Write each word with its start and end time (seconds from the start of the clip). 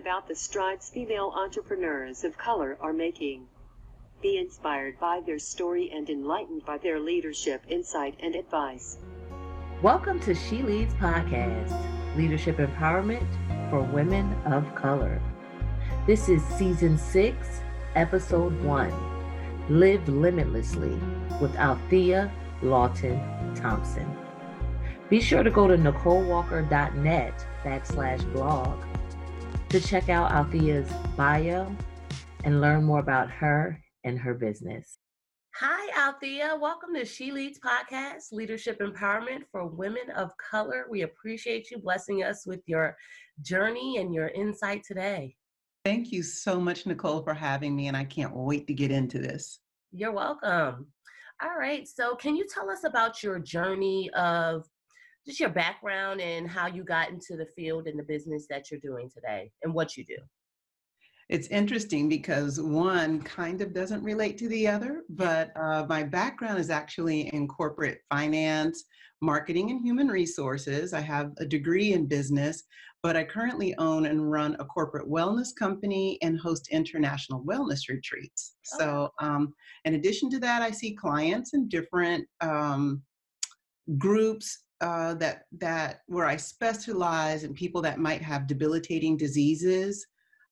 about 0.00 0.26
the 0.26 0.34
strides 0.34 0.88
female 0.88 1.30
entrepreneurs 1.36 2.24
of 2.24 2.38
color 2.38 2.78
are 2.80 2.92
making. 2.94 3.46
Be 4.22 4.38
inspired 4.38 4.98
by 4.98 5.20
their 5.20 5.38
story 5.38 5.90
and 5.94 6.08
enlightened 6.08 6.64
by 6.64 6.78
their 6.78 6.98
leadership, 6.98 7.62
insight, 7.68 8.14
and 8.20 8.34
advice. 8.34 8.96
Welcome 9.82 10.18
to 10.20 10.34
She 10.34 10.62
Leads 10.62 10.94
Podcast, 10.94 11.76
Leadership 12.16 12.56
Empowerment 12.56 13.28
for 13.68 13.82
Women 13.82 14.32
of 14.46 14.74
Color. 14.74 15.20
This 16.06 16.30
is 16.30 16.42
Season 16.56 16.96
6, 16.96 17.60
Episode 17.94 18.58
1 18.62 19.68
Live 19.68 20.08
Limitlessly 20.08 20.98
with 21.42 21.54
Althea 21.56 22.32
Lawton 22.62 23.20
Thompson. 23.54 24.10
Be 25.10 25.20
sure 25.20 25.42
to 25.42 25.50
go 25.50 25.68
to 25.68 25.76
NicoleWalker.net 25.76 27.46
backslash 27.62 28.32
blog 28.32 28.82
to 29.70 29.80
check 29.80 30.08
out 30.08 30.32
Althea's 30.32 30.90
bio 31.16 31.72
and 32.42 32.60
learn 32.60 32.82
more 32.82 32.98
about 32.98 33.30
her 33.30 33.80
and 34.02 34.18
her 34.18 34.34
business. 34.34 34.98
Hi, 35.54 36.08
Althea. 36.08 36.58
Welcome 36.60 36.92
to 36.96 37.04
She 37.04 37.30
Leads 37.30 37.60
Podcast, 37.60 38.32
Leadership 38.32 38.80
Empowerment 38.80 39.42
for 39.52 39.68
Women 39.68 40.10
of 40.16 40.32
Color. 40.38 40.86
We 40.90 41.02
appreciate 41.02 41.70
you 41.70 41.78
blessing 41.78 42.24
us 42.24 42.44
with 42.48 42.60
your 42.66 42.96
journey 43.42 43.98
and 43.98 44.12
your 44.12 44.28
insight 44.28 44.82
today. 44.84 45.36
Thank 45.84 46.10
you 46.10 46.24
so 46.24 46.58
much, 46.60 46.84
Nicole, 46.84 47.22
for 47.22 47.32
having 47.34 47.76
me, 47.76 47.86
and 47.86 47.96
I 47.96 48.04
can't 48.04 48.34
wait 48.34 48.66
to 48.66 48.74
get 48.74 48.90
into 48.90 49.20
this. 49.20 49.60
You're 49.92 50.10
welcome. 50.10 50.88
All 51.40 51.56
right. 51.56 51.86
So, 51.86 52.16
can 52.16 52.34
you 52.34 52.44
tell 52.52 52.70
us 52.70 52.82
about 52.82 53.22
your 53.22 53.38
journey 53.38 54.10
of 54.14 54.66
just 55.26 55.40
your 55.40 55.50
background 55.50 56.20
and 56.20 56.48
how 56.48 56.66
you 56.66 56.82
got 56.82 57.10
into 57.10 57.36
the 57.36 57.46
field 57.56 57.86
and 57.86 57.98
the 57.98 58.04
business 58.04 58.46
that 58.48 58.70
you're 58.70 58.80
doing 58.80 59.10
today 59.14 59.50
and 59.62 59.72
what 59.72 59.96
you 59.96 60.04
do. 60.04 60.16
It's 61.28 61.46
interesting 61.48 62.08
because 62.08 62.60
one 62.60 63.22
kind 63.22 63.60
of 63.60 63.72
doesn't 63.72 64.02
relate 64.02 64.36
to 64.38 64.48
the 64.48 64.66
other, 64.66 65.04
but 65.10 65.52
uh, 65.56 65.86
my 65.88 66.02
background 66.02 66.58
is 66.58 66.70
actually 66.70 67.28
in 67.28 67.46
corporate 67.46 68.00
finance, 68.10 68.84
marketing, 69.20 69.70
and 69.70 69.80
human 69.80 70.08
resources. 70.08 70.92
I 70.92 71.00
have 71.00 71.30
a 71.38 71.46
degree 71.46 71.92
in 71.92 72.06
business, 72.06 72.64
but 73.04 73.16
I 73.16 73.22
currently 73.22 73.76
own 73.76 74.06
and 74.06 74.28
run 74.28 74.56
a 74.58 74.64
corporate 74.64 75.08
wellness 75.08 75.54
company 75.56 76.18
and 76.20 76.36
host 76.36 76.66
international 76.72 77.44
wellness 77.44 77.88
retreats. 77.88 78.56
Oh. 78.74 78.78
So, 78.78 79.10
um, 79.20 79.54
in 79.84 79.94
addition 79.94 80.30
to 80.30 80.40
that, 80.40 80.62
I 80.62 80.72
see 80.72 80.96
clients 80.96 81.54
in 81.54 81.68
different 81.68 82.26
um, 82.40 83.02
groups 83.98 84.64
uh, 84.80 85.14
that 85.14 85.44
that 85.58 86.00
where 86.06 86.26
I 86.26 86.36
specialize 86.36 87.44
in 87.44 87.54
people 87.54 87.82
that 87.82 87.98
might 87.98 88.22
have 88.22 88.46
debilitating 88.46 89.16
diseases 89.16 90.06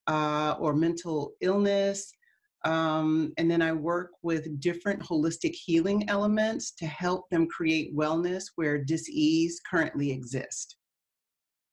uh, 0.06 0.56
or 0.58 0.74
mental 0.74 1.32
illness, 1.40 2.12
um, 2.64 3.32
and 3.38 3.50
then 3.50 3.62
I 3.62 3.72
work 3.72 4.10
with 4.22 4.60
different 4.60 5.00
holistic 5.00 5.54
healing 5.54 6.08
elements 6.08 6.72
to 6.72 6.86
help 6.86 7.28
them 7.30 7.46
create 7.46 7.96
wellness 7.96 8.44
where 8.56 8.82
disease 8.84 9.60
currently 9.68 10.10
exists. 10.10 10.76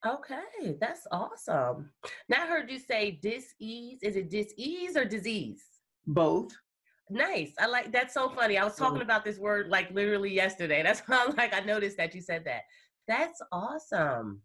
Okay, 0.05 0.77
that's 0.79 1.07
awesome. 1.11 1.89
Now 2.29 2.43
I 2.43 2.47
heard 2.47 2.69
you 2.69 2.77
say 2.77 3.19
disease. 3.21 3.99
Is 4.03 4.15
it 4.15 4.29
disease 4.29 4.95
or 4.95 5.03
disease? 5.03 5.63
Both. 6.05 6.55
Nice. 7.09 7.51
I 7.59 7.67
like 7.67 7.91
that's 7.91 8.13
so 8.13 8.29
funny. 8.29 8.57
I 8.57 8.63
was 8.63 8.75
talking 8.75 8.95
mm-hmm. 8.95 9.03
about 9.03 9.23
this 9.23 9.37
word 9.37 9.69
like 9.69 9.91
literally 9.91 10.33
yesterday. 10.33 10.81
That's 10.85 11.01
why 11.01 11.23
I'm 11.27 11.35
like 11.35 11.53
I 11.53 11.59
noticed 11.59 11.97
that 11.97 12.15
you 12.15 12.21
said 12.21 12.43
that. 12.45 12.61
That's 13.07 13.41
awesome. 13.51 14.41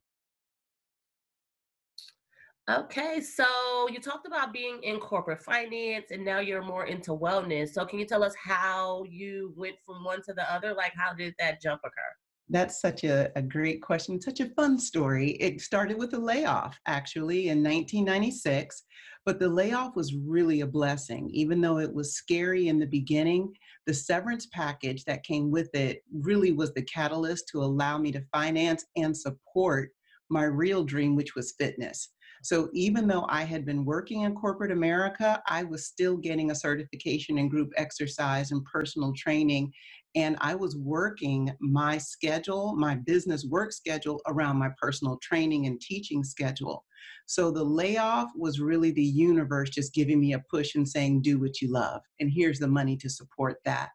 Okay, 2.71 3.21
so 3.21 3.45
you 3.91 3.99
talked 3.99 4.29
about 4.29 4.53
being 4.53 4.81
in 4.85 4.99
corporate 4.99 5.43
finance 5.43 6.13
and 6.13 6.25
now 6.25 6.39
you're 6.39 6.63
more 6.63 6.85
into 6.85 7.11
wellness. 7.11 7.71
So 7.71 7.85
can 7.85 7.99
you 7.99 8.05
tell 8.05 8.23
us 8.23 8.35
how 8.41 9.05
you 9.09 9.53
went 9.57 9.75
from 9.85 10.05
one 10.05 10.23
to 10.23 10.35
the 10.35 10.53
other? 10.53 10.73
Like 10.75 10.93
how 10.95 11.13
did 11.13 11.35
that 11.41 11.61
jump 11.61 11.81
occur? 11.85 12.13
That's 12.49 12.81
such 12.81 13.03
a, 13.05 13.31
a 13.35 13.43
great 13.43 13.81
question, 13.81 14.21
such 14.21 14.41
a 14.41 14.51
fun 14.51 14.79
story. 14.79 15.31
It 15.41 15.61
started 15.61 15.99
with 15.99 16.15
a 16.15 16.19
layoff 16.19 16.79
actually 16.87 17.49
in 17.49 17.63
1996. 17.63 18.85
But 19.31 19.39
the 19.39 19.49
layoff 19.49 19.95
was 19.95 20.13
really 20.13 20.63
a 20.63 20.67
blessing. 20.67 21.31
Even 21.31 21.61
though 21.61 21.79
it 21.79 21.95
was 21.95 22.15
scary 22.17 22.67
in 22.67 22.81
the 22.81 22.87
beginning, 22.87 23.55
the 23.87 23.95
severance 23.95 24.47
package 24.47 25.05
that 25.05 25.23
came 25.23 25.53
with 25.53 25.73
it 25.73 26.03
really 26.13 26.51
was 26.51 26.75
the 26.75 26.83
catalyst 26.83 27.47
to 27.53 27.63
allow 27.63 27.97
me 27.97 28.11
to 28.11 28.25
finance 28.33 28.85
and 28.97 29.17
support 29.17 29.91
my 30.31 30.43
real 30.43 30.83
dream, 30.83 31.15
which 31.15 31.37
was 31.37 31.55
fitness. 31.57 32.09
So 32.43 32.71
even 32.73 33.07
though 33.07 33.27
I 33.29 33.43
had 33.43 33.67
been 33.67 33.85
working 33.85 34.23
in 34.23 34.35
corporate 34.35 34.73
America, 34.73 35.43
I 35.47 35.65
was 35.65 35.87
still 35.87 36.17
getting 36.17 36.51
a 36.51 36.55
certification 36.55 37.39
in 37.39 37.49
group 37.49 37.71
exercise 37.77 38.51
and 38.51 38.65
personal 38.65 39.13
training. 39.15 39.73
And 40.15 40.37
I 40.41 40.55
was 40.55 40.77
working 40.77 41.53
my 41.61 41.99
schedule, 41.99 42.75
my 42.75 42.97
business 42.97 43.45
work 43.45 43.73
schedule 43.73 44.21
around 44.27 44.59
my 44.59 44.71
personal 44.81 45.19
training 45.23 45.67
and 45.67 45.81
teaching 45.81 46.25
schedule. 46.25 46.85
So 47.27 47.51
the 47.51 47.63
layoff 47.63 48.31
was 48.35 48.59
really 48.61 48.91
the 48.91 49.03
universe 49.03 49.71
just 49.71 49.95
giving 49.95 50.19
me 50.19 50.33
a 50.33 50.43
push 50.51 50.75
and 50.75 50.89
saying, 50.89 51.23
do 51.23 51.39
what 51.39 51.61
you 51.61 51.71
love. 51.71 52.01
And 52.19 52.31
here's 52.31 52.59
the 52.59 52.67
money 52.67 52.97
to 52.97 53.09
support 53.09 53.59
that. 53.65 53.91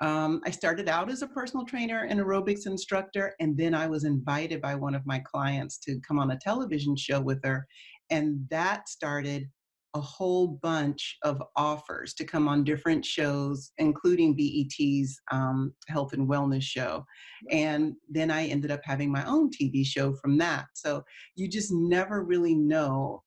Um, 0.00 0.40
I 0.46 0.50
started 0.50 0.88
out 0.88 1.10
as 1.10 1.22
a 1.22 1.26
personal 1.26 1.66
trainer 1.66 2.06
and 2.08 2.18
aerobics 2.18 2.66
instructor, 2.66 3.34
and 3.38 3.56
then 3.56 3.74
I 3.74 3.86
was 3.86 4.04
invited 4.04 4.62
by 4.62 4.74
one 4.74 4.94
of 4.94 5.04
my 5.04 5.18
clients 5.18 5.78
to 5.80 6.00
come 6.00 6.18
on 6.18 6.30
a 6.30 6.38
television 6.38 6.96
show 6.96 7.20
with 7.20 7.40
her. 7.44 7.66
And 8.08 8.46
that 8.50 8.88
started 8.88 9.48
a 9.94 10.00
whole 10.00 10.58
bunch 10.62 11.18
of 11.22 11.42
offers 11.56 12.14
to 12.14 12.24
come 12.24 12.48
on 12.48 12.64
different 12.64 13.04
shows, 13.04 13.72
including 13.78 14.36
BET's 14.36 15.20
um, 15.32 15.74
health 15.88 16.12
and 16.12 16.28
wellness 16.28 16.62
show. 16.62 17.04
And 17.50 17.94
then 18.08 18.30
I 18.30 18.46
ended 18.46 18.70
up 18.70 18.80
having 18.84 19.10
my 19.10 19.24
own 19.24 19.50
TV 19.50 19.84
show 19.84 20.14
from 20.14 20.38
that. 20.38 20.66
So 20.74 21.02
you 21.34 21.48
just 21.48 21.72
never 21.72 22.22
really 22.22 22.54
know 22.54 23.22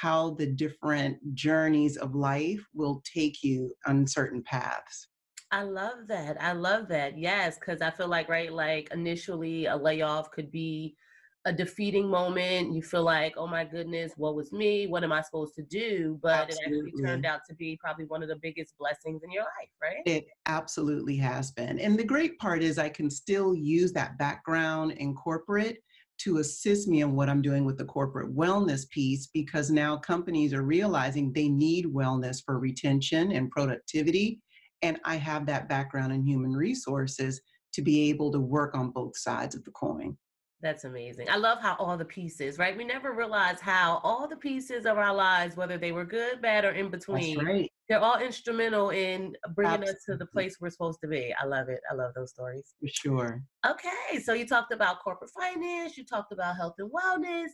how 0.00 0.30
the 0.30 0.46
different 0.46 1.18
journeys 1.34 1.96
of 1.96 2.14
life 2.14 2.64
will 2.74 3.02
take 3.14 3.42
you 3.42 3.74
on 3.86 4.06
certain 4.06 4.42
paths. 4.42 5.08
I 5.50 5.62
love 5.62 6.08
that. 6.08 6.42
I 6.42 6.52
love 6.52 6.88
that. 6.88 7.18
Yes, 7.18 7.58
because 7.58 7.80
I 7.80 7.90
feel 7.90 8.08
like, 8.08 8.28
right, 8.28 8.52
like 8.52 8.88
initially 8.92 9.66
a 9.66 9.76
layoff 9.76 10.30
could 10.30 10.50
be 10.50 10.96
a 11.44 11.52
defeating 11.52 12.08
moment. 12.10 12.74
You 12.74 12.82
feel 12.82 13.04
like, 13.04 13.34
oh 13.36 13.46
my 13.46 13.64
goodness, 13.64 14.12
what 14.16 14.34
was 14.34 14.52
me? 14.52 14.88
What 14.88 15.04
am 15.04 15.12
I 15.12 15.22
supposed 15.22 15.54
to 15.54 15.62
do? 15.62 16.18
But 16.20 16.50
absolutely. 16.50 16.76
it 16.76 16.86
actually 16.88 17.04
turned 17.04 17.26
out 17.26 17.40
to 17.48 17.54
be 17.54 17.78
probably 17.80 18.06
one 18.06 18.24
of 18.24 18.28
the 18.28 18.36
biggest 18.42 18.76
blessings 18.78 19.22
in 19.22 19.30
your 19.30 19.44
life, 19.44 19.70
right? 19.80 20.02
It 20.04 20.26
absolutely 20.46 21.16
has 21.18 21.52
been. 21.52 21.78
And 21.78 21.96
the 21.96 22.04
great 22.04 22.36
part 22.38 22.64
is 22.64 22.78
I 22.78 22.88
can 22.88 23.08
still 23.08 23.54
use 23.54 23.92
that 23.92 24.18
background 24.18 24.92
in 24.92 25.14
corporate 25.14 25.78
to 26.18 26.38
assist 26.38 26.88
me 26.88 27.02
in 27.02 27.14
what 27.14 27.28
I'm 27.28 27.42
doing 27.42 27.64
with 27.64 27.78
the 27.78 27.84
corporate 27.84 28.34
wellness 28.34 28.88
piece 28.90 29.28
because 29.28 29.70
now 29.70 29.96
companies 29.96 30.52
are 30.52 30.62
realizing 30.62 31.32
they 31.32 31.48
need 31.48 31.86
wellness 31.86 32.42
for 32.44 32.58
retention 32.58 33.30
and 33.32 33.50
productivity. 33.50 34.40
And 34.82 35.00
I 35.04 35.16
have 35.16 35.46
that 35.46 35.68
background 35.68 36.12
in 36.12 36.22
human 36.22 36.52
resources 36.52 37.40
to 37.74 37.82
be 37.82 38.08
able 38.10 38.32
to 38.32 38.40
work 38.40 38.74
on 38.74 38.90
both 38.90 39.16
sides 39.16 39.54
of 39.54 39.64
the 39.64 39.70
coin. 39.72 40.16
That's 40.62 40.84
amazing. 40.84 41.28
I 41.28 41.36
love 41.36 41.60
how 41.60 41.76
all 41.76 41.98
the 41.98 42.04
pieces, 42.06 42.58
right? 42.58 42.74
We 42.76 42.84
never 42.84 43.12
realize 43.12 43.60
how 43.60 44.00
all 44.02 44.26
the 44.26 44.36
pieces 44.36 44.86
of 44.86 44.96
our 44.96 45.14
lives, 45.14 45.54
whether 45.54 45.76
they 45.76 45.92
were 45.92 46.06
good, 46.06 46.40
bad, 46.40 46.64
or 46.64 46.70
in 46.70 46.88
between, 46.90 47.44
right. 47.44 47.70
they're 47.88 48.00
all 48.00 48.18
instrumental 48.18 48.88
in 48.88 49.36
bringing 49.54 49.74
Absolutely. 49.82 49.94
us 49.94 50.04
to 50.06 50.16
the 50.16 50.26
place 50.26 50.56
we're 50.58 50.70
supposed 50.70 51.00
to 51.02 51.08
be. 51.08 51.34
I 51.38 51.44
love 51.44 51.68
it. 51.68 51.80
I 51.90 51.94
love 51.94 52.14
those 52.14 52.30
stories. 52.30 52.74
For 52.80 52.88
sure. 52.88 53.42
Okay. 53.66 54.18
So 54.22 54.32
you 54.32 54.46
talked 54.46 54.72
about 54.72 55.04
corporate 55.04 55.30
finance, 55.38 55.98
you 55.98 56.06
talked 56.06 56.32
about 56.32 56.56
health 56.56 56.74
and 56.78 56.90
wellness, 56.90 57.50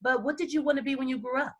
but 0.00 0.22
what 0.22 0.36
did 0.36 0.52
you 0.52 0.62
want 0.62 0.78
to 0.78 0.84
be 0.84 0.94
when 0.94 1.08
you 1.08 1.18
grew 1.18 1.40
up? 1.40 1.56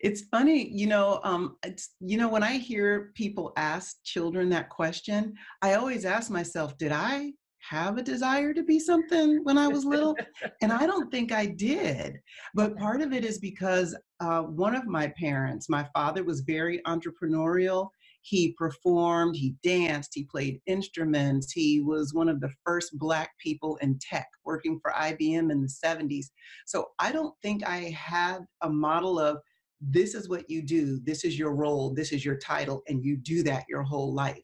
It's 0.00 0.22
funny, 0.30 0.68
you 0.68 0.86
know, 0.86 1.20
um, 1.24 1.56
it's, 1.64 1.94
you 2.00 2.18
know, 2.18 2.28
when 2.28 2.42
I 2.42 2.58
hear 2.58 3.12
people 3.14 3.52
ask 3.56 3.96
children 4.04 4.48
that 4.50 4.68
question, 4.68 5.34
I 5.62 5.74
always 5.74 6.04
ask 6.04 6.30
myself, 6.30 6.76
did 6.78 6.92
I 6.92 7.32
have 7.60 7.98
a 7.98 8.02
desire 8.02 8.54
to 8.54 8.62
be 8.62 8.78
something 8.78 9.42
when 9.42 9.58
I 9.58 9.68
was 9.68 9.84
little? 9.84 10.16
and 10.62 10.72
I 10.72 10.86
don't 10.86 11.10
think 11.10 11.32
I 11.32 11.46
did. 11.46 12.18
But 12.54 12.76
part 12.76 13.00
of 13.00 13.12
it 13.12 13.24
is 13.24 13.38
because 13.38 13.96
uh, 14.20 14.42
one 14.42 14.74
of 14.74 14.86
my 14.86 15.12
parents, 15.18 15.68
my 15.68 15.86
father, 15.94 16.22
was 16.22 16.40
very 16.42 16.80
entrepreneurial. 16.86 17.88
He 18.22 18.54
performed, 18.58 19.36
he 19.36 19.54
danced, 19.62 20.10
he 20.14 20.24
played 20.24 20.60
instruments. 20.66 21.52
He 21.52 21.80
was 21.80 22.12
one 22.12 22.28
of 22.28 22.40
the 22.40 22.50
first 22.64 22.98
Black 22.98 23.30
people 23.38 23.76
in 23.76 23.98
tech 24.00 24.26
working 24.44 24.80
for 24.80 24.92
IBM 24.92 25.50
in 25.50 25.62
the 25.62 25.72
70s. 25.84 26.26
So 26.66 26.88
I 26.98 27.12
don't 27.12 27.34
think 27.42 27.64
I 27.64 27.94
had 27.96 28.40
a 28.62 28.70
model 28.70 29.18
of 29.18 29.38
this 29.80 30.14
is 30.14 30.28
what 30.28 30.48
you 30.48 30.62
do, 30.62 31.00
this 31.04 31.24
is 31.24 31.38
your 31.38 31.54
role, 31.54 31.94
this 31.94 32.12
is 32.12 32.24
your 32.24 32.36
title, 32.36 32.82
and 32.88 33.04
you 33.04 33.16
do 33.16 33.42
that 33.44 33.64
your 33.68 33.82
whole 33.82 34.12
life 34.12 34.42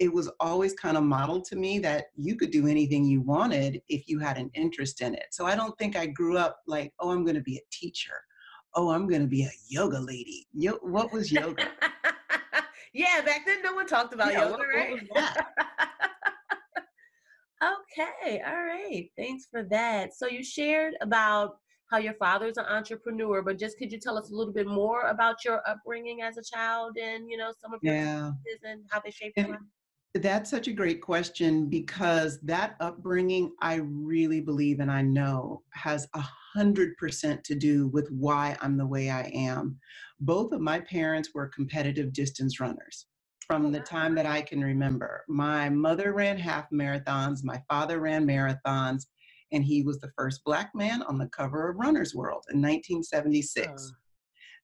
it 0.00 0.12
was 0.12 0.30
always 0.38 0.74
kind 0.74 0.96
of 0.96 1.02
modeled 1.02 1.44
to 1.44 1.56
me 1.56 1.80
that 1.80 2.04
you 2.14 2.36
could 2.36 2.52
do 2.52 2.68
anything 2.68 3.04
you 3.04 3.20
wanted 3.20 3.82
if 3.88 4.08
you 4.08 4.20
had 4.20 4.38
an 4.38 4.48
interest 4.54 5.00
in 5.00 5.12
it. 5.12 5.24
So 5.32 5.44
I 5.44 5.56
don't 5.56 5.76
think 5.76 5.96
I 5.96 6.06
grew 6.06 6.38
up 6.38 6.60
like, 6.68 6.92
oh, 7.00 7.10
I'm 7.10 7.24
going 7.24 7.34
to 7.34 7.40
be 7.40 7.56
a 7.56 7.66
teacher 7.72 8.14
oh, 8.74 8.90
I'm 8.90 9.08
going 9.08 9.22
to 9.22 9.28
be 9.28 9.42
a 9.42 9.50
yoga 9.68 9.98
lady. 9.98 10.46
Yo- 10.52 10.78
what 10.82 11.12
was 11.12 11.32
yoga? 11.32 11.68
yeah, 12.92 13.20
back 13.24 13.44
then 13.46 13.62
no 13.62 13.74
one 13.74 13.86
talked 13.86 14.14
about 14.14 14.32
yeah, 14.32 14.44
yoga, 14.44 14.58
what, 14.58 14.66
right? 14.74 15.00
What 15.08 15.36
okay, 17.62 18.40
all 18.46 18.64
right. 18.64 19.10
Thanks 19.16 19.46
for 19.50 19.64
that. 19.64 20.14
So 20.14 20.28
you 20.28 20.44
shared 20.44 20.94
about 21.00 21.58
how 21.90 21.98
your 21.98 22.14
father's 22.14 22.56
an 22.56 22.66
entrepreneur, 22.66 23.42
but 23.42 23.58
just 23.58 23.78
could 23.78 23.90
you 23.90 23.98
tell 23.98 24.18
us 24.18 24.30
a 24.30 24.34
little 24.34 24.52
bit 24.52 24.66
more 24.66 25.08
about 25.08 25.44
your 25.44 25.62
upbringing 25.66 26.22
as 26.22 26.36
a 26.36 26.42
child 26.42 26.96
and 26.98 27.30
you 27.30 27.36
know 27.36 27.52
some 27.60 27.72
of 27.72 27.80
your 27.82 27.94
yeah. 27.94 28.30
and 28.64 28.82
how 28.90 29.00
they 29.00 29.10
shaped 29.10 29.36
your 29.36 29.48
life? 29.48 29.58
That's 30.14 30.50
such 30.50 30.68
a 30.68 30.72
great 30.72 31.02
question 31.02 31.68
because 31.68 32.40
that 32.40 32.76
upbringing, 32.80 33.52
I 33.60 33.76
really 33.82 34.40
believe 34.40 34.80
and 34.80 34.90
I 34.90 35.02
know 35.02 35.62
has 35.74 36.08
a 36.14 36.24
hundred 36.54 36.96
percent 36.96 37.44
to 37.44 37.54
do 37.54 37.88
with 37.88 38.08
why 38.10 38.56
I'm 38.60 38.76
the 38.76 38.86
way 38.86 39.10
I 39.10 39.30
am. 39.34 39.78
Both 40.20 40.52
of 40.52 40.60
my 40.60 40.80
parents 40.80 41.30
were 41.34 41.46
competitive 41.48 42.12
distance 42.12 42.58
runners 42.58 43.06
from 43.46 43.66
oh, 43.66 43.70
the 43.70 43.80
time 43.80 44.14
that 44.14 44.26
I 44.26 44.42
can 44.42 44.62
remember. 44.62 45.24
My 45.28 45.68
mother 45.68 46.12
ran 46.12 46.38
half 46.38 46.68
marathons, 46.70 47.44
my 47.44 47.62
father 47.68 48.00
ran 48.00 48.26
marathons, 48.26 49.06
and 49.52 49.64
he 49.64 49.82
was 49.82 50.00
the 50.00 50.12
first 50.16 50.44
black 50.44 50.70
man 50.74 51.02
on 51.02 51.18
the 51.18 51.28
cover 51.28 51.70
of 51.70 51.76
Runner's 51.76 52.14
World 52.14 52.44
in 52.52 52.60
1976. 52.60 53.68
Oh. 53.68 53.94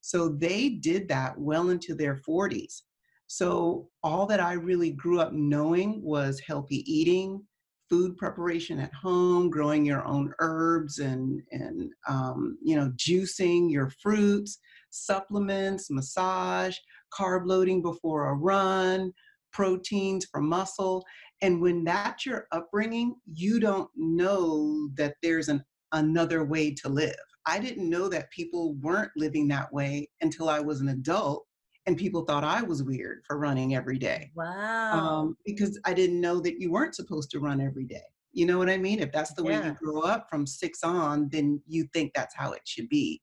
So 0.01 0.29
they 0.29 0.69
did 0.69 1.07
that 1.09 1.37
well 1.39 1.69
into 1.69 1.95
their 1.95 2.15
40s. 2.27 2.83
So 3.27 3.89
all 4.03 4.25
that 4.27 4.39
I 4.39 4.53
really 4.53 4.91
grew 4.91 5.19
up 5.19 5.33
knowing 5.33 6.01
was 6.03 6.39
healthy 6.39 6.83
eating, 6.91 7.43
food 7.89 8.17
preparation 8.17 8.79
at 8.79 8.93
home, 8.93 9.49
growing 9.49 9.85
your 9.85 10.05
own 10.05 10.33
herbs 10.39 10.99
and 10.99 11.41
and 11.51 11.91
um, 12.07 12.57
you 12.63 12.75
know 12.75 12.91
juicing 12.97 13.71
your 13.71 13.89
fruits, 14.01 14.59
supplements, 14.91 15.89
massage, 15.89 16.77
carb 17.13 17.45
loading 17.45 17.81
before 17.81 18.29
a 18.29 18.33
run, 18.35 19.11
proteins 19.51 20.25
for 20.25 20.41
muscle. 20.41 21.03
And 21.41 21.61
when 21.61 21.83
that's 21.83 22.25
your 22.25 22.47
upbringing, 22.51 23.15
you 23.31 23.59
don't 23.59 23.89
know 23.95 24.89
that 24.95 25.15
there's 25.21 25.49
an 25.49 25.63
another 25.91 26.43
way 26.43 26.73
to 26.73 26.89
live. 26.89 27.15
I 27.45 27.59
didn't 27.59 27.89
know 27.89 28.09
that 28.09 28.31
people 28.31 28.73
weren't 28.75 29.11
living 29.15 29.47
that 29.49 29.71
way 29.71 30.09
until 30.21 30.49
I 30.49 30.59
was 30.59 30.81
an 30.81 30.89
adult 30.89 31.45
and 31.85 31.97
people 31.97 32.25
thought 32.25 32.43
I 32.43 32.61
was 32.63 32.83
weird 32.83 33.21
for 33.25 33.37
running 33.37 33.75
every 33.75 33.99
day. 33.99 34.31
Wow. 34.35 34.93
Um, 34.93 35.37
because 35.45 35.79
I 35.85 35.93
didn't 35.93 36.19
know 36.19 36.39
that 36.39 36.59
you 36.59 36.71
weren't 36.71 36.95
supposed 36.95 37.29
to 37.31 37.39
run 37.39 37.61
every 37.61 37.85
day. 37.85 38.01
You 38.33 38.45
know 38.45 38.57
what 38.57 38.69
I 38.69 38.77
mean? 38.77 38.99
If 38.99 39.11
that's 39.11 39.33
the 39.33 39.43
yeah. 39.43 39.61
way 39.61 39.67
you 39.67 39.73
grow 39.73 40.01
up 40.01 40.27
from 40.29 40.47
six 40.47 40.83
on, 40.83 41.29
then 41.31 41.61
you 41.67 41.87
think 41.93 42.11
that's 42.13 42.35
how 42.35 42.51
it 42.53 42.61
should 42.65 42.89
be. 42.89 43.21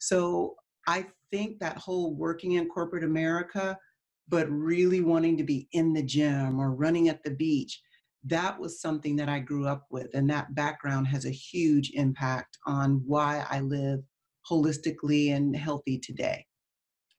So 0.00 0.56
I 0.86 1.06
think 1.30 1.60
that 1.60 1.78
whole 1.78 2.14
working 2.14 2.52
in 2.52 2.68
corporate 2.68 3.04
America, 3.04 3.78
but 4.30 4.48
really 4.48 5.00
wanting 5.00 5.36
to 5.36 5.44
be 5.44 5.68
in 5.72 5.92
the 5.92 6.02
gym 6.02 6.58
or 6.60 6.72
running 6.72 7.08
at 7.08 7.22
the 7.24 7.32
beach, 7.32 7.80
that 8.24 8.58
was 8.58 8.80
something 8.80 9.16
that 9.16 9.28
I 9.28 9.40
grew 9.40 9.66
up 9.66 9.86
with. 9.90 10.08
And 10.14 10.30
that 10.30 10.54
background 10.54 11.08
has 11.08 11.26
a 11.26 11.30
huge 11.30 11.90
impact 11.94 12.58
on 12.66 13.02
why 13.06 13.44
I 13.50 13.60
live 13.60 14.00
holistically 14.50 15.34
and 15.34 15.54
healthy 15.54 15.98
today. 15.98 16.46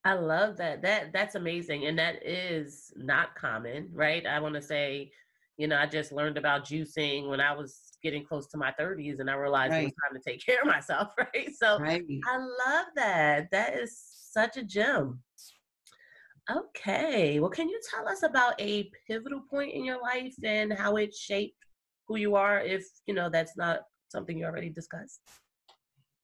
I 0.04 0.14
love 0.14 0.58
that. 0.58 0.82
That 0.82 1.14
that's 1.14 1.36
amazing. 1.36 1.86
And 1.86 2.00
that 2.00 2.26
is 2.26 2.92
not 2.96 3.36
common, 3.36 3.90
right? 3.94 4.26
I 4.26 4.40
want 4.40 4.56
to 4.56 4.62
say, 4.62 5.12
you 5.58 5.68
know, 5.68 5.78
I 5.78 5.86
just 5.86 6.12
learned 6.12 6.38
about 6.40 6.66
juicing 6.66 7.30
when 7.30 7.40
I 7.40 7.54
was 7.54 7.92
getting 8.02 8.26
close 8.26 8.48
to 8.48 8.58
my 8.58 8.74
30s 8.80 9.20
and 9.20 9.30
I 9.30 9.36
realized 9.36 9.74
right. 9.74 9.82
it 9.82 9.86
was 9.86 9.94
time 9.94 10.20
to 10.20 10.30
take 10.32 10.44
care 10.44 10.62
of 10.62 10.68
myself, 10.74 11.14
right? 11.18 11.50
So 11.56 11.78
right. 11.78 12.04
I 12.26 12.38
love 12.38 12.88
that. 12.96 13.52
That 13.52 13.78
is 13.78 13.96
such 14.32 14.58
a 14.58 14.64
gem. 14.64 15.20
Okay. 16.50 17.40
Well, 17.40 17.50
can 17.50 17.70
you 17.70 17.80
tell 17.90 18.08
us 18.08 18.24
about 18.24 18.60
a 18.60 18.90
pivotal 19.08 19.42
point 19.50 19.74
in 19.74 19.86
your 19.86 20.02
life 20.02 20.36
and 20.44 20.74
how 20.74 20.98
it 20.98 21.14
shaped 21.14 21.58
who 22.08 22.18
you 22.18 22.36
are 22.36 22.60
if, 22.60 22.86
you 23.06 23.14
know, 23.14 23.30
that's 23.30 23.56
not 23.56 23.82
something 24.10 24.38
you 24.38 24.46
already 24.46 24.70
discussed? 24.70 25.22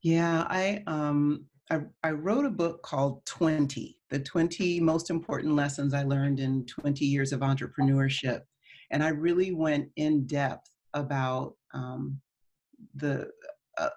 Yeah, 0.01 0.45
I 0.49 0.83
um 0.87 1.45
I, 1.69 1.81
I 2.03 2.11
wrote 2.11 2.45
a 2.45 2.49
book 2.49 2.81
called 2.81 3.25
20, 3.25 3.97
the 4.09 4.19
20 4.19 4.79
most 4.79 5.09
important 5.09 5.53
lessons 5.53 5.93
I 5.93 6.03
learned 6.03 6.39
in 6.39 6.65
20 6.65 7.03
years 7.05 7.33
of 7.33 7.41
entrepreneurship. 7.41 8.41
And 8.89 9.03
I 9.03 9.09
really 9.09 9.51
went 9.51 9.89
in 9.97 10.25
depth 10.27 10.69
about 10.93 11.55
um, 11.73 12.21
the 12.95 13.29
uh, 13.77 13.89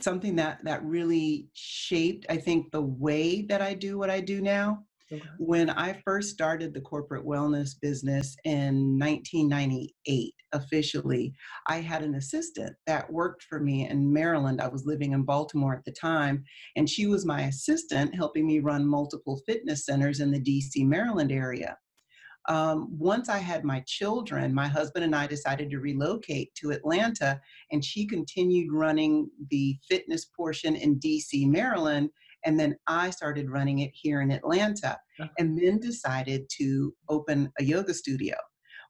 something 0.00 0.36
that 0.36 0.64
that 0.64 0.82
really 0.82 1.48
shaped, 1.52 2.24
I 2.30 2.38
think, 2.38 2.72
the 2.72 2.80
way 2.80 3.42
that 3.42 3.60
I 3.60 3.74
do 3.74 3.98
what 3.98 4.08
I 4.08 4.20
do 4.20 4.40
now. 4.40 4.84
Okay. 5.12 5.22
When 5.38 5.70
I 5.70 6.00
first 6.04 6.30
started 6.30 6.72
the 6.72 6.80
corporate 6.80 7.26
wellness 7.26 7.70
business 7.80 8.36
in 8.44 8.98
1998, 8.98 10.34
officially, 10.52 11.34
I 11.68 11.76
had 11.76 12.02
an 12.02 12.14
assistant 12.14 12.76
that 12.86 13.12
worked 13.12 13.42
for 13.42 13.60
me 13.60 13.88
in 13.88 14.12
Maryland. 14.12 14.60
I 14.60 14.68
was 14.68 14.86
living 14.86 15.12
in 15.12 15.22
Baltimore 15.24 15.74
at 15.74 15.84
the 15.84 15.92
time, 15.92 16.44
and 16.76 16.88
she 16.88 17.06
was 17.06 17.26
my 17.26 17.42
assistant, 17.42 18.14
helping 18.14 18.46
me 18.46 18.60
run 18.60 18.86
multiple 18.86 19.40
fitness 19.46 19.84
centers 19.84 20.20
in 20.20 20.30
the 20.30 20.40
DC, 20.40 20.86
Maryland 20.86 21.32
area. 21.32 21.76
Um, 22.48 22.88
once 22.98 23.28
I 23.28 23.38
had 23.38 23.64
my 23.64 23.84
children, 23.86 24.54
my 24.54 24.66
husband 24.66 25.04
and 25.04 25.14
I 25.14 25.26
decided 25.26 25.70
to 25.70 25.78
relocate 25.78 26.54
to 26.56 26.70
Atlanta, 26.70 27.40
and 27.70 27.84
she 27.84 28.06
continued 28.06 28.72
running 28.72 29.30
the 29.50 29.76
fitness 29.88 30.24
portion 30.24 30.74
in 30.74 30.98
DC, 30.98 31.48
Maryland, 31.48 32.10
and 32.44 32.58
then 32.58 32.76
I 32.86 33.10
started 33.10 33.50
running 33.50 33.80
it 33.80 33.90
here 33.94 34.20
in 34.20 34.30
Atlanta 34.30 34.98
and 35.38 35.58
then 35.58 35.78
decided 35.78 36.46
to 36.58 36.94
open 37.08 37.52
a 37.58 37.64
yoga 37.64 37.94
studio. 37.94 38.36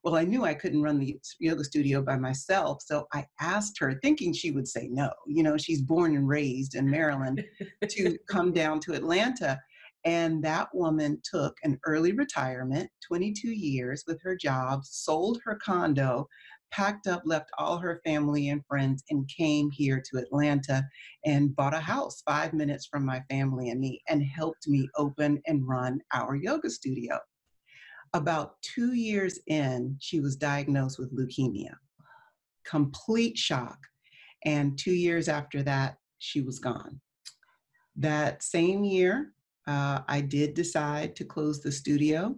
Well, 0.03 0.15
I 0.15 0.23
knew 0.23 0.45
I 0.45 0.55
couldn't 0.55 0.81
run 0.81 0.97
the 0.97 1.19
yoga 1.39 1.63
studio 1.63 2.01
by 2.01 2.17
myself. 2.17 2.81
So 2.83 3.05
I 3.13 3.25
asked 3.39 3.77
her, 3.79 3.99
thinking 4.01 4.33
she 4.33 4.51
would 4.51 4.67
say 4.67 4.87
no. 4.89 5.11
You 5.27 5.43
know, 5.43 5.57
she's 5.57 5.81
born 5.81 6.15
and 6.15 6.27
raised 6.27 6.75
in 6.75 6.89
Maryland, 6.89 7.43
to 7.87 8.17
come 8.27 8.51
down 8.53 8.79
to 8.81 8.93
Atlanta. 8.93 9.59
And 10.03 10.43
that 10.43 10.69
woman 10.73 11.21
took 11.23 11.55
an 11.63 11.79
early 11.85 12.13
retirement, 12.13 12.89
22 13.07 13.49
years 13.51 14.03
with 14.07 14.19
her 14.23 14.35
job, 14.35 14.83
sold 14.83 15.39
her 15.45 15.59
condo, 15.63 16.27
packed 16.71 17.07
up, 17.07 17.21
left 17.25 17.49
all 17.57 17.77
her 17.77 18.01
family 18.05 18.49
and 18.49 18.65
friends, 18.65 19.03
and 19.09 19.29
came 19.29 19.69
here 19.71 20.01
to 20.09 20.19
Atlanta 20.19 20.83
and 21.25 21.55
bought 21.55 21.73
a 21.73 21.79
house 21.79 22.21
five 22.25 22.53
minutes 22.53 22.87
from 22.87 23.05
my 23.05 23.21
family 23.29 23.69
and 23.69 23.79
me 23.79 24.01
and 24.09 24.23
helped 24.23 24.67
me 24.67 24.87
open 24.95 25.41
and 25.45 25.67
run 25.67 25.99
our 26.13 26.35
yoga 26.35 26.69
studio. 26.69 27.19
About 28.13 28.61
two 28.61 28.93
years 28.93 29.39
in, 29.47 29.95
she 29.99 30.19
was 30.19 30.35
diagnosed 30.35 30.99
with 30.99 31.15
leukemia. 31.15 31.73
Complete 32.65 33.37
shock. 33.37 33.77
And 34.45 34.77
two 34.77 34.93
years 34.93 35.27
after 35.29 35.63
that, 35.63 35.97
she 36.17 36.41
was 36.41 36.59
gone. 36.59 36.99
That 37.95 38.43
same 38.43 38.83
year, 38.83 39.33
uh, 39.67 39.99
I 40.07 40.21
did 40.21 40.55
decide 40.55 41.15
to 41.17 41.25
close 41.25 41.61
the 41.61 41.71
studio 41.71 42.35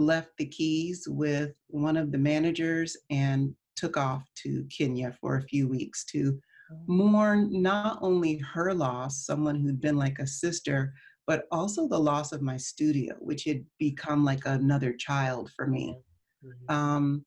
left 0.00 0.30
the 0.38 0.46
keys 0.46 1.06
with 1.08 1.52
one 1.68 1.96
of 1.96 2.10
the 2.10 2.18
managers 2.18 2.96
and 3.10 3.54
took 3.80 3.96
off 3.96 4.28
to 4.34 4.64
Kenya 4.64 5.16
for 5.20 5.36
a 5.36 5.42
few 5.42 5.66
weeks 5.66 6.04
to 6.04 6.38
oh. 6.70 6.76
mourn 6.86 7.62
not 7.62 7.98
only 8.02 8.36
her 8.38 8.74
loss, 8.74 9.24
someone 9.24 9.56
who'd 9.56 9.80
been 9.80 9.96
like 9.96 10.18
a 10.18 10.26
sister, 10.26 10.92
but 11.26 11.44
also 11.50 11.88
the 11.88 11.98
loss 11.98 12.32
of 12.32 12.42
my 12.42 12.56
studio, 12.56 13.14
which 13.20 13.44
had 13.44 13.64
become 13.78 14.24
like 14.24 14.44
another 14.44 14.92
child 14.92 15.50
for 15.56 15.66
me. 15.66 15.96
Mm-hmm. 16.44 16.74
Um, 16.74 17.24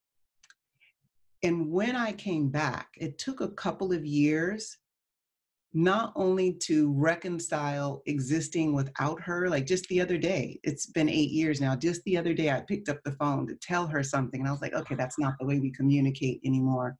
and 1.41 1.71
when 1.71 1.95
I 1.95 2.13
came 2.13 2.49
back, 2.49 2.89
it 2.97 3.17
took 3.17 3.41
a 3.41 3.49
couple 3.49 3.91
of 3.91 4.05
years 4.05 4.77
not 5.73 6.13
only 6.15 6.53
to 6.53 6.93
reconcile 6.93 8.03
existing 8.05 8.73
without 8.73 9.19
her, 9.21 9.49
like 9.49 9.65
just 9.65 9.87
the 9.87 9.99
other 9.99 10.17
day, 10.17 10.59
it's 10.63 10.85
been 10.87 11.09
eight 11.09 11.31
years 11.31 11.59
now. 11.59 11.75
Just 11.75 12.03
the 12.03 12.17
other 12.17 12.33
day, 12.33 12.51
I 12.51 12.61
picked 12.61 12.89
up 12.89 12.99
the 13.03 13.13
phone 13.13 13.47
to 13.47 13.55
tell 13.55 13.87
her 13.87 14.03
something, 14.03 14.39
and 14.39 14.47
I 14.47 14.51
was 14.51 14.61
like, 14.61 14.73
okay, 14.73 14.95
that's 14.95 15.17
not 15.17 15.33
the 15.39 15.45
way 15.45 15.59
we 15.59 15.71
communicate 15.71 16.41
anymore. 16.45 16.95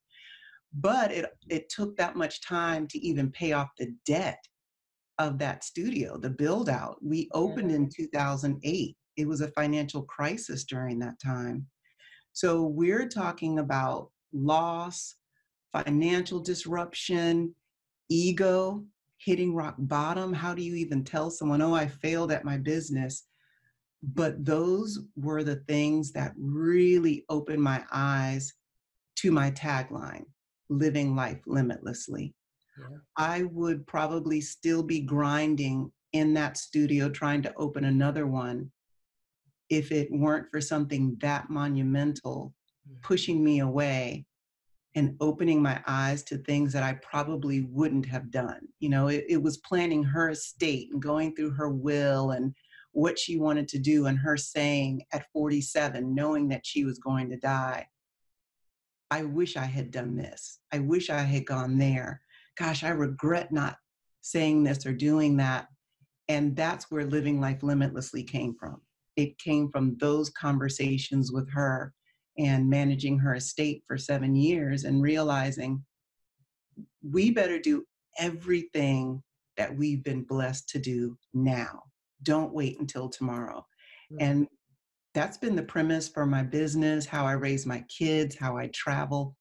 But 0.74 1.12
it 1.12 1.25
it 1.50 1.70
took 1.70 1.96
that 1.98 2.15
much 2.15 2.42
time 2.42 2.88
to 2.88 3.00
even 3.00 3.32
pay 3.32 3.51
off 3.51 3.70
the 3.77 3.94
debt 4.08 4.39
of 5.20 5.38
that 5.38 5.63
studio, 5.63 6.18
the 6.18 6.32
build 6.32 6.68
out. 6.68 6.98
We 7.03 7.30
opened 7.34 7.70
mm-hmm. 7.70 7.84
in 7.84 7.89
2008. 7.96 8.98
It 9.15 9.27
was 9.27 9.42
a 9.42 9.51
financial 9.51 10.01
crisis 10.03 10.63
during 10.63 10.98
that 11.00 11.20
time. 11.24 11.68
So 12.32 12.63
we're 12.63 13.08
talking 13.08 13.60
about 13.60 14.10
loss, 14.34 15.13
financial 15.72 16.39
disruption, 16.39 17.53
ego 18.10 18.83
hitting 19.17 19.55
rock 19.55 19.75
bottom. 19.77 20.33
How 20.33 20.53
do 20.53 20.62
you 20.62 20.75
even 20.75 21.03
tell 21.03 21.31
someone, 21.31 21.62
oh, 21.62 21.74
I 21.74 21.88
failed 21.88 22.31
at 22.31 22.45
my 22.45 22.57
business? 22.57 23.24
But 24.01 24.43
those 24.43 25.00
were 25.15 25.43
the 25.43 25.57
things 25.67 26.12
that 26.12 26.33
really 26.38 27.24
opened 27.29 27.63
my 27.63 27.83
eyes 27.91 28.53
to 29.17 29.31
my 29.31 29.51
tagline 29.51 30.25
living 30.69 31.15
life 31.15 31.39
limitlessly. 31.45 32.33
yeah. 32.77 32.98
I 33.15 33.43
would 33.43 33.86
probably 33.88 34.41
still 34.41 34.83
be 34.83 35.00
grinding 35.00 35.91
in 36.13 36.33
that 36.33 36.57
studio 36.57 37.10
trying 37.10 37.41
to 37.43 37.53
open 37.55 37.86
another 37.86 38.27
one 38.27 38.72
if 39.69 39.91
it 39.91 40.10
weren't 40.12 40.50
for 40.51 40.62
something 40.62 41.17
that 41.22 41.50
monumental 41.50 42.53
mm-hmm. 42.88 43.00
pushing 43.01 43.43
me 43.43 43.60
away 43.60 44.25
and 44.95 45.15
opening 45.19 45.62
my 45.62 45.81
eyes 45.88 46.23
to 46.23 46.38
things 46.38 46.71
that 46.73 46.83
I 46.83 46.93
probably 47.01 47.62
wouldn't 47.62 48.05
have 48.05 48.29
done. 48.29 48.59
You 48.79 48.89
know, 48.89 49.07
it, 49.07 49.25
it, 49.27 49.41
was 49.41 49.57
planning 49.57 50.03
her 50.03 50.29
estate 50.29 50.89
and 50.91 51.01
going 51.01 51.35
through 51.35 51.51
her 51.51 51.69
will 51.69 52.31
and 52.31 52.53
what 52.91 53.17
she 53.17 53.38
wanted 53.38 53.67
to 53.69 53.79
do, 53.79 54.05
and 54.05 54.19
her 54.19 54.38
saying 54.38 55.01
at 55.13 55.25
47, 55.33 56.13
knowing 56.13 56.47
that 56.50 56.63
she 56.63 56.85
was 56.85 57.00
going 57.00 57.27
to 57.31 57.38
die, 57.38 57.88
I 59.09 59.23
wish 59.23 59.57
I 59.57 59.65
had 59.65 59.89
done 59.89 60.15
this. 60.15 60.59
I 60.71 60.79
wish 60.79 61.09
I 61.09 61.21
had 61.21 61.45
gone 61.45 61.77
there. 61.79 62.21
Gosh, 62.55 62.83
I 62.83 62.89
regret 62.89 63.51
not 63.51 63.77
saying 64.21 64.63
this 64.63 64.85
or 64.85 64.93
doing 64.93 65.38
that. 65.38 65.67
And 66.29 66.55
that's 66.55 66.89
where 66.89 67.05
living 67.05 67.41
life 67.41 67.63
limitlessly 67.63 68.23
came 68.23 68.55
from. 68.59 68.81
It 69.15 69.38
came 69.39 69.69
from 69.71 69.97
those 70.00 70.29
conversations 70.29 71.31
with 71.31 71.51
her 71.51 71.93
and 72.37 72.69
managing 72.69 73.19
her 73.19 73.35
estate 73.35 73.83
for 73.87 73.97
seven 73.97 74.35
years 74.35 74.83
and 74.83 75.01
realizing 75.01 75.83
we 77.03 77.31
better 77.31 77.59
do 77.59 77.83
everything 78.17 79.21
that 79.57 79.75
we've 79.75 80.03
been 80.03 80.23
blessed 80.23 80.67
to 80.69 80.79
do 80.79 81.17
now. 81.33 81.83
Don't 82.23 82.53
wait 82.53 82.79
until 82.79 83.09
tomorrow. 83.09 83.65
Mm-hmm. 84.11 84.17
And 84.23 84.47
that's 85.13 85.37
been 85.37 85.55
the 85.55 85.63
premise 85.63 86.07
for 86.07 86.25
my 86.25 86.41
business, 86.41 87.05
how 87.05 87.25
I 87.25 87.33
raise 87.33 87.65
my 87.65 87.83
kids, 87.87 88.35
how 88.35 88.57
I 88.57 88.67
travel, 88.67 89.35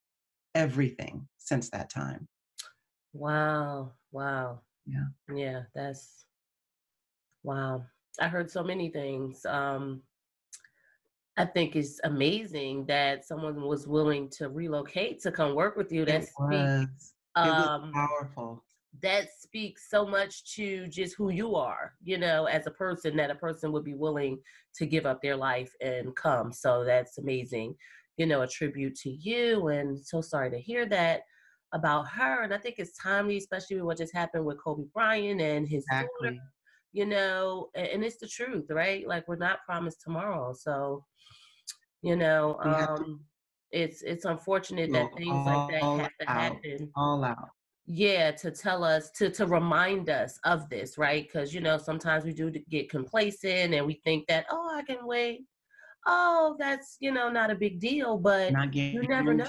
everything 0.54 1.26
since 1.38 1.70
that 1.70 1.88
time. 1.88 2.28
Wow. 3.14 3.92
Wow. 4.10 4.60
Yeah. 4.86 5.06
Yeah. 5.34 5.62
That's 5.74 6.26
wow. 7.42 7.84
I 8.20 8.28
heard 8.28 8.50
so 8.50 8.62
many 8.62 8.90
things. 8.90 9.46
Um, 9.46 10.02
I 11.36 11.46
think 11.46 11.76
it's 11.76 11.98
amazing 12.04 12.84
that 12.86 13.24
someone 13.24 13.62
was 13.62 13.86
willing 13.86 14.28
to 14.30 14.48
relocate 14.48 15.22
to 15.22 15.32
come 15.32 15.54
work 15.54 15.76
with 15.76 15.90
you. 15.90 16.04
That 16.04 16.22
it 16.22 16.30
was. 16.38 16.82
Speaks, 16.82 17.14
it 17.36 17.48
was 17.48 17.68
um, 17.68 17.92
powerful. 17.92 18.64
That 19.02 19.28
speaks 19.38 19.88
so 19.88 20.06
much 20.06 20.54
to 20.56 20.86
just 20.88 21.16
who 21.16 21.30
you 21.30 21.56
are, 21.56 21.94
you 22.04 22.18
know, 22.18 22.44
as 22.44 22.66
a 22.66 22.70
person, 22.70 23.16
that 23.16 23.30
a 23.30 23.34
person 23.34 23.72
would 23.72 23.84
be 23.84 23.94
willing 23.94 24.38
to 24.76 24.84
give 24.84 25.06
up 25.06 25.22
their 25.22 25.36
life 25.36 25.72
and 25.80 26.14
come. 26.14 26.52
So 26.52 26.84
that's 26.84 27.16
amazing, 27.16 27.74
you 28.18 28.26
know, 28.26 28.42
a 28.42 28.46
tribute 28.46 28.94
to 28.96 29.10
you. 29.10 29.68
And 29.68 29.98
so 29.98 30.20
sorry 30.20 30.50
to 30.50 30.58
hear 30.58 30.84
that 30.86 31.22
about 31.72 32.06
her. 32.08 32.42
And 32.42 32.52
I 32.52 32.58
think 32.58 32.74
it's 32.76 32.98
timely, 32.98 33.38
especially 33.38 33.76
with 33.76 33.86
what 33.86 33.96
just 33.96 34.14
happened 34.14 34.44
with 34.44 34.62
Kobe 34.62 34.84
Bryant 34.92 35.40
and 35.40 35.66
his 35.66 35.84
exactly. 35.84 36.28
daughter 36.28 36.40
you 36.92 37.06
know, 37.06 37.70
and, 37.74 38.04
it's 38.04 38.18
the 38.18 38.28
truth, 38.28 38.66
right? 38.70 39.06
Like 39.06 39.26
we're 39.26 39.36
not 39.36 39.64
promised 39.64 40.02
tomorrow. 40.02 40.52
So, 40.52 41.04
you 42.02 42.16
know, 42.16 42.58
um, 42.62 43.20
it's 43.70 44.02
it's 44.02 44.26
unfortunate 44.26 44.92
that 44.92 45.08
things 45.16 45.46
like 45.46 45.70
that 45.70 45.82
have 45.82 46.10
to 46.20 46.30
out, 46.30 46.40
happen. 46.40 46.90
All 46.94 47.24
out. 47.24 47.48
Yeah, 47.86 48.30
to 48.32 48.50
tell 48.50 48.84
us 48.84 49.10
to 49.12 49.30
to 49.30 49.46
remind 49.46 50.10
us 50.10 50.38
of 50.44 50.68
this, 50.68 50.98
right? 50.98 51.24
Because 51.24 51.54
you 51.54 51.60
know 51.60 51.78
sometimes 51.78 52.24
we 52.24 52.34
do 52.34 52.50
get 52.70 52.90
complacent 52.90 53.74
and 53.74 53.86
we 53.86 54.00
think 54.04 54.26
that 54.28 54.46
oh 54.50 54.70
I 54.74 54.82
can 54.82 55.06
wait, 55.06 55.44
oh 56.06 56.56
that's 56.58 56.96
you 57.00 57.12
know 57.12 57.30
not 57.30 57.50
a 57.50 57.54
big 57.54 57.80
deal, 57.80 58.18
but 58.18 58.52
not 58.52 58.74
you 58.74 59.02
never 59.08 59.32
know. 59.32 59.46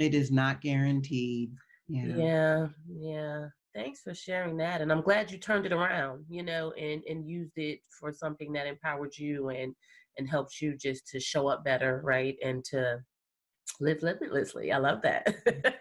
It 0.00 0.14
is 0.14 0.32
not 0.32 0.60
guaranteed. 0.60 1.52
Yeah. 1.88 2.16
Yeah. 2.16 2.66
Yeah 2.88 3.46
thanks 3.74 4.00
for 4.00 4.14
sharing 4.14 4.56
that 4.56 4.80
and 4.80 4.92
i'm 4.92 5.00
glad 5.00 5.30
you 5.30 5.38
turned 5.38 5.66
it 5.66 5.72
around 5.72 6.24
you 6.28 6.42
know 6.42 6.72
and 6.72 7.02
and 7.08 7.28
used 7.28 7.56
it 7.56 7.80
for 7.98 8.12
something 8.12 8.52
that 8.52 8.66
empowered 8.66 9.16
you 9.16 9.48
and 9.48 9.74
and 10.16 10.28
helped 10.28 10.60
you 10.60 10.76
just 10.76 11.06
to 11.08 11.18
show 11.18 11.48
up 11.48 11.64
better 11.64 12.00
right 12.04 12.36
and 12.42 12.64
to 12.64 12.98
live 13.80 14.02
limitlessly. 14.02 14.72
I 14.72 14.78
love 14.78 15.02
that. 15.02 15.34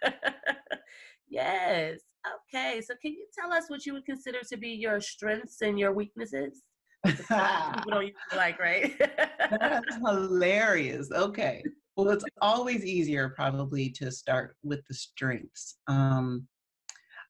Yes. 1.29 2.01
Okay 2.45 2.79
so 2.79 2.93
can 3.01 3.11
you 3.13 3.25
tell 3.35 3.51
us 3.51 3.67
what 3.67 3.87
you 3.87 3.93
would 3.93 4.05
consider 4.05 4.37
to 4.49 4.55
be 4.55 4.69
your 4.69 5.01
strengths 5.01 5.61
and 5.61 5.79
your 5.79 5.91
weaknesses? 5.91 6.61
People 7.03 7.89
don't 7.89 8.13
like 8.35 8.59
right? 8.59 8.93
That's 9.49 9.95
hilarious. 9.95 11.09
Okay. 11.11 11.63
Well 11.95 12.09
it's 12.09 12.23
always 12.39 12.85
easier 12.85 13.29
probably 13.29 13.89
to 13.93 14.11
start 14.11 14.55
with 14.61 14.85
the 14.85 14.93
strengths. 14.93 15.79
Um, 15.87 16.47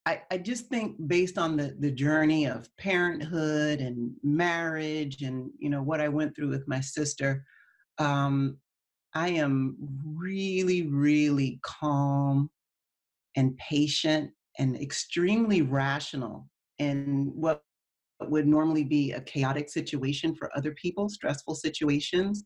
I, 0.05 0.21
I 0.31 0.37
just 0.37 0.67
think 0.67 0.95
based 1.07 1.37
on 1.37 1.55
the, 1.55 1.75
the 1.79 1.91
journey 1.91 2.45
of 2.45 2.67
parenthood 2.77 3.79
and 3.79 4.11
marriage 4.21 5.21
and 5.21 5.49
you 5.59 5.69
know 5.69 5.81
what 5.81 6.01
I 6.01 6.09
went 6.09 6.35
through 6.35 6.49
with 6.49 6.67
my 6.67 6.81
sister, 6.81 7.45
um, 7.99 8.57
I 9.15 9.29
am 9.29 9.77
really, 10.05 10.87
really 10.87 11.59
calm 11.63 12.49
and 13.35 13.55
patient 13.57 14.31
and 14.59 14.75
extremely 14.75 15.61
rational 15.61 16.49
in 16.79 17.31
what 17.33 17.63
would 18.21 18.47
normally 18.47 18.83
be 18.83 19.11
a 19.11 19.21
chaotic 19.21 19.69
situation 19.69 20.35
for 20.35 20.55
other 20.55 20.71
people, 20.71 21.09
stressful 21.09 21.55
situations. 21.55 22.43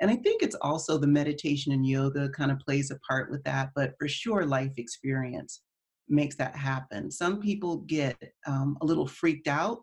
And 0.00 0.10
I 0.10 0.16
think 0.16 0.42
it's 0.42 0.56
also 0.56 0.98
the 0.98 1.06
meditation 1.06 1.72
and 1.72 1.86
yoga 1.86 2.28
kind 2.30 2.50
of 2.50 2.58
plays 2.58 2.90
a 2.90 2.98
part 3.08 3.30
with 3.30 3.42
that, 3.44 3.70
but 3.74 3.92
for 3.98 4.08
sure, 4.08 4.44
life 4.44 4.72
experience 4.76 5.62
makes 6.08 6.36
that 6.36 6.56
happen. 6.56 7.10
Some 7.10 7.40
people 7.40 7.78
get 7.78 8.16
um, 8.46 8.76
a 8.80 8.84
little 8.84 9.06
freaked 9.06 9.48
out 9.48 9.82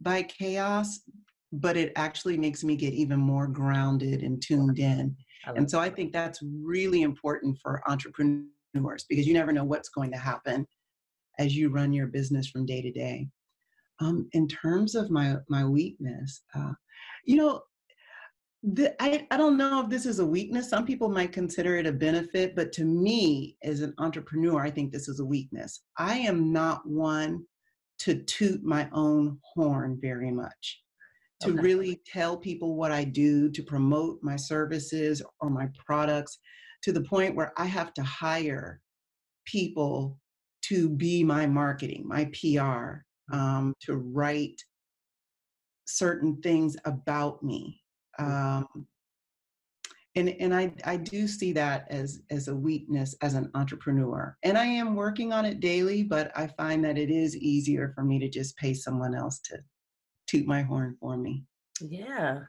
by 0.00 0.22
chaos, 0.22 1.00
but 1.52 1.76
it 1.76 1.92
actually 1.96 2.36
makes 2.36 2.64
me 2.64 2.76
get 2.76 2.92
even 2.92 3.18
more 3.18 3.46
grounded 3.46 4.22
and 4.22 4.42
tuned 4.42 4.78
in. 4.78 5.16
And 5.54 5.70
so 5.70 5.78
I 5.78 5.88
think 5.88 6.12
that's 6.12 6.40
really 6.42 7.02
important 7.02 7.56
for 7.62 7.80
entrepreneurs 7.88 9.04
because 9.08 9.26
you 9.26 9.32
never 9.32 9.52
know 9.52 9.64
what's 9.64 9.88
going 9.88 10.10
to 10.10 10.18
happen 10.18 10.66
as 11.38 11.56
you 11.56 11.68
run 11.68 11.92
your 11.92 12.08
business 12.08 12.48
from 12.48 12.66
day 12.66 12.82
to 12.82 12.90
day. 12.90 13.28
Um, 14.00 14.28
in 14.32 14.48
terms 14.48 14.94
of 14.94 15.10
my 15.10 15.36
my 15.48 15.64
weakness, 15.64 16.42
uh, 16.54 16.72
you 17.24 17.36
know, 17.36 17.62
the, 18.66 19.00
I, 19.00 19.26
I 19.30 19.36
don't 19.36 19.56
know 19.56 19.80
if 19.80 19.88
this 19.88 20.06
is 20.06 20.18
a 20.18 20.26
weakness. 20.26 20.68
Some 20.68 20.84
people 20.84 21.08
might 21.08 21.32
consider 21.32 21.76
it 21.76 21.86
a 21.86 21.92
benefit, 21.92 22.56
but 22.56 22.72
to 22.72 22.84
me, 22.84 23.56
as 23.62 23.80
an 23.80 23.94
entrepreneur, 23.98 24.60
I 24.60 24.70
think 24.70 24.90
this 24.90 25.08
is 25.08 25.20
a 25.20 25.24
weakness. 25.24 25.82
I 25.98 26.18
am 26.18 26.52
not 26.52 26.84
one 26.84 27.44
to 28.00 28.24
toot 28.24 28.64
my 28.64 28.88
own 28.92 29.38
horn 29.54 29.98
very 30.02 30.32
much, 30.32 30.82
to 31.42 31.50
okay. 31.50 31.60
really 31.60 32.00
tell 32.06 32.36
people 32.36 32.74
what 32.74 32.90
I 32.90 33.04
do, 33.04 33.50
to 33.52 33.62
promote 33.62 34.18
my 34.22 34.34
services 34.34 35.22
or 35.40 35.48
my 35.48 35.68
products 35.86 36.38
to 36.82 36.90
the 36.90 37.02
point 37.02 37.36
where 37.36 37.52
I 37.56 37.66
have 37.66 37.94
to 37.94 38.02
hire 38.02 38.80
people 39.44 40.18
to 40.62 40.88
be 40.88 41.22
my 41.22 41.46
marketing, 41.46 42.02
my 42.04 42.28
PR, 42.32 43.04
um, 43.32 43.74
to 43.82 43.96
write 43.96 44.60
certain 45.86 46.40
things 46.42 46.76
about 46.84 47.44
me 47.44 47.80
um, 48.18 48.86
and 50.16 50.30
and 50.40 50.54
I, 50.54 50.72
I 50.84 50.96
do 50.96 51.28
see 51.28 51.52
that 51.52 51.86
as 51.90 52.22
as 52.30 52.48
a 52.48 52.54
weakness 52.54 53.14
as 53.20 53.34
an 53.34 53.50
entrepreneur 53.54 54.36
and 54.42 54.56
i 54.56 54.64
am 54.64 54.96
working 54.96 55.32
on 55.32 55.44
it 55.44 55.60
daily 55.60 56.02
but 56.02 56.32
i 56.36 56.46
find 56.46 56.84
that 56.84 56.98
it 56.98 57.10
is 57.10 57.36
easier 57.36 57.92
for 57.94 58.02
me 58.02 58.18
to 58.18 58.28
just 58.28 58.56
pay 58.56 58.74
someone 58.74 59.14
else 59.14 59.38
to 59.40 59.58
toot 60.26 60.46
my 60.46 60.62
horn 60.62 60.96
for 61.00 61.16
me. 61.16 61.44
Yeah. 61.80 62.40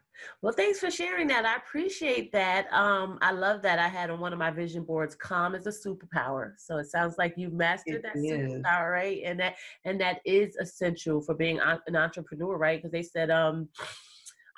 Well 0.42 0.54
thanks 0.54 0.80
for 0.80 0.90
sharing 0.90 1.28
that 1.28 1.46
i 1.46 1.58
appreciate 1.58 2.32
that 2.32 2.72
um 2.74 3.20
i 3.22 3.32
love 3.32 3.62
that 3.62 3.78
i 3.78 3.88
had 3.88 4.10
on 4.10 4.20
one 4.20 4.34
of 4.34 4.40
my 4.40 4.50
vision 4.50 4.84
boards 4.84 5.14
calm 5.14 5.54
is 5.54 5.68
a 5.68 5.70
superpower 5.70 6.54
so 6.58 6.78
it 6.78 6.90
sounds 6.90 7.18
like 7.20 7.34
you've 7.38 7.54
mastered 7.54 7.96
it 7.96 8.04
that 8.04 8.16
is. 8.16 8.54
superpower 8.54 8.92
right 8.94 9.22
and 9.26 9.40
that 9.40 9.58
and 9.84 10.00
that 10.02 10.22
is 10.26 10.56
essential 10.56 11.22
for 11.22 11.36
being 11.36 11.60
an 11.60 11.96
entrepreneur 11.96 12.58
right 12.58 12.80
because 12.80 12.92
they 12.92 13.04
said 13.04 13.30
um 13.30 13.68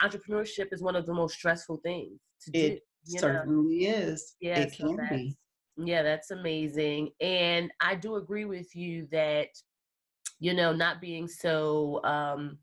entrepreneurship 0.01 0.71
is 0.71 0.81
one 0.81 0.95
of 0.95 1.05
the 1.05 1.13
most 1.13 1.35
stressful 1.35 1.77
things 1.83 2.19
to 2.45 2.51
do. 2.51 2.59
It 2.59 2.83
certainly 3.05 3.85
know? 3.85 3.93
is. 3.93 4.35
Yeah, 4.39 4.59
it 4.59 4.75
so 4.75 4.95
can 4.95 5.07
be. 5.09 5.37
Yeah, 5.77 6.03
that's 6.03 6.31
amazing. 6.31 7.11
And 7.21 7.71
I 7.81 7.95
do 7.95 8.15
agree 8.15 8.45
with 8.45 8.75
you 8.75 9.07
that, 9.11 9.47
you 10.39 10.53
know, 10.53 10.73
not 10.73 11.01
being 11.01 11.27
so 11.27 12.01
um 12.03 12.59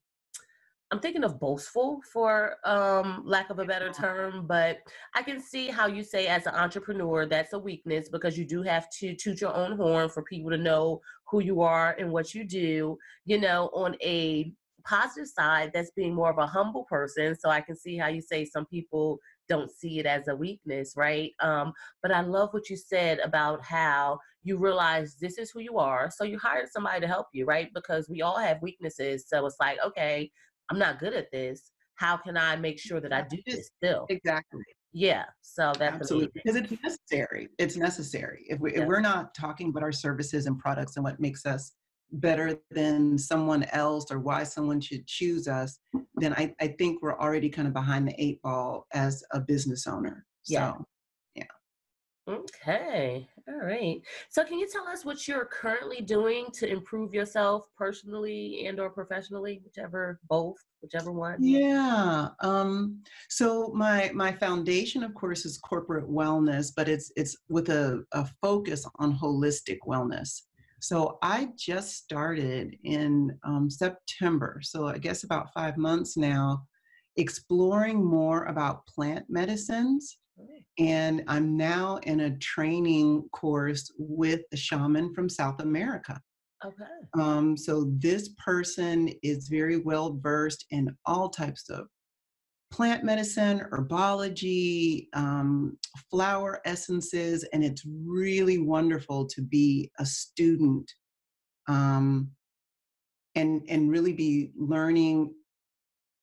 I'm 0.93 1.01
thinking 1.01 1.25
of 1.25 1.41
boastful 1.41 2.01
for 2.13 2.59
um, 2.65 3.23
lack 3.27 3.51
of 3.51 3.59
a 3.59 3.65
better 3.65 3.91
term, 3.91 4.47
but 4.47 4.79
I 5.17 5.23
can 5.23 5.41
see 5.41 5.67
how 5.67 5.89
you 5.89 6.05
say 6.05 6.29
as 6.29 6.47
an 6.47 6.55
entrepreneur 6.55 7.27
that's 7.27 7.55
a 7.55 7.59
weakness 7.59 8.09
because 8.09 8.39
you 8.39 8.45
do 8.45 8.63
have 8.63 8.89
to 9.01 9.15
toot 9.17 9.41
your 9.41 9.53
own 9.53 9.77
horn 9.77 10.09
for 10.09 10.23
people 10.23 10.49
to 10.51 10.57
know 10.57 11.01
who 11.29 11.41
you 11.41 11.61
are 11.61 11.97
and 11.99 12.13
what 12.13 12.35
you 12.35 12.45
do. 12.45 12.97
You 13.25 13.41
know, 13.41 13.69
on 13.75 13.97
a 14.01 14.53
positive 14.87 15.29
side, 15.29 15.71
that's 15.75 15.91
being 15.91 16.15
more 16.15 16.31
of 16.31 16.39
a 16.39 16.47
humble 16.47 16.85
person. 16.85 17.37
So 17.39 17.51
I 17.51 17.61
can 17.61 17.77
see 17.77 17.97
how 17.97 18.09
you 18.09 18.21
say 18.21 18.45
some 18.45 18.67
people 18.67 19.19
don't 19.49 19.71
see 19.71 19.99
it 19.99 20.07
as 20.07 20.29
a 20.29 20.37
weakness, 20.37 20.95
right? 20.97 21.33
Um, 21.41 21.73
but 22.03 22.13
I 22.13 22.21
love 22.21 22.51
what 22.53 22.71
you 22.71 22.77
said 22.77 23.19
about 23.21 23.63
how 23.65 24.19
you 24.43 24.57
realize 24.57 25.17
this 25.21 25.39
is 25.39 25.51
who 25.51 25.61
you 25.61 25.79
are. 25.79 26.11
So 26.11 26.25
you 26.25 26.39
hired 26.39 26.69
somebody 26.71 27.01
to 27.01 27.09
help 27.09 27.27
you, 27.33 27.45
right? 27.45 27.69
Because 27.75 28.09
we 28.09 28.23
all 28.23 28.39
have 28.39 28.63
weaknesses. 28.63 29.27
So 29.29 29.45
it's 29.47 29.57
like, 29.61 29.79
okay, 29.85 30.31
I'm 30.71 30.79
not 30.79 30.99
good 30.99 31.15
at 31.15 31.31
this. 31.33 31.71
How 31.97 32.17
can 32.17 32.37
I 32.37 32.57
make 32.57 32.79
sure 32.79 33.01
that 33.01 33.13
I 33.13 33.23
do 33.23 33.39
this 33.47 33.71
still? 33.77 34.07
Exactly. 34.09 34.63
Yeah. 34.93 35.25
So 35.43 35.73
that's 35.79 35.97
absolutely 35.97 36.31
because 36.35 36.57
it's 36.57 36.73
necessary. 36.83 37.49
It's 37.59 37.77
necessary. 37.77 38.47
If, 38.49 38.61
we, 38.61 38.73
yeah. 38.73 38.81
if 38.81 38.87
we're 38.87 39.01
not 39.01 39.35
talking 39.35 39.69
about 39.69 39.83
our 39.83 39.93
services 39.93 40.47
and 40.47 40.59
products 40.59 40.97
and 40.97 41.05
what 41.05 41.21
makes 41.21 41.45
us 41.45 41.73
better 42.13 42.59
than 42.71 43.19
someone 43.19 43.65
else 43.73 44.11
or 44.11 44.19
why 44.19 44.43
someone 44.45 44.81
should 44.81 45.07
choose 45.07 45.49
us, 45.49 45.79
then 46.15 46.33
I, 46.35 46.55
I 46.61 46.69
think 46.69 47.03
we're 47.03 47.19
already 47.19 47.49
kind 47.49 47.69
of 47.69 47.75
behind 47.75 48.09
the 48.09 48.15
eight 48.23 48.41
ball 48.43 48.87
as 48.95 49.25
a 49.33 49.41
business 49.41 49.87
owner. 49.87 50.25
Yeah. 50.47 50.75
So, 50.75 50.85
yeah. 51.35 51.45
Okay. 52.29 53.29
All 53.49 53.65
right. 53.65 54.01
So 54.31 54.45
can 54.45 54.59
you 54.59 54.69
tell 54.69 54.87
us 54.89 55.05
what 55.05 55.29
you're 55.29 55.45
currently 55.45 56.01
doing 56.01 56.47
to 56.55 56.69
improve 56.69 57.15
yourself 57.15 57.67
personally 57.77 58.67
and 58.67 58.81
or 58.81 58.91
professionally, 58.91 59.61
whichever 59.65 60.19
both, 60.29 60.57
whichever 60.83 61.13
one? 61.13 61.37
Yeah. 61.41 62.29
Um, 62.41 63.03
so 63.29 63.73
my 63.75 64.11
my 64.15 64.33
foundation, 64.33 65.05
of 65.05 65.15
course, 65.15 65.45
is 65.45 65.59
corporate 65.59 66.09
wellness, 66.11 66.73
but 66.75 66.89
it's 66.89 67.13
it's 67.17 67.37
with 67.49 67.69
a, 67.69 68.05
a 68.13 68.27
focus 68.43 68.85
on 68.97 69.17
holistic 69.17 69.79
wellness. 69.87 70.43
So 70.87 71.19
I 71.21 71.49
just 71.59 71.97
started 71.97 72.79
in 72.85 73.37
um, 73.43 73.69
September, 73.69 74.61
so 74.63 74.87
I 74.87 74.99
guess 74.99 75.25
about 75.25 75.53
five 75.53 75.77
months 75.77 76.17
now, 76.17 76.63
exploring 77.17 78.05
more 78.05 78.45
about 78.45 78.87
plant 78.87 79.25
medicines. 79.29 80.19
And 80.79 81.25
I'm 81.27 81.57
now 81.57 81.97
in 82.05 82.21
a 82.21 82.39
training 82.39 83.29
course 83.33 83.91
with 83.99 84.43
a 84.53 84.57
shaman 84.57 85.13
from 85.13 85.29
South 85.29 85.61
America. 85.61 86.21
Okay. 86.65 86.85
Um, 87.19 87.57
so 87.57 87.91
this 87.99 88.29
person 88.39 89.11
is 89.25 89.49
very 89.49 89.79
well 89.79 90.17
versed 90.23 90.67
in 90.71 90.97
all 91.05 91.31
types 91.31 91.69
of 91.69 91.89
plant 92.71 93.05
medicine, 93.05 93.61
herbology, 93.71 95.07
um, 95.15 95.79
flower 96.11 96.61
essences, 96.65 97.45
and 97.53 97.65
it's 97.65 97.85
really 98.05 98.59
wonderful 98.59 99.27
to 99.27 99.43
be 99.43 99.91
a 99.99 100.07
student 100.07 100.91
um, 101.69 102.31
and 103.35 103.63
and 103.69 103.91
really 103.91 104.13
be 104.13 104.51
learning 104.57 105.33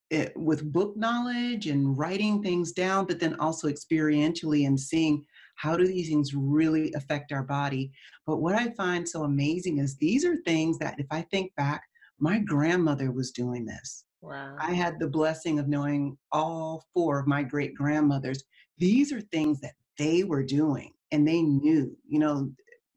it 0.09 0.31
with 0.35 0.71
book 0.71 0.95
knowledge 0.95 1.67
and 1.67 1.97
writing 1.97 2.41
things 2.41 2.71
down, 2.71 3.05
but 3.05 3.19
then 3.19 3.35
also 3.39 3.67
experientially 3.67 4.67
and 4.67 4.79
seeing 4.79 5.25
how 5.55 5.75
do 5.75 5.87
these 5.87 6.07
things 6.07 6.33
really 6.33 6.93
affect 6.93 7.31
our 7.31 7.43
body. 7.43 7.91
But 8.25 8.37
what 8.37 8.55
I 8.55 8.69
find 8.71 9.07
so 9.07 9.23
amazing 9.23 9.79
is 9.79 9.97
these 9.97 10.23
are 10.25 10.37
things 10.45 10.77
that 10.79 10.99
if 10.99 11.07
I 11.11 11.21
think 11.31 11.53
back, 11.55 11.83
my 12.19 12.39
grandmother 12.39 13.11
was 13.11 13.31
doing 13.31 13.65
this. 13.65 14.05
Wow. 14.23 14.55
I 14.57 14.71
had 14.71 14.99
the 14.99 15.09
blessing 15.09 15.59
of 15.59 15.67
knowing 15.67 16.17
all 16.31 16.85
four 16.93 17.19
of 17.19 17.27
my 17.27 17.43
great 17.43 17.75
grandmothers. 17.75 18.41
These 18.77 19.11
are 19.11 19.19
things 19.19 19.59
that 19.59 19.73
they 19.97 20.23
were 20.23 20.43
doing 20.43 20.93
and 21.11 21.27
they 21.27 21.41
knew, 21.41 21.95
you 22.07 22.19
know, 22.19 22.49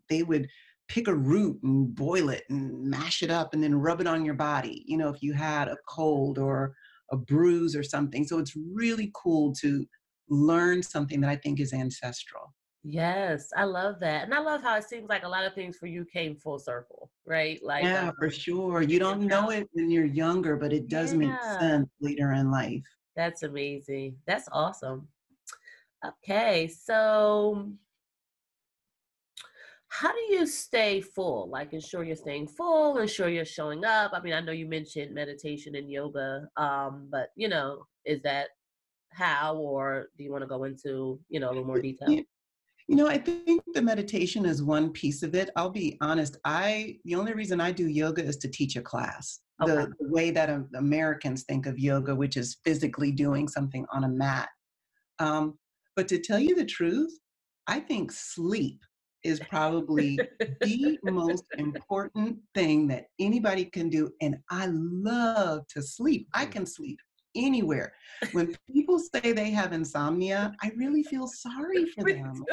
they 0.09 0.23
would 0.23 0.47
pick 0.89 1.09
a 1.09 1.15
root 1.15 1.59
and 1.65 1.93
boil 1.93 2.29
it 2.29 2.45
and 2.49 2.85
mash 2.85 3.25
it 3.25 3.31
up 3.31 3.53
and 3.53 3.63
then 3.63 3.75
rub 3.75 4.01
it 4.01 4.07
on 4.07 4.25
your 4.25 4.35
body, 4.35 4.85
you 4.87 4.97
know, 4.97 5.09
if 5.09 5.21
you 5.21 5.33
had 5.33 5.67
a 5.67 5.77
cold 5.89 6.39
or 6.39 6.75
a 7.11 7.17
bruise 7.17 7.75
or 7.75 7.83
something. 7.83 8.25
So 8.25 8.39
it's 8.39 8.55
really 8.55 9.11
cool 9.13 9.53
to 9.57 9.85
learn 10.29 10.81
something 10.85 11.21
that 11.23 11.31
I 11.31 11.37
think 11.37 11.59
is 11.59 11.73
ancestral. 11.73 12.55
Yes, 12.89 13.49
I 13.57 13.65
love 13.65 13.99
that. 13.99 14.23
And 14.23 14.33
I 14.33 14.39
love 14.39 14.63
how 14.63 14.77
it 14.77 14.85
seems 14.85 15.09
like 15.09 15.25
a 15.25 15.29
lot 15.29 15.45
of 15.45 15.55
things 15.55 15.77
for 15.77 15.89
you 15.89 16.05
came 16.05 16.37
full 16.37 16.61
circle, 16.61 17.11
right? 17.27 17.59
Like 17.61 17.83
Yeah, 17.83 18.11
um, 18.11 18.15
for 18.17 18.31
sure. 18.31 18.81
You 18.81 19.01
don't 19.01 19.23
know 19.23 19.51
it 19.51 19.69
when 19.73 19.91
you're 19.91 20.05
younger, 20.05 20.55
but 20.55 20.73
it 20.73 20.89
does 20.89 21.11
yeah. 21.11 21.19
make 21.19 21.43
sense 21.59 21.89
later 22.01 22.33
in 22.35 22.53
life. 22.53 22.85
That's 23.17 23.43
amazing. 23.43 24.19
That's 24.29 24.49
awesome. 24.53 25.09
Okay, 26.07 26.69
so 26.69 27.73
how 29.89 30.13
do 30.13 30.21
you 30.33 30.47
stay 30.47 31.01
full? 31.01 31.51
Like 31.51 31.73
ensure 31.73 32.05
you're 32.05 32.15
staying 32.15 32.47
full, 32.47 32.99
ensure 32.99 33.29
you're 33.29 33.45
showing 33.45 33.85
up. 33.85 34.13
I 34.15 34.21
mean, 34.21 34.33
I 34.33 34.41
know 34.41 34.53
you 34.53 34.67
mentioned 34.67 35.13
meditation 35.13 35.75
and 35.75 35.91
yoga, 35.91 36.47
um, 36.57 37.09
but 37.11 37.31
you 37.35 37.49
know, 37.49 37.87
is 38.05 38.23
that 38.23 38.51
how 39.11 39.57
or 39.57 40.07
do 40.17 40.23
you 40.23 40.31
want 40.31 40.43
to 40.43 40.49
go 40.49 40.63
into, 40.63 41.19
you 41.29 41.41
know, 41.41 41.49
a 41.49 41.51
little 41.51 41.65
more 41.65 41.83
detail? 41.83 42.23
You 42.89 42.95
know, 42.95 43.09
I 43.09 43.19
think 43.19 43.63
the 43.75 43.83
meditation 43.83 44.47
is 44.47 44.63
one 44.63 44.93
piece 44.93 45.23
of 45.25 45.35
it. 45.35 45.51
I'll 45.57 45.71
be 45.71 45.99
honest. 46.01 46.37
I 46.45 46.99
the 47.05 47.17
only 47.17 47.33
reason 47.35 47.61
I 47.61 47.73
do 47.73 47.89
yoga 47.89 48.25
is 48.25 48.37
to 48.39 48.49
teach 48.49 48.77
a 48.77 48.83
class. 48.83 49.41
Okay. 49.63 49.73
The, 49.73 49.93
the, 49.99 50.09
way 50.13 50.31
that 50.31 50.51
Americans 50.77 51.45
think 51.45 51.67
of 51.67 51.79
yoga, 51.79 52.15
which 52.15 52.37
is 52.37 52.59
physically 52.65 53.11
doing 53.11 53.49
something 53.49 53.87
on 53.93 54.05
a 54.05 54.09
mat. 54.09 54.49
Um, 55.19 55.59
but 55.97 56.09
to 56.09 56.19
tell 56.19 56.39
you 56.39 56.55
the 56.55 56.65
truth, 56.65 57.19
I 57.67 57.81
think 57.81 58.13
sleep 58.13 58.79
is 59.25 59.41
probably 59.49 60.19
the 60.39 60.99
most 61.11 61.45
important 61.59 62.39
thing 62.55 62.87
that 62.89 63.07
anybody 63.19 63.65
can 63.65 63.89
do. 63.89 64.11
And 64.21 64.37
I 64.51 64.67
love 64.71 65.67
to 65.69 65.83
sleep. 65.83 66.29
I 66.35 66.47
mm. 66.47 66.53
can 66.53 66.67
sleep 66.67 66.99
anywhere. 67.37 67.93
When 68.33 68.57
people 68.73 68.99
say 68.99 69.33
they 69.33 69.51
have 69.51 69.73
insomnia, 69.73 70.55
I 70.63 70.73
really 70.77 71.03
feel 71.03 71.27
sorry 71.27 71.87
for 71.87 72.11
them. 72.11 72.45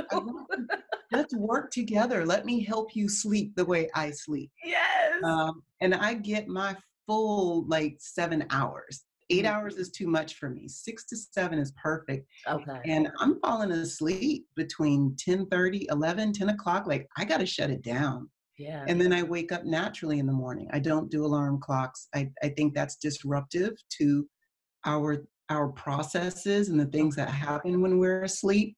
Let's 1.11 1.35
work 1.35 1.71
together. 1.71 2.25
Let 2.25 2.45
me 2.45 2.63
help 2.63 2.95
you 2.95 3.07
sleep 3.07 3.55
the 3.55 3.65
way 3.65 3.89
I 3.95 4.11
sleep. 4.11 4.51
Yes. 4.63 5.23
Um, 5.23 5.63
and 5.81 5.93
I 5.93 6.15
get 6.15 6.47
my 6.47 6.75
full 7.07 7.65
like 7.67 7.97
seven 7.99 8.45
hours. 8.49 9.05
8 9.29 9.45
mm-hmm. 9.45 9.53
hours 9.53 9.75
is 9.75 9.89
too 9.89 10.07
much 10.07 10.35
for 10.35 10.49
me. 10.49 10.67
Six 10.67 11.05
to 11.05 11.15
seven 11.15 11.59
is 11.59 11.71
perfect. 11.81 12.27
Okay. 12.47 12.79
And 12.85 13.09
I'm 13.19 13.39
falling 13.39 13.71
asleep 13.71 14.45
between 14.55 15.15
10 15.17 15.47
30, 15.47 15.87
11, 15.89 16.33
10 16.33 16.49
o'clock. 16.49 16.87
Like 16.87 17.07
I 17.17 17.25
got 17.25 17.39
to 17.39 17.45
shut 17.45 17.69
it 17.69 17.83
down. 17.83 18.29
Yeah. 18.57 18.85
And 18.87 19.01
then 19.01 19.13
I 19.13 19.23
wake 19.23 19.51
up 19.51 19.65
naturally 19.65 20.19
in 20.19 20.27
the 20.27 20.33
morning. 20.33 20.67
I 20.71 20.79
don't 20.79 21.09
do 21.09 21.25
alarm 21.25 21.59
clocks. 21.59 22.07
I, 22.13 22.29
I 22.43 22.49
think 22.49 22.73
that's 22.73 22.97
disruptive 22.97 23.73
to 23.97 24.27
our 24.85 25.25
our 25.49 25.67
processes 25.69 26.69
and 26.69 26.79
the 26.79 26.85
things 26.85 27.15
that 27.15 27.29
happen 27.29 27.81
when 27.81 27.97
we're 27.97 28.23
asleep. 28.23 28.75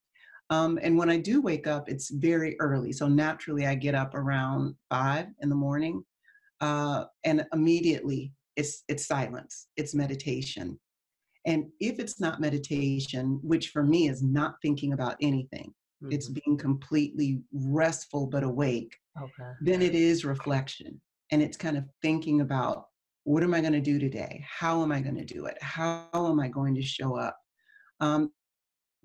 Um, 0.50 0.78
and 0.82 0.98
when 0.98 1.10
I 1.10 1.18
do 1.18 1.42
wake 1.42 1.68
up, 1.68 1.90
it's 1.90 2.10
very 2.10 2.56
early. 2.60 2.92
So 2.92 3.08
naturally, 3.08 3.66
I 3.66 3.76
get 3.76 3.96
up 3.96 4.14
around 4.14 4.76
five 4.90 5.28
in 5.42 5.50
the 5.50 5.56
morning, 5.56 6.04
uh, 6.62 7.06
and 7.24 7.46
immediately 7.54 8.32
it's 8.56 8.84
it's 8.88 9.08
silence. 9.08 9.68
It's 9.76 9.96
meditation. 9.96 10.80
And 11.48 11.66
if 11.80 12.00
it's 12.00 12.20
not 12.20 12.42
meditation, 12.42 13.40
which 13.44 13.70
for 13.70 13.84
me 13.84 14.08
is 14.10 14.24
not 14.24 14.56
thinking 14.62 14.94
about 14.94 15.16
anything, 15.22 15.74
mm-hmm. 16.04 16.12
it's 16.12 16.30
being 16.30 16.58
completely 16.58 17.40
restful 17.54 18.26
but 18.26 18.44
awake. 18.44 18.96
Okay. 19.22 19.52
Then 19.62 19.82
it 19.82 19.96
is 19.96 20.26
reflection, 20.26 21.00
and 21.32 21.42
it's 21.42 21.58
kind 21.58 21.78
of 21.78 21.86
thinking 22.02 22.42
about 22.42 22.86
what 23.26 23.44
am 23.44 23.54
I 23.54 23.60
going 23.60 23.74
to 23.74 23.82
do 23.82 24.00
today? 24.00 24.46
How 24.48 24.82
am 24.84 24.92
I 24.92 25.02
going 25.02 25.18
to 25.18 25.26
do 25.26 25.46
it? 25.46 25.58
How 25.62 26.08
am 26.14 26.40
I 26.40 26.48
going 26.48 26.76
to 26.76 26.82
show 26.82 27.18
up? 27.18 27.36
Um, 28.00 28.32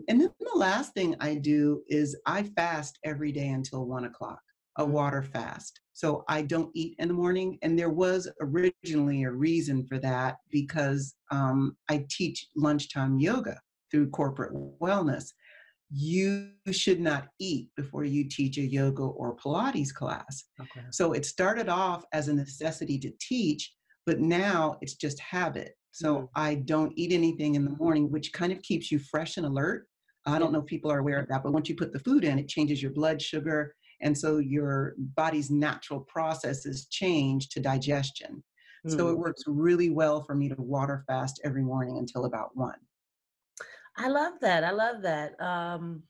and 0.09 0.21
then 0.21 0.31
the 0.39 0.59
last 0.59 0.95
thing 0.95 1.17
I 1.21 1.35
do 1.35 1.83
is 1.89 2.17
I 2.27 2.45
fast 2.45 2.99
every 3.05 3.33
day 3.33 3.49
until 3.49 3.87
one 3.87 4.05
o'clock, 4.05 4.41
a 4.79 4.85
mm. 4.85 4.91
water 4.91 5.23
fast. 5.23 5.81
So 5.95 6.25
I 6.29 6.43
don't 6.43 6.71
eat 6.75 6.97
in 6.99 7.09
the 7.09 7.15
morning. 7.15 7.59
And 7.63 7.79
there 7.79 7.91
was 7.91 8.31
originally 8.41 9.25
a 9.25 9.31
reason 9.31 9.87
for 9.87 9.99
that 9.99 10.37
because 10.51 11.15
um, 11.31 11.77
I 11.89 12.05
teach 12.11 12.47
lunchtime 12.57 13.19
yoga 13.19 13.59
through 13.91 14.11
corporate 14.11 14.53
wellness. 14.81 15.33
You 15.91 16.51
should 16.71 17.01
not 17.01 17.29
eat 17.41 17.69
before 17.77 18.05
you 18.05 18.29
teach 18.29 18.59
a 18.59 18.63
yoga 18.63 19.03
or 19.03 19.37
Pilates 19.37 19.93
class. 19.93 20.45
Okay. 20.61 20.87
So 20.91 21.15
it 21.15 21.27
started 21.27 21.69
off 21.69 22.05
as 22.13 22.29
a 22.29 22.35
necessity 22.35 22.99
to 23.01 23.11
teach, 23.21 23.73
but 24.11 24.19
now 24.19 24.77
it's 24.81 24.95
just 24.95 25.21
habit. 25.21 25.77
So 25.93 26.17
mm. 26.17 26.29
I 26.35 26.57
don't 26.57 26.93
eat 26.97 27.13
anything 27.13 27.55
in 27.55 27.65
the 27.65 27.77
morning, 27.79 28.11
which 28.11 28.33
kind 28.33 28.51
of 28.51 28.61
keeps 28.63 28.91
you 28.91 28.99
fresh 28.99 29.37
and 29.37 29.47
alert. 29.47 29.87
I 30.27 30.37
don't 30.41 30.53
know 30.53 30.59
if 30.59 30.67
people 30.67 30.91
are 30.91 30.99
aware 30.99 31.21
of 31.21 31.29
that, 31.29 31.45
but 31.45 31.53
once 31.53 31.69
you 31.69 31.77
put 31.77 31.93
the 31.93 32.01
food 32.01 32.25
in, 32.25 32.37
it 32.37 32.49
changes 32.49 32.83
your 32.83 32.91
blood 32.91 33.23
sugar. 33.23 33.73
And 34.03 34.19
so 34.19 34.39
your 34.39 34.95
body's 34.99 35.49
natural 35.49 36.01
processes 36.01 36.89
change 36.91 37.51
to 37.51 37.61
digestion. 37.61 38.43
Mm. 38.85 38.97
So 38.97 39.11
it 39.11 39.15
mm. 39.15 39.19
works 39.19 39.45
really 39.47 39.91
well 39.91 40.25
for 40.25 40.35
me 40.35 40.49
to 40.49 40.57
water 40.59 41.05
fast 41.07 41.41
every 41.45 41.63
morning 41.63 41.99
until 41.99 42.25
about 42.25 42.51
one. 42.55 42.81
I 43.97 44.09
love 44.09 44.33
that. 44.41 44.65
I 44.65 44.73
love 44.73 45.03
that. 45.03 45.41
Um, 45.41 46.03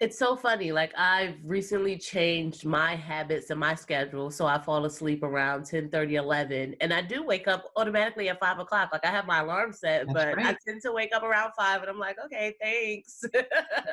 it's 0.00 0.18
so 0.18 0.34
funny. 0.34 0.72
Like 0.72 0.92
I've 0.96 1.34
recently 1.44 1.98
changed 1.98 2.64
my 2.64 2.96
habits 2.96 3.50
and 3.50 3.60
my 3.60 3.74
schedule. 3.74 4.30
So 4.30 4.46
I 4.46 4.58
fall 4.58 4.86
asleep 4.86 5.22
around 5.22 5.66
10 5.66 5.90
30, 5.90 6.14
11. 6.16 6.76
And 6.80 6.92
I 6.92 7.02
do 7.02 7.22
wake 7.22 7.46
up 7.46 7.70
automatically 7.76 8.30
at 8.30 8.40
five 8.40 8.58
o'clock. 8.58 8.88
Like 8.92 9.04
I 9.04 9.10
have 9.10 9.26
my 9.26 9.40
alarm 9.40 9.74
set, 9.74 10.06
That's 10.06 10.12
but 10.14 10.36
right. 10.36 10.46
I 10.46 10.56
tend 10.66 10.80
to 10.82 10.92
wake 10.92 11.14
up 11.14 11.22
around 11.22 11.52
five 11.56 11.82
and 11.82 11.90
I'm 11.90 11.98
like, 11.98 12.16
okay, 12.24 12.54
thanks. 12.62 13.22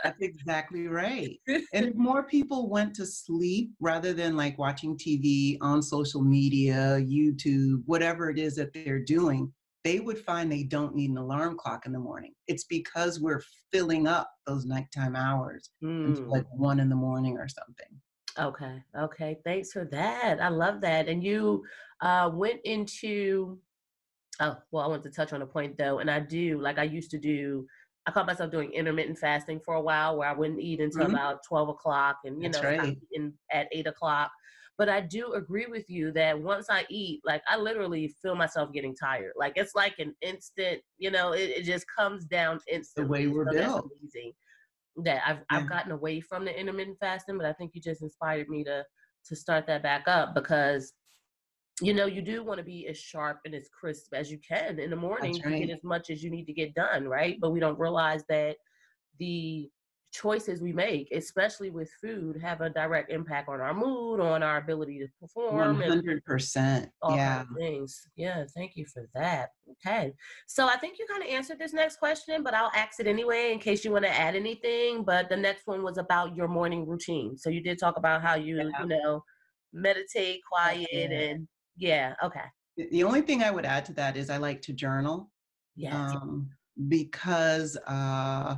That's 0.04 0.22
exactly 0.22 0.88
right. 0.88 1.38
and 1.48 1.86
if 1.88 1.96
more 1.96 2.24
people 2.24 2.70
went 2.70 2.96
to 2.96 3.06
sleep 3.06 3.72
rather 3.82 4.14
than 4.14 4.38
like 4.38 4.58
watching 4.58 4.98
TV 4.98 5.58
on 5.60 5.84
social 5.84 6.22
media, 6.22 7.00
YouTube, 7.02 7.82
whatever 7.86 8.30
it 8.30 8.40
is 8.40 8.56
that 8.56 8.72
they're 8.74 9.04
doing, 9.04 9.52
they 9.88 10.02
would 10.02 10.20
find 10.20 10.52
they 10.52 10.64
don't 10.64 10.94
need 10.96 11.12
an 11.12 11.18
alarm 11.18 11.58
clock 11.58 11.86
in 11.86 11.94
the 11.94 12.00
morning. 12.00 12.34
It's 12.48 12.66
because 12.66 13.22
we're 13.22 13.42
filling 13.72 14.06
up 14.06 14.30
those 14.46 14.66
nighttime 14.66 15.16
hours 15.16 15.70
mm. 15.82 16.28
like 16.28 16.46
one 16.52 16.82
in 16.82 16.90
the 16.90 16.96
morning 16.96 17.38
or 17.38 17.48
something. 17.48 17.88
Okay. 18.38 18.84
Okay. 19.00 19.38
Thanks 19.46 19.72
for 19.72 19.86
that. 19.86 20.42
I 20.42 20.50
love 20.50 20.82
that. 20.82 21.08
And 21.08 21.24
you 21.24 21.64
uh, 22.02 22.30
went 22.34 22.60
into, 22.66 23.60
oh, 24.42 24.58
well, 24.72 24.84
I 24.84 24.88
want 24.88 25.04
to 25.04 25.10
touch 25.10 25.32
on 25.32 25.42
a 25.42 25.48
point 25.48 25.78
though. 25.78 26.00
And 26.00 26.12
I 26.12 26.20
do, 26.20 26.60
like 26.60 26.80
I 26.80 26.84
used 26.84 27.12
to 27.12 27.18
do, 27.18 27.66
I 28.06 28.12
caught 28.12 28.28
myself 28.28 28.52
doing 28.52 28.74
intermittent 28.74 29.18
fasting 29.18 29.62
for 29.64 29.76
a 29.76 29.82
while 29.82 30.18
where 30.18 30.28
I 30.28 30.34
wouldn't 30.34 30.60
eat 30.60 30.82
until 30.82 31.04
mm-hmm. 31.04 31.16
about 31.16 31.46
12 31.48 31.70
o'clock 31.70 32.18
and, 32.26 32.44
you 32.44 32.50
That's 32.50 32.62
know, 32.62 32.78
right. 32.78 32.98
in, 33.14 33.32
at 33.54 33.70
eight 33.72 33.88
o'clock. 33.88 34.32
But 34.78 34.90
I 34.90 35.02
do 35.02 35.34
agree 35.34 35.66
with 35.66 35.90
you 35.90 36.12
that 36.12 36.40
once 36.40 36.68
I 36.70 36.86
eat, 36.90 37.22
like 37.26 37.42
I 37.50 37.58
literally 37.58 38.14
feel 38.22 38.36
myself 38.36 38.72
getting 38.72 38.96
tired. 38.96 39.34
Like 39.36 39.54
it's 39.56 39.74
like 39.74 39.96
an 39.98 40.14
instant, 40.22 40.82
you 41.00 41.10
know, 41.10 41.32
it, 41.32 41.50
it 41.50 41.64
just 41.64 41.86
comes 41.98 42.26
down 42.26 42.60
instantly. 42.72 43.26
The 43.26 43.30
way 43.30 43.36
we're 43.36 43.52
so 43.52 43.58
built. 43.58 43.92
amazing 44.02 44.34
that 45.04 45.22
I've 45.26 45.38
yeah. 45.38 45.44
I've 45.58 45.70
gotten 45.70 45.92
away 45.92 46.22
from 46.22 46.46
the 46.46 46.58
intermittent 46.58 46.98
fasting, 47.00 47.38
but 47.38 47.46
I 47.46 47.54
think 47.54 47.72
you 47.74 47.82
just 47.82 48.02
inspired 48.02 48.50
me 48.50 48.64
to 48.66 48.84
to 49.28 49.36
start 49.36 49.68
that 49.68 49.84
back 49.84 50.08
up 50.08 50.34
because 50.34 50.94
you 51.82 51.94
know 51.94 52.06
you 52.06 52.22
do 52.22 52.44
want 52.44 52.58
to 52.58 52.64
be 52.64 52.88
as 52.88 52.98
sharp 52.98 53.40
and 53.46 53.54
as 53.54 53.70
crisp 53.70 54.14
as 54.14 54.32
you 54.32 54.40
can 54.48 54.80
in 54.80 54.90
the 54.90 54.96
morning 54.96 55.40
right. 55.44 55.60
to 55.60 55.66
get 55.66 55.76
as 55.76 55.84
much 55.84 56.10
as 56.10 56.24
you 56.24 56.30
need 56.30 56.46
to 56.46 56.54
get 56.54 56.74
done, 56.74 57.08
right? 57.08 57.38
But 57.40 57.52
we 57.52 57.60
don't 57.60 57.80
realize 57.80 58.24
that 58.30 58.58
the 59.20 59.70
choices 60.12 60.62
we 60.62 60.72
make, 60.72 61.10
especially 61.12 61.70
with 61.70 61.90
food, 62.02 62.40
have 62.42 62.62
a 62.62 62.70
direct 62.70 63.12
impact 63.12 63.50
on 63.50 63.60
our 63.62 63.74
mood, 63.74 64.20
on 64.20 64.42
our 64.42 64.58
ability 64.58 65.00
to 65.00 65.08
perform. 65.20 65.78
One 65.80 65.82
hundred 65.82 66.24
percent. 66.24 66.90
Yeah. 67.10 67.44
things. 67.58 68.02
Yeah. 68.16 68.46
Thank 68.56 68.74
you 68.76 68.86
for 68.86 69.08
that. 69.14 69.50
Okay. 69.86 70.14
So 70.48 70.68
I 70.68 70.78
think 70.78 70.98
you 70.98 71.06
kind 71.08 71.24
of 71.24 71.30
answered 71.30 71.60
this 71.60 71.74
next 71.74 71.98
question, 71.98 72.44
but 72.44 72.54
I'll 72.54 72.72
ask 72.74 73.00
it 73.00 73.08
anyway 73.08 73.52
in 73.52 73.60
case 73.60 73.84
you 73.84 73.92
want 73.92 74.06
to 74.06 74.12
add 74.12 74.36
anything. 74.36 75.04
But 75.04 75.30
the 75.30 75.38
next 75.38 75.68
one 75.68 75.84
was 75.84 75.98
about 75.98 76.36
your 76.36 76.48
morning 76.48 76.88
routine. 76.88 77.38
So 77.38 77.50
you 77.50 77.62
did 77.62 77.78
talk 77.78 77.98
about 77.98 78.22
how 78.22 78.36
you, 78.36 78.58
yeah. 78.58 78.82
you 78.82 78.88
know, 78.88 79.24
meditate, 79.74 80.42
quiet, 80.50 80.88
yeah. 80.92 81.10
and 81.10 81.48
yeah. 81.78 82.14
Okay. 82.24 82.46
The 82.92 83.04
only 83.04 83.22
thing 83.22 83.44
I 83.44 83.52
would 83.52 83.66
add 83.66 83.86
to 83.86 83.94
that 83.94 84.16
is 84.16 84.30
I 84.30 84.38
like 84.38 84.62
to 84.64 84.74
journal. 84.74 85.30
Yeah. 85.76 86.12
Um, 86.12 86.50
because 86.88 87.78
uh, 87.88 88.56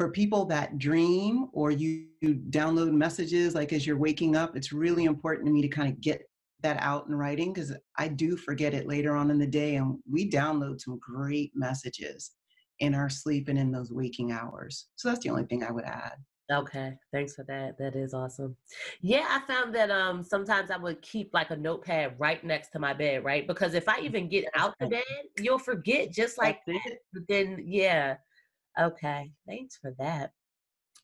for 0.00 0.08
people 0.08 0.46
that 0.46 0.78
dream 0.78 1.48
or 1.52 1.70
you, 1.70 2.06
you 2.22 2.36
download 2.48 2.90
messages 2.90 3.54
like 3.54 3.70
as 3.74 3.86
you're 3.86 3.98
waking 3.98 4.34
up, 4.34 4.56
it's 4.56 4.72
really 4.72 5.04
important 5.04 5.44
to 5.44 5.52
me 5.52 5.60
to 5.60 5.68
kind 5.68 5.92
of 5.92 6.00
get 6.00 6.22
that 6.62 6.78
out 6.80 7.06
in 7.06 7.14
writing 7.14 7.52
because 7.52 7.76
I 7.98 8.08
do 8.08 8.34
forget 8.34 8.72
it 8.72 8.86
later 8.86 9.14
on 9.14 9.30
in 9.30 9.38
the 9.38 9.46
day. 9.46 9.76
And 9.76 9.98
we 10.10 10.30
download 10.30 10.80
some 10.80 10.98
great 11.00 11.52
messages 11.54 12.30
in 12.78 12.94
our 12.94 13.10
sleep 13.10 13.48
and 13.48 13.58
in 13.58 13.70
those 13.70 13.92
waking 13.92 14.32
hours. 14.32 14.86
So 14.96 15.10
that's 15.10 15.22
the 15.22 15.28
only 15.28 15.44
thing 15.44 15.62
I 15.62 15.70
would 15.70 15.84
add. 15.84 16.14
Okay, 16.50 16.94
thanks 17.12 17.34
for 17.34 17.44
that. 17.44 17.76
That 17.76 17.94
is 17.94 18.14
awesome. 18.14 18.56
Yeah, 19.02 19.26
I 19.28 19.46
found 19.46 19.74
that 19.74 19.90
um 19.90 20.24
sometimes 20.24 20.70
I 20.70 20.78
would 20.78 21.02
keep 21.02 21.34
like 21.34 21.50
a 21.50 21.56
notepad 21.56 22.14
right 22.18 22.42
next 22.42 22.70
to 22.70 22.78
my 22.78 22.94
bed, 22.94 23.22
right? 23.22 23.46
Because 23.46 23.74
if 23.74 23.86
I 23.86 24.00
even 24.00 24.30
get 24.30 24.46
out 24.56 24.74
the 24.80 24.86
bed, 24.86 25.04
you'll 25.38 25.58
forget 25.58 26.10
just 26.10 26.38
like 26.38 26.64
that. 26.66 26.98
But 27.12 27.24
then 27.28 27.62
yeah, 27.66 28.16
Okay, 28.78 29.32
thanks 29.46 29.76
for 29.76 29.94
that. 29.98 30.32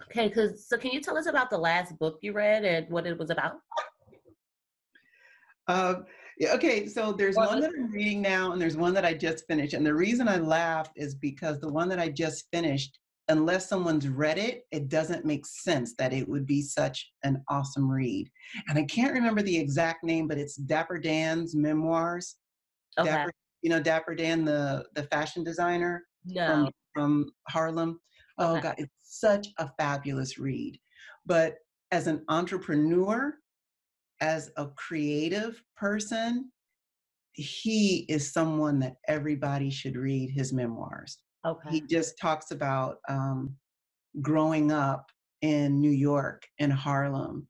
Okay, 0.04 0.28
because 0.28 0.68
so 0.68 0.76
can 0.76 0.92
you 0.92 1.00
tell 1.00 1.16
us 1.16 1.26
about 1.26 1.50
the 1.50 1.58
last 1.58 1.98
book 1.98 2.18
you 2.20 2.32
read 2.32 2.64
and 2.64 2.88
what 2.90 3.06
it 3.06 3.18
was 3.18 3.30
about? 3.30 3.60
Uh, 5.68 5.96
yeah, 6.38 6.52
okay, 6.54 6.86
so 6.86 7.12
there's 7.12 7.36
one 7.36 7.60
that 7.60 7.72
I'm 7.76 7.90
reading 7.90 8.20
now, 8.20 8.52
and 8.52 8.60
there's 8.60 8.76
one 8.76 8.94
that 8.94 9.06
I 9.06 9.14
just 9.14 9.44
finished. 9.48 9.72
And 9.72 9.86
the 9.86 9.94
reason 9.94 10.28
I 10.28 10.36
laughed 10.36 10.92
is 10.96 11.14
because 11.14 11.60
the 11.60 11.72
one 11.72 11.88
that 11.88 11.98
I 11.98 12.10
just 12.10 12.44
finished, 12.52 12.98
unless 13.28 13.68
someone's 13.68 14.06
read 14.06 14.38
it, 14.38 14.64
it 14.70 14.88
doesn't 14.88 15.24
make 15.24 15.46
sense 15.46 15.94
that 15.98 16.12
it 16.12 16.28
would 16.28 16.46
be 16.46 16.60
such 16.60 17.10
an 17.24 17.42
awesome 17.48 17.90
read. 17.90 18.30
And 18.68 18.78
I 18.78 18.84
can't 18.84 19.14
remember 19.14 19.42
the 19.42 19.56
exact 19.56 20.04
name, 20.04 20.28
but 20.28 20.38
it's 20.38 20.56
Dapper 20.56 20.98
Dan's 20.98 21.56
memoirs. 21.56 22.36
Okay. 22.98 23.10
Dapper, 23.10 23.32
you 23.62 23.70
know 23.70 23.80
Dapper 23.80 24.14
Dan, 24.14 24.44
the 24.44 24.84
the 24.94 25.04
fashion 25.04 25.42
designer. 25.42 26.04
No 26.26 26.70
from 26.96 27.30
Harlem. 27.48 28.00
Oh 28.38 28.52
okay. 28.52 28.62
God, 28.62 28.74
it's 28.78 28.92
such 29.02 29.48
a 29.58 29.70
fabulous 29.78 30.38
read. 30.38 30.78
But 31.26 31.56
as 31.92 32.06
an 32.06 32.24
entrepreneur, 32.28 33.34
as 34.20 34.50
a 34.56 34.68
creative 34.76 35.62
person, 35.76 36.50
he 37.32 38.06
is 38.08 38.32
someone 38.32 38.78
that 38.80 38.96
everybody 39.08 39.70
should 39.70 39.96
read 39.96 40.30
his 40.30 40.52
memoirs. 40.52 41.18
Okay. 41.46 41.68
He 41.70 41.80
just 41.82 42.18
talks 42.18 42.50
about 42.50 42.96
um, 43.08 43.54
growing 44.22 44.72
up 44.72 45.10
in 45.42 45.80
New 45.80 45.90
York 45.90 46.42
and 46.58 46.72
Harlem 46.72 47.46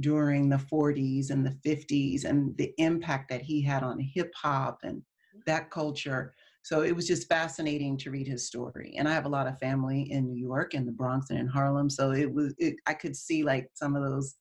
during 0.00 0.48
the 0.48 0.56
40s 0.56 1.30
and 1.30 1.44
the 1.44 1.56
50s 1.66 2.24
and 2.24 2.56
the 2.56 2.72
impact 2.78 3.28
that 3.30 3.42
he 3.42 3.62
had 3.62 3.82
on 3.82 3.98
hip 3.98 4.32
hop 4.34 4.78
and 4.82 5.02
that 5.46 5.70
culture. 5.70 6.34
So 6.66 6.82
it 6.82 6.96
was 6.96 7.06
just 7.06 7.28
fascinating 7.28 7.96
to 7.98 8.10
read 8.10 8.26
his 8.26 8.44
story. 8.44 8.96
And 8.98 9.08
I 9.08 9.12
have 9.12 9.24
a 9.24 9.28
lot 9.28 9.46
of 9.46 9.56
family 9.60 10.10
in 10.10 10.26
New 10.26 10.34
York 10.34 10.74
and 10.74 10.84
the 10.84 10.90
Bronx 10.90 11.30
and 11.30 11.38
in 11.38 11.46
Harlem. 11.46 11.88
So 11.88 12.10
it 12.10 12.28
was, 12.28 12.56
it, 12.58 12.74
I 12.88 12.94
could 12.94 13.14
see 13.14 13.44
like 13.44 13.70
some 13.74 13.94
of 13.94 14.02
those 14.02 14.34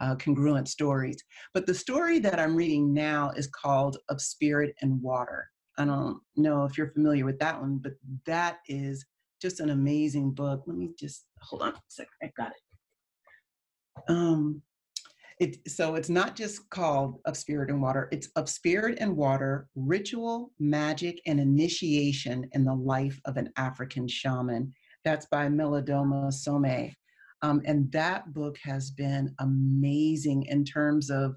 uh, 0.00 0.16
congruent 0.16 0.66
stories. 0.66 1.22
But 1.54 1.66
the 1.66 1.74
story 1.74 2.18
that 2.18 2.40
I'm 2.40 2.56
reading 2.56 2.92
now 2.92 3.30
is 3.36 3.46
called 3.46 3.98
Of 4.08 4.20
Spirit 4.20 4.74
and 4.82 5.00
Water. 5.00 5.48
I 5.78 5.84
don't 5.84 6.18
know 6.34 6.64
if 6.64 6.76
you're 6.76 6.90
familiar 6.90 7.24
with 7.24 7.38
that 7.38 7.60
one, 7.60 7.78
but 7.78 7.92
that 8.26 8.58
is 8.66 9.06
just 9.40 9.60
an 9.60 9.70
amazing 9.70 10.32
book. 10.32 10.64
Let 10.66 10.76
me 10.76 10.90
just 10.98 11.26
hold 11.40 11.62
on 11.62 11.74
a 11.74 11.80
second. 11.86 12.10
I 12.20 12.32
got 12.36 12.50
it. 12.50 14.02
Um, 14.08 14.60
it, 15.40 15.56
so 15.66 15.94
it's 15.94 16.10
not 16.10 16.36
just 16.36 16.68
called 16.68 17.18
of 17.24 17.36
spirit 17.36 17.70
and 17.70 17.82
water 17.82 18.08
it's 18.12 18.28
of 18.36 18.48
spirit 18.48 18.98
and 19.00 19.16
water 19.16 19.66
ritual 19.74 20.52
magic 20.60 21.20
and 21.26 21.40
initiation 21.40 22.46
in 22.52 22.64
the 22.64 22.74
life 22.74 23.18
of 23.24 23.36
an 23.36 23.50
african 23.56 24.06
shaman 24.06 24.72
that's 25.02 25.26
by 25.30 25.48
Malidoma 25.48 26.28
Somé 26.28 26.94
um, 27.42 27.62
and 27.64 27.90
that 27.90 28.32
book 28.34 28.56
has 28.62 28.90
been 28.90 29.34
amazing 29.40 30.44
in 30.44 30.62
terms 30.62 31.10
of 31.10 31.34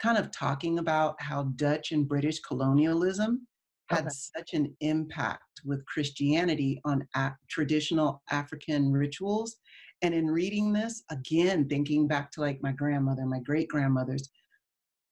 kind 0.00 0.16
of 0.16 0.30
talking 0.30 0.78
about 0.78 1.20
how 1.20 1.42
dutch 1.56 1.90
and 1.90 2.08
british 2.08 2.38
colonialism 2.40 3.46
had 3.88 4.02
okay. 4.02 4.10
such 4.10 4.54
an 4.54 4.74
impact 4.80 5.42
with 5.64 5.84
christianity 5.86 6.80
on 6.84 7.04
a- 7.16 7.32
traditional 7.48 8.22
african 8.30 8.92
rituals 8.92 9.56
and 10.02 10.14
in 10.14 10.26
reading 10.26 10.72
this, 10.72 11.02
again, 11.10 11.68
thinking 11.68 12.08
back 12.08 12.30
to 12.32 12.40
like 12.40 12.62
my 12.62 12.72
grandmother, 12.72 13.26
my 13.26 13.40
great 13.40 13.68
grandmothers, 13.68 14.30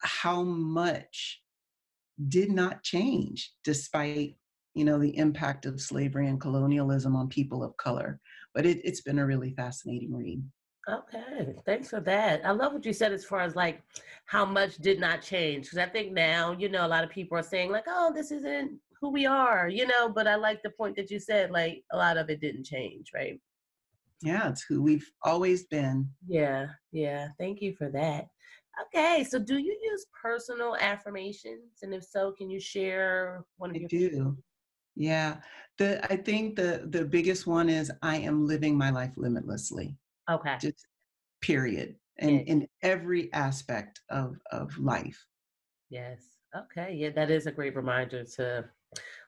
how 0.01 0.43
much 0.43 1.41
did 2.29 2.51
not 2.51 2.83
change 2.83 3.53
despite 3.65 4.35
you 4.75 4.85
know 4.85 4.99
the 4.99 5.17
impact 5.17 5.67
of 5.67 5.81
slavery 5.81 6.29
and 6.29 6.41
colonialism 6.41 7.17
on 7.17 7.29
people 7.29 7.63
of 7.63 7.77
color. 7.77 8.21
But 8.55 8.67
it, 8.67 8.85
has 8.87 9.01
been 9.01 9.19
a 9.19 9.27
really 9.27 9.53
fascinating 9.55 10.15
read. 10.15 10.43
Okay 10.89 11.55
thanks 11.67 11.91
for 11.91 12.01
that. 12.01 12.45
I 12.45 12.51
love 12.53 12.73
what 12.73 12.87
you 12.87 12.93
said 12.93 13.13
as 13.13 13.25
far 13.25 13.41
as 13.41 13.55
like 13.55 13.83
how 14.29 14.45
much 14.45 14.77
did 14.77 15.01
not 15.01 15.23
change 15.23 15.65
because 15.65 15.79
i 15.79 15.87
think 15.87 16.13
now 16.13 16.53
you 16.53 16.69
know 16.69 16.87
a 16.87 16.89
lot 16.89 17.03
of 17.03 17.11
people 17.11 17.37
are 17.37 17.43
saying 17.43 17.73
like 17.73 17.85
oh 17.89 18.13
this 18.15 18.31
isn't 18.31 18.79
who 19.01 19.11
we 19.11 19.25
are 19.25 19.69
you 19.69 19.87
know 19.87 20.09
but 20.09 20.29
i 20.29 20.35
like 20.35 20.63
the 20.63 20.71
point 20.71 20.95
that 20.95 21.11
you 21.11 21.19
said 21.19 21.51
like 21.51 21.83
a 21.93 21.97
lot 21.97 22.19
of 22.19 22.29
it 22.29 22.41
didn't 22.41 22.65
change 22.65 23.11
right 23.15 23.41
yeah, 24.23 24.49
it's 24.49 24.63
who 24.63 24.83
we've 24.83 25.09
always 25.23 25.67
been. 25.67 26.11
Yeah, 26.27 26.67
yeah. 26.93 27.29
Thank 27.39 27.61
you 27.61 27.75
for 27.77 27.91
that. 27.91 28.27
Okay, 28.87 29.25
so 29.25 29.39
do 29.39 29.59
you 29.59 29.77
use 29.83 30.07
personal 30.23 30.77
affirmations? 30.81 31.79
And 31.83 31.93
if 31.93 32.05
so, 32.05 32.33
can 32.33 32.49
you 32.49 32.61
share 32.61 33.45
one 33.57 33.71
of 33.71 33.77
I 33.77 33.81
your? 33.81 33.89
do. 33.89 34.39
Yeah, 34.95 35.37
the 35.79 36.05
I 36.13 36.17
think 36.17 36.57
the 36.57 36.87
the 36.91 37.05
biggest 37.05 37.47
one 37.47 37.69
is 37.69 37.91
I 38.03 38.17
am 38.19 38.47
living 38.47 38.77
my 38.77 38.91
life 38.91 39.13
limitlessly. 39.17 39.97
Okay. 40.31 40.57
Just 40.61 40.87
period, 41.41 41.97
and 42.19 42.41
in 42.49 42.69
every 42.83 43.33
aspect 43.33 44.01
of 44.11 44.37
of 44.51 44.77
life. 44.79 45.25
Yes. 45.91 46.23
Okay. 46.57 46.95
Yeah, 46.95 47.11
that 47.11 47.31
is 47.31 47.47
a 47.47 47.53
great 47.53 47.77
reminder 47.77 48.25
to, 48.37 48.65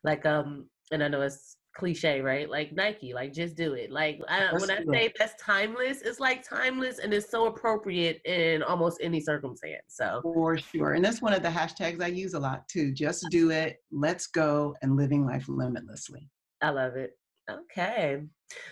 like, 0.05 0.27
um, 0.27 0.69
and 0.91 1.03
I 1.03 1.09
know 1.09 1.23
it's 1.23 1.57
cliche, 1.75 2.21
right? 2.21 2.49
Like 2.49 2.73
Nike, 2.73 3.13
like 3.15 3.33
just 3.33 3.57
do 3.57 3.75
it. 3.75 3.91
Like 3.91 4.21
I, 4.29 4.53
when 4.53 4.71
I 4.71 4.85
say 4.85 5.13
that's 5.19 5.41
timeless, 5.43 6.03
it's 6.03 6.21
like 6.21 6.47
timeless 6.47 6.99
and 6.99 7.13
it's 7.15 7.31
so 7.31 7.47
appropriate 7.47 8.21
in 8.25 8.63
almost 8.63 8.99
any 9.03 9.21
circumstance. 9.21 9.85
So 9.89 10.21
for 10.23 10.59
sure, 10.59 10.95
and 10.95 11.05
that's 11.05 11.23
one 11.23 11.33
of 11.33 11.43
the 11.43 11.49
hashtags 11.49 12.03
I 12.03 12.09
use 12.09 12.35
a 12.35 12.41
lot 12.41 12.69
too. 12.69 12.93
Just 12.93 13.27
do 13.31 13.51
it. 13.51 13.79
Let's 13.91 14.27
go 14.27 14.75
and 14.83 14.97
living 14.97 15.27
life 15.27 15.47
limitlessly. 15.49 16.29
I 16.63 16.71
love 16.71 16.97
it. 16.97 17.17
Okay. 17.51 18.21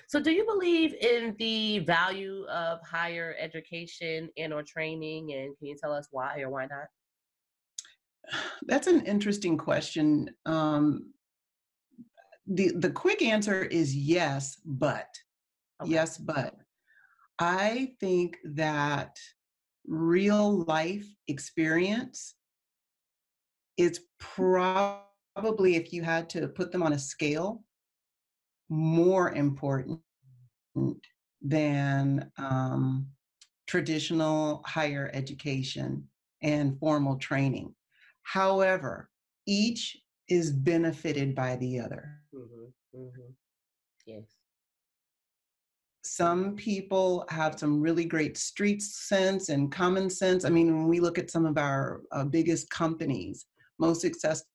So 0.09 0.21
do 0.21 0.31
you 0.31 0.45
believe 0.45 0.95
in 0.95 1.35
the 1.39 1.81
value 1.81 2.45
of 2.47 2.81
higher 2.83 3.37
education 3.39 4.29
and 4.37 4.53
or 4.53 4.63
training 4.63 5.33
and 5.33 5.57
can 5.57 5.69
you 5.69 5.77
tell 5.81 5.93
us 5.93 6.09
why 6.11 6.41
or 6.41 6.51
why 6.51 6.67
not? 6.67 6.87
That's 8.67 8.87
an 8.87 9.05
interesting 9.07 9.57
question. 9.57 10.31
Um, 10.47 11.13
the 12.49 12.73
the 12.77 12.91
quick 12.91 13.23
answer 13.23 13.65
is 13.65 13.95
yes, 13.95 14.61
but 14.65 15.09
okay. 15.83 15.91
yes, 15.91 16.19
but 16.19 16.55
I 17.39 17.93
think 18.01 18.39
that 18.45 19.19
real 19.87 20.65
life 20.65 21.07
experience 21.29 22.35
is 23.77 24.01
probably 24.19 25.77
if 25.77 25.93
you 25.93 26.03
had 26.03 26.29
to 26.31 26.49
put 26.49 26.73
them 26.73 26.83
on 26.83 26.95
a 26.95 26.99
scale 26.99 27.63
more 28.69 29.33
important 29.33 30.01
than 31.41 32.31
um, 32.39 33.07
traditional 33.67 34.63
higher 34.67 35.11
education 35.15 36.07
and 36.43 36.79
formal 36.79 37.17
training. 37.17 37.75
However, 38.23 39.11
each 39.47 39.97
is 40.29 40.51
benefited 40.53 41.35
by 41.35 41.57
the 41.57 41.81
other. 41.81 42.21
Mm-hmm, 42.35 42.99
mm-hmm. 43.01 43.31
Yes. 44.07 44.25
Some 46.05 46.57
people 46.57 47.27
have 47.29 47.59
some 47.59 47.81
really 47.81 48.05
great 48.05 48.38
street 48.38 48.83
sense 48.83 49.49
and 49.49 49.71
common 49.71 50.09
sense. 50.09 50.45
I 50.45 50.49
mean, 50.49 50.75
when 50.75 50.88
we 50.88 51.01
look 51.01 51.19
at 51.19 51.31
some 51.31 51.45
of 51.45 51.59
our 51.59 52.03
uh, 52.12 52.25
biggest 52.25 52.71
companies, 52.71 53.47
most 53.79 54.01
successful 54.01 54.47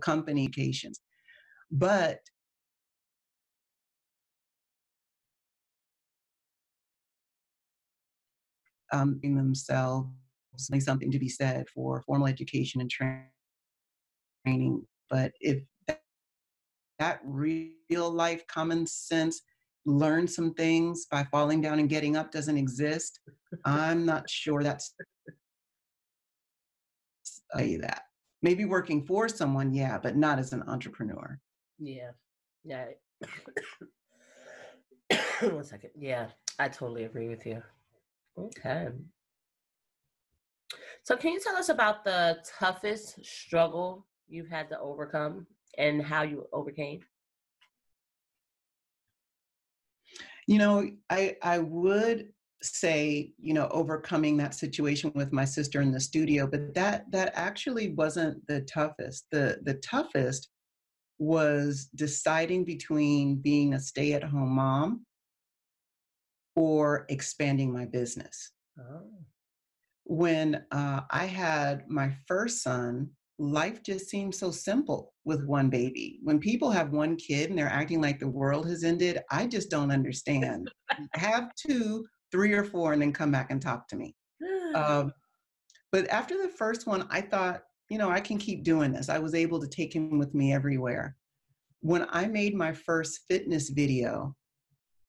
communications, 0.00 1.00
but 1.70 2.20
um, 8.92 9.20
themselves 9.22 10.08
something 10.56 11.10
to 11.10 11.18
be 11.18 11.28
said 11.28 11.68
for 11.68 12.02
formal 12.02 12.26
education 12.26 12.80
and 12.80 12.90
training. 12.90 14.86
But 15.10 15.32
if 15.40 15.62
that 16.98 17.20
real 17.24 18.10
life 18.10 18.46
common 18.46 18.86
sense, 18.86 19.42
learn 19.86 20.26
some 20.26 20.54
things 20.54 21.06
by 21.10 21.24
falling 21.30 21.60
down 21.60 21.78
and 21.78 21.88
getting 21.88 22.16
up 22.16 22.32
doesn't 22.32 22.56
exist, 22.56 23.20
I'm 23.64 24.06
not 24.06 24.28
sure 24.28 24.62
that's 24.62 24.94
say 27.56 27.76
that. 27.78 28.02
Maybe 28.42 28.64
working 28.64 29.04
for 29.04 29.28
someone, 29.28 29.72
yeah, 29.72 29.98
but 29.98 30.16
not 30.16 30.38
as 30.38 30.52
an 30.52 30.62
entrepreneur. 30.66 31.38
Yeah. 31.78 32.10
Yeah. 32.64 32.86
One 35.40 35.64
second. 35.64 35.90
Yeah, 35.98 36.28
I 36.58 36.68
totally 36.68 37.04
agree 37.04 37.28
with 37.28 37.46
you. 37.46 37.62
Okay. 38.38 38.88
So, 41.04 41.16
can 41.18 41.32
you 41.34 41.40
tell 41.40 41.56
us 41.56 41.68
about 41.68 42.02
the 42.02 42.38
toughest 42.58 43.22
struggle 43.22 44.06
you've 44.26 44.48
had 44.48 44.70
to 44.70 44.80
overcome 44.80 45.46
and 45.76 46.02
how 46.02 46.22
you 46.22 46.46
overcame? 46.50 47.00
You 50.46 50.58
know, 50.58 50.90
I 51.10 51.36
I 51.42 51.58
would 51.58 52.32
say, 52.62 53.34
you 53.38 53.52
know, 53.52 53.68
overcoming 53.68 54.38
that 54.38 54.54
situation 54.54 55.12
with 55.14 55.30
my 55.30 55.44
sister 55.44 55.82
in 55.82 55.92
the 55.92 56.00
studio, 56.00 56.46
but 56.46 56.72
that 56.72 57.04
that 57.10 57.32
actually 57.34 57.90
wasn't 57.90 58.46
the 58.46 58.62
toughest. 58.62 59.26
The 59.30 59.58
the 59.62 59.74
toughest 59.74 60.48
was 61.18 61.90
deciding 61.94 62.64
between 62.64 63.36
being 63.36 63.74
a 63.74 63.78
stay-at-home 63.78 64.48
mom 64.48 65.04
or 66.56 67.04
expanding 67.10 67.70
my 67.70 67.84
business. 67.84 68.52
Oh 68.78 69.04
when 70.04 70.64
uh, 70.70 71.00
I 71.10 71.24
had 71.24 71.88
my 71.88 72.14
first 72.26 72.62
son, 72.62 73.10
life 73.38 73.82
just 73.82 74.08
seemed 74.08 74.34
so 74.34 74.50
simple 74.50 75.12
with 75.24 75.44
one 75.44 75.70
baby. 75.70 76.20
When 76.22 76.38
people 76.38 76.70
have 76.70 76.90
one 76.90 77.16
kid 77.16 77.50
and 77.50 77.58
they're 77.58 77.68
acting 77.68 78.00
like 78.00 78.20
the 78.20 78.28
world 78.28 78.68
has 78.68 78.84
ended, 78.84 79.18
I 79.30 79.46
just 79.46 79.70
don't 79.70 79.90
understand. 79.90 80.70
have 81.14 81.50
two, 81.56 82.04
three, 82.30 82.52
or 82.52 82.64
four, 82.64 82.92
and 82.92 83.02
then 83.02 83.12
come 83.12 83.32
back 83.32 83.50
and 83.50 83.60
talk 83.60 83.88
to 83.88 83.96
me. 83.96 84.14
Um, 84.74 85.12
but 85.92 86.08
after 86.08 86.36
the 86.36 86.48
first 86.48 86.88
one, 86.88 87.06
I 87.08 87.20
thought, 87.20 87.62
you 87.88 87.96
know, 87.96 88.10
I 88.10 88.18
can 88.18 88.38
keep 88.38 88.64
doing 88.64 88.90
this. 88.90 89.08
I 89.08 89.20
was 89.20 89.36
able 89.36 89.60
to 89.60 89.68
take 89.68 89.94
him 89.94 90.18
with 90.18 90.34
me 90.34 90.52
everywhere. 90.52 91.14
When 91.78 92.08
I 92.10 92.26
made 92.26 92.56
my 92.56 92.72
first 92.72 93.20
fitness 93.28 93.68
video, 93.68 94.34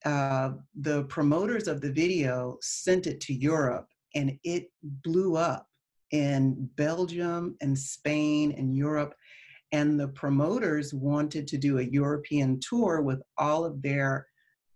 uh, 0.05 0.51
the 0.79 1.05
promoters 1.05 1.67
of 1.67 1.81
the 1.81 1.91
video 1.91 2.59
sent 2.61 3.07
it 3.07 3.19
to 3.21 3.33
Europe 3.33 3.87
and 4.15 4.37
it 4.43 4.71
blew 4.81 5.35
up 5.35 5.67
in 6.11 6.69
Belgium 6.75 7.55
and 7.61 7.77
Spain 7.77 8.53
and 8.57 8.75
Europe. 8.75 9.13
And 9.71 9.99
the 9.99 10.07
promoters 10.09 10.93
wanted 10.93 11.47
to 11.47 11.57
do 11.57 11.79
a 11.79 11.83
European 11.83 12.59
tour 12.61 13.01
with 13.01 13.21
all 13.37 13.65
of 13.65 13.81
their 13.81 14.25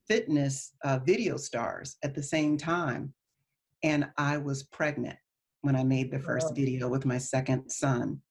fitness 0.08 0.74
uh, 0.84 1.00
video 1.06 1.38
stars 1.38 1.96
at 2.04 2.14
the 2.14 2.24
same 2.24 2.58
time. 2.58 3.14
And 3.84 4.10
I 4.18 4.38
was 4.38 4.64
pregnant 4.64 5.18
when 5.62 5.76
I 5.76 5.84
made 5.84 6.12
the 6.12 6.20
first 6.20 6.56
video 6.56 6.90
with 6.90 7.06
my 7.06 7.18
second 7.18 7.70
son. 7.70 8.22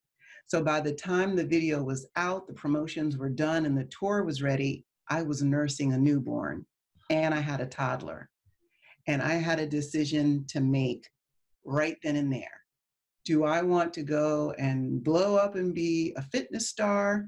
So 0.47 0.62
by 0.62 0.81
the 0.81 0.92
time 0.92 1.37
the 1.37 1.47
video 1.47 1.83
was 1.83 2.09
out, 2.16 2.47
the 2.47 2.55
promotions 2.55 3.16
were 3.16 3.29
done, 3.29 3.66
and 3.66 3.77
the 3.77 3.88
tour 3.99 4.25
was 4.25 4.42
ready, 4.42 4.85
I 5.09 5.23
was 5.23 5.42
nursing 5.42 5.92
a 5.92 5.99
newborn 5.99 6.66
and 7.11 7.35
I 7.35 7.40
had 7.40 7.61
a 7.61 7.66
toddler. 7.66 8.29
And 9.09 9.23
I 9.23 9.35
had 9.35 9.59
a 9.59 9.66
decision 9.66 10.44
to 10.49 10.61
make 10.61 11.09
right 11.64 11.97
then 12.03 12.16
and 12.16 12.33
there. 12.33 12.62
Do 13.25 13.44
I 13.44 13.62
want 13.62 13.92
to 13.94 14.03
go 14.03 14.55
and 14.59 15.03
blow 15.03 15.37
up 15.37 15.55
and 15.55 15.75
be 15.75 16.12
a 16.16 16.23
fitness 16.23 16.68
star? 16.68 17.27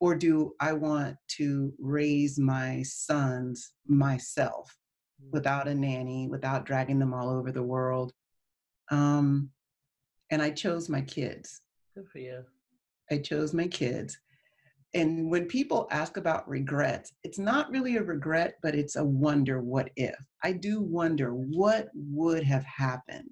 Or 0.00 0.14
do 0.16 0.54
I 0.58 0.72
want 0.72 1.16
to 1.36 1.72
raise 1.78 2.38
my 2.38 2.82
sons 2.82 3.74
myself 3.86 4.76
without 5.30 5.68
a 5.68 5.74
nanny, 5.74 6.28
without 6.28 6.64
dragging 6.64 6.98
them 6.98 7.14
all 7.14 7.28
over 7.28 7.52
the 7.52 7.62
world? 7.62 8.12
Um, 8.90 9.50
and 10.30 10.42
I 10.42 10.50
chose 10.50 10.88
my 10.88 11.02
kids. 11.02 11.60
Good 11.94 12.08
for 12.08 12.18
you. 12.18 12.42
I 13.10 13.18
chose 13.18 13.52
my 13.52 13.68
kids 13.68 14.18
and 14.94 15.30
when 15.30 15.46
people 15.46 15.88
ask 15.90 16.18
about 16.18 16.48
regrets, 16.48 17.12
it's 17.24 17.38
not 17.38 17.70
really 17.70 17.96
a 17.96 18.02
regret, 18.02 18.56
but 18.62 18.74
it's 18.74 18.96
a 18.96 19.04
wonder 19.04 19.62
what 19.62 19.88
if. 19.96 20.14
I 20.44 20.52
do 20.52 20.82
wonder 20.82 21.30
what 21.32 21.88
would 21.94 22.42
have 22.44 22.64
happened 22.64 23.30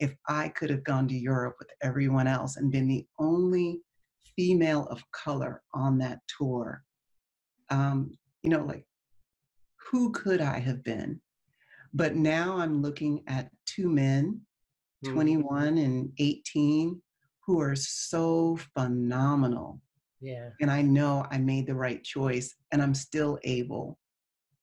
if 0.00 0.14
I 0.28 0.48
could 0.48 0.70
have 0.70 0.82
gone 0.84 1.06
to 1.08 1.14
Europe 1.14 1.56
with 1.58 1.68
everyone 1.82 2.26
else 2.26 2.56
and 2.56 2.72
been 2.72 2.88
the 2.88 3.06
only 3.18 3.82
female 4.34 4.86
of 4.90 5.02
color 5.12 5.62
on 5.74 5.98
that 5.98 6.20
tour. 6.38 6.82
Um, 7.68 8.16
you 8.42 8.48
know, 8.50 8.64
like, 8.64 8.86
who 9.90 10.10
could 10.12 10.40
I 10.40 10.58
have 10.58 10.82
been? 10.84 11.20
But 11.92 12.16
now 12.16 12.56
I'm 12.56 12.80
looking 12.80 13.22
at 13.26 13.50
two 13.66 13.90
men, 13.90 14.40
mm-hmm. 15.04 15.14
21 15.14 15.78
and 15.78 16.12
18, 16.18 17.00
who 17.46 17.60
are 17.60 17.76
so 17.76 18.58
phenomenal 18.74 19.80
yeah. 20.24 20.48
And 20.62 20.70
I 20.70 20.80
know 20.80 21.26
I 21.30 21.36
made 21.36 21.66
the 21.66 21.74
right 21.74 22.02
choice 22.02 22.54
and 22.72 22.80
I'm 22.80 22.94
still 22.94 23.38
able 23.44 23.98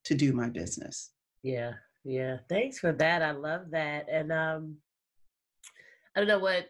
to 0.05 0.15
do 0.15 0.33
my 0.33 0.49
business. 0.49 1.11
Yeah. 1.43 1.73
Yeah. 2.03 2.37
Thanks 2.49 2.79
for 2.79 2.91
that. 2.93 3.21
I 3.21 3.29
love 3.29 3.69
that. 3.69 4.07
And 4.11 4.31
um 4.31 4.77
I 6.15 6.19
don't 6.19 6.27
know 6.27 6.39
what 6.39 6.65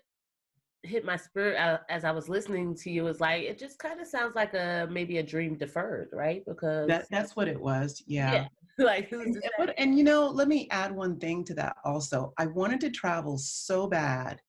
hit 0.84 1.06
my 1.06 1.15
spirit 1.15 1.58
uh, 1.58 1.77
as 1.89 2.04
I 2.04 2.12
was 2.12 2.27
listening 2.27 2.75
to 2.75 2.91
you 2.91 3.04
was 3.04 3.21
like 3.21 3.43
it 3.43 3.58
just 3.58 3.80
kind 3.80 4.01
of 4.01 4.08
sounds 4.08 4.36
like 4.36 4.54
a 4.56 4.89
maybe 4.91 5.19
a 5.19 5.23
dream 5.23 5.56
deferred, 5.56 6.10
right? 6.12 6.43
Because 6.45 6.89
that, 6.89 7.06
that's 7.10 7.34
what 7.36 7.47
it 7.47 7.60
was. 7.60 8.04
Yeah. 8.08 8.34
yeah. 8.34 8.47
like 8.86 9.10
who's 9.10 9.38
and, 9.58 9.73
and 9.77 9.97
you 9.97 10.04
know, 10.04 10.27
let 10.27 10.49
me 10.49 10.67
add 10.69 10.93
one 10.93 11.17
thing 11.17 11.45
to 11.45 11.54
that 11.54 11.77
also. 11.86 12.34
I 12.38 12.47
wanted 12.47 12.82
to 12.82 12.89
travel 12.89 13.38
so 13.38 13.88
bad 13.88 14.41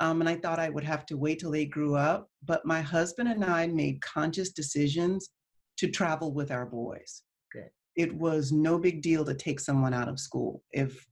um, 0.00 0.20
and 0.20 0.28
I 0.28 0.36
thought 0.36 0.58
I 0.58 0.70
would 0.70 0.84
have 0.84 1.04
to 1.06 1.16
wait 1.18 1.38
till 1.38 1.50
they 1.50 1.66
grew 1.66 1.94
up. 1.94 2.28
But 2.44 2.64
my 2.64 2.80
husband 2.80 3.28
and 3.28 3.44
I 3.44 3.66
made 3.66 4.00
conscious 4.00 4.50
decisions 4.50 5.30
to 5.76 5.88
travel 5.90 6.32
with 6.32 6.50
our 6.50 6.66
boys. 6.66 7.22
Good. 7.52 7.70
It 7.96 8.14
was 8.14 8.50
no 8.50 8.78
big 8.78 9.02
deal 9.02 9.24
to 9.26 9.34
take 9.34 9.60
someone 9.60 9.94
out 9.94 10.08
of 10.08 10.18
school. 10.18 10.62
If, 10.72 11.06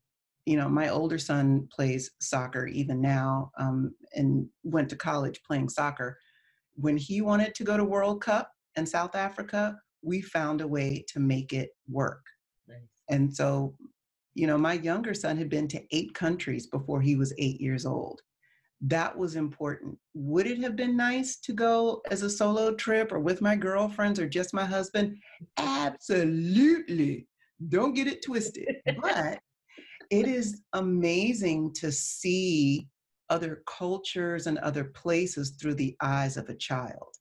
you 0.46 0.56
know, 0.56 0.68
my 0.68 0.88
older 0.88 1.18
son 1.18 1.68
plays 1.70 2.10
soccer 2.20 2.66
even 2.66 3.00
now 3.00 3.50
um, 3.58 3.94
and 4.14 4.46
went 4.64 4.88
to 4.90 4.96
college 4.96 5.40
playing 5.46 5.68
soccer. 5.68 6.18
when 6.78 6.96
he 6.96 7.20
wanted 7.20 7.54
to 7.56 7.64
go 7.64 7.76
to 7.76 7.84
World 7.84 8.22
Cup 8.22 8.50
in 8.76 8.86
South 8.86 9.14
Africa, 9.14 9.76
we 10.02 10.22
found 10.22 10.60
a 10.60 10.66
way 10.66 11.04
to 11.08 11.18
make 11.18 11.52
it 11.52 11.70
work. 11.88 12.24
Nice. 12.68 12.78
And 13.10 13.34
so, 13.34 13.74
you 14.34 14.46
know, 14.46 14.56
my 14.56 14.74
younger 14.74 15.12
son 15.12 15.36
had 15.36 15.50
been 15.50 15.66
to 15.68 15.82
eight 15.90 16.14
countries 16.14 16.68
before 16.68 17.00
he 17.00 17.16
was 17.16 17.34
eight 17.38 17.60
years 17.60 17.84
old. 17.84 18.22
That 18.80 19.16
was 19.16 19.34
important. 19.34 19.98
Would 20.14 20.46
it 20.46 20.58
have 20.60 20.76
been 20.76 20.96
nice 20.96 21.36
to 21.40 21.52
go 21.52 22.00
as 22.10 22.22
a 22.22 22.30
solo 22.30 22.74
trip 22.74 23.10
or 23.12 23.18
with 23.18 23.40
my 23.40 23.56
girlfriends 23.56 24.20
or 24.20 24.28
just 24.28 24.54
my 24.54 24.64
husband? 24.64 25.18
Absolutely. 25.56 27.26
Don't 27.68 27.94
get 27.94 28.06
it 28.06 28.24
twisted. 28.24 28.76
but 29.02 29.40
it 30.10 30.26
is 30.26 30.62
amazing 30.74 31.72
to 31.74 31.90
see 31.90 32.88
other 33.30 33.62
cultures 33.66 34.46
and 34.46 34.58
other 34.58 34.84
places 34.84 35.56
through 35.60 35.74
the 35.74 35.96
eyes 36.00 36.36
of 36.36 36.48
a 36.48 36.54
child. 36.54 37.14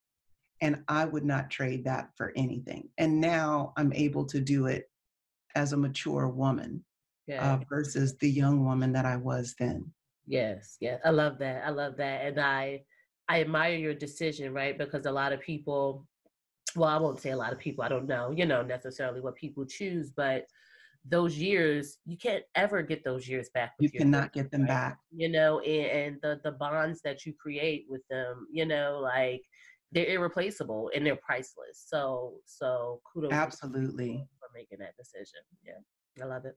And 0.62 0.84
I 0.88 1.06
would 1.06 1.26
not 1.26 1.50
trade 1.50 1.84
that 1.86 2.10
for 2.16 2.34
anything. 2.36 2.90
And 2.98 3.20
now 3.20 3.74
I'm 3.78 3.94
able 3.94 4.26
to 4.26 4.40
do 4.40 4.68
it 4.68 4.86
as 5.56 5.74
a 5.74 5.78
mature 5.78 6.28
woman 6.30 6.84
yeah. 7.28 7.54
uh, 7.54 7.60
versus 7.70 8.16
the 8.20 8.30
young 8.30 8.64
woman 8.64 8.94
that 8.94 9.06
I 9.06 9.18
was 9.18 9.56
then. 9.60 9.92
Yes, 10.28 10.78
yes. 10.82 11.00
I 11.06 11.10
love 11.10 11.40
that. 11.40 11.66
I 11.66 11.70
love 11.70 11.98
that. 11.98 12.26
And 12.26 12.40
I 12.40 12.84
I 13.30 13.42
admire 13.42 13.76
your 13.76 13.94
decision, 13.94 14.54
right? 14.54 14.78
Because 14.78 15.06
a 15.06 15.12
lot 15.12 15.34
of 15.34 15.42
people 15.42 16.06
well, 16.76 16.90
I 16.90 16.98
won't 16.98 17.20
say 17.20 17.32
a 17.32 17.38
lot 17.38 17.54
of 17.54 17.60
people, 17.60 17.84
I 17.84 17.88
don't 17.88 18.08
know, 18.08 18.32
you 18.32 18.46
know, 18.46 18.62
necessarily 18.62 19.22
what 19.22 19.36
people 19.36 19.66
choose, 19.66 20.12
but 20.12 20.46
those 21.10 21.38
years 21.38 21.98
you 22.06 22.18
can't 22.18 22.44
ever 22.56 22.82
get 22.82 23.04
those 23.04 23.28
years 23.28 23.50
back 23.54 23.74
you 23.80 23.90
cannot 23.90 24.34
get 24.34 24.52
them 24.52 24.62
right? 24.62 24.68
back 24.68 24.98
you 25.16 25.30
know 25.30 25.60
and, 25.60 25.86
and, 25.86 26.18
the 26.22 26.40
the 26.44 26.52
bonds 26.52 27.02
that 27.04 27.26
you 27.26 27.34
create 27.34 27.86
with 27.88 28.02
them 28.10 28.48
you 28.52 28.66
know 28.66 29.00
like 29.02 29.42
they're 29.92 30.08
irreplaceable 30.08 30.92
and 30.96 31.06
they're 31.06 31.18
priceless 31.18 31.86
so 31.88 32.36
so 32.46 33.00
kudos 33.12 33.32
absolutely 33.32 34.26
for 34.40 34.50
making 34.54 34.80
that 34.80 34.96
decision 34.98 35.40
yeah 35.64 36.24
i 36.24 36.26
love 36.26 36.46
it 36.46 36.56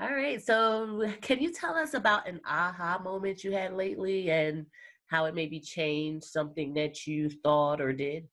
all 0.00 0.12
right 0.12 0.44
so 0.44 1.10
can 1.20 1.40
you 1.40 1.52
tell 1.52 1.74
us 1.74 1.94
about 1.94 2.28
an 2.28 2.40
aha 2.46 3.00
moment 3.02 3.44
you 3.44 3.52
had 3.52 3.72
lately 3.72 4.30
and 4.30 4.66
how 5.06 5.24
it 5.24 5.34
maybe 5.34 5.60
changed 5.60 6.26
something 6.26 6.74
that 6.74 7.06
you 7.06 7.30
thought 7.30 7.80
or 7.80 7.92
did 7.92 8.26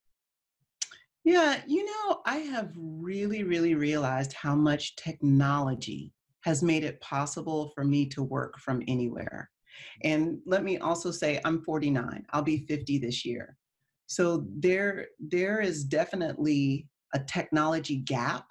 yeah, 1.24 1.62
you 1.66 1.86
know, 1.86 2.20
I 2.26 2.36
have 2.36 2.70
really, 2.76 3.44
really 3.44 3.74
realized 3.74 4.34
how 4.34 4.54
much 4.54 4.94
technology 4.96 6.12
has 6.42 6.62
made 6.62 6.84
it 6.84 7.00
possible 7.00 7.72
for 7.74 7.82
me 7.82 8.06
to 8.10 8.22
work 8.22 8.58
from 8.58 8.82
anywhere. 8.86 9.50
And 10.02 10.38
let 10.44 10.62
me 10.62 10.76
also 10.76 11.10
say, 11.10 11.40
I'm 11.46 11.62
49. 11.62 12.26
I'll 12.30 12.42
be 12.42 12.66
50 12.66 12.98
this 12.98 13.24
year. 13.24 13.56
So 14.06 14.46
there, 14.58 15.06
there 15.18 15.60
is 15.60 15.84
definitely 15.84 16.88
a 17.14 17.20
technology 17.20 17.96
gap. 17.96 18.44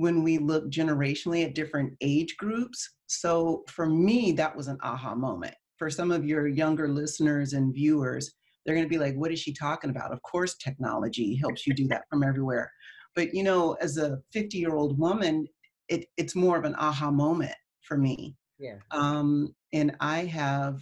When 0.00 0.22
we 0.22 0.38
look 0.38 0.70
generationally 0.70 1.44
at 1.44 1.54
different 1.54 1.92
age 2.00 2.38
groups. 2.38 2.88
So 3.06 3.64
for 3.68 3.84
me, 3.84 4.32
that 4.32 4.56
was 4.56 4.66
an 4.66 4.78
aha 4.82 5.14
moment. 5.14 5.54
For 5.76 5.90
some 5.90 6.10
of 6.10 6.24
your 6.24 6.48
younger 6.48 6.88
listeners 6.88 7.52
and 7.52 7.74
viewers, 7.74 8.32
they're 8.64 8.74
going 8.74 8.86
to 8.86 8.90
be 8.90 8.96
like, 8.96 9.14
what 9.16 9.30
is 9.30 9.40
she 9.40 9.52
talking 9.52 9.90
about? 9.90 10.10
Of 10.10 10.22
course, 10.22 10.56
technology 10.56 11.36
helps 11.36 11.66
you 11.66 11.74
do 11.74 11.86
that 11.88 12.04
from 12.08 12.22
everywhere. 12.22 12.72
But, 13.14 13.34
you 13.34 13.42
know, 13.42 13.76
as 13.82 13.98
a 13.98 14.16
50 14.32 14.56
year 14.56 14.74
old 14.74 14.98
woman, 14.98 15.46
it, 15.90 16.06
it's 16.16 16.34
more 16.34 16.56
of 16.56 16.64
an 16.64 16.76
aha 16.76 17.10
moment 17.10 17.56
for 17.82 17.98
me. 17.98 18.36
Yeah. 18.58 18.76
Um, 18.92 19.54
and 19.74 19.94
I 20.00 20.24
have 20.24 20.80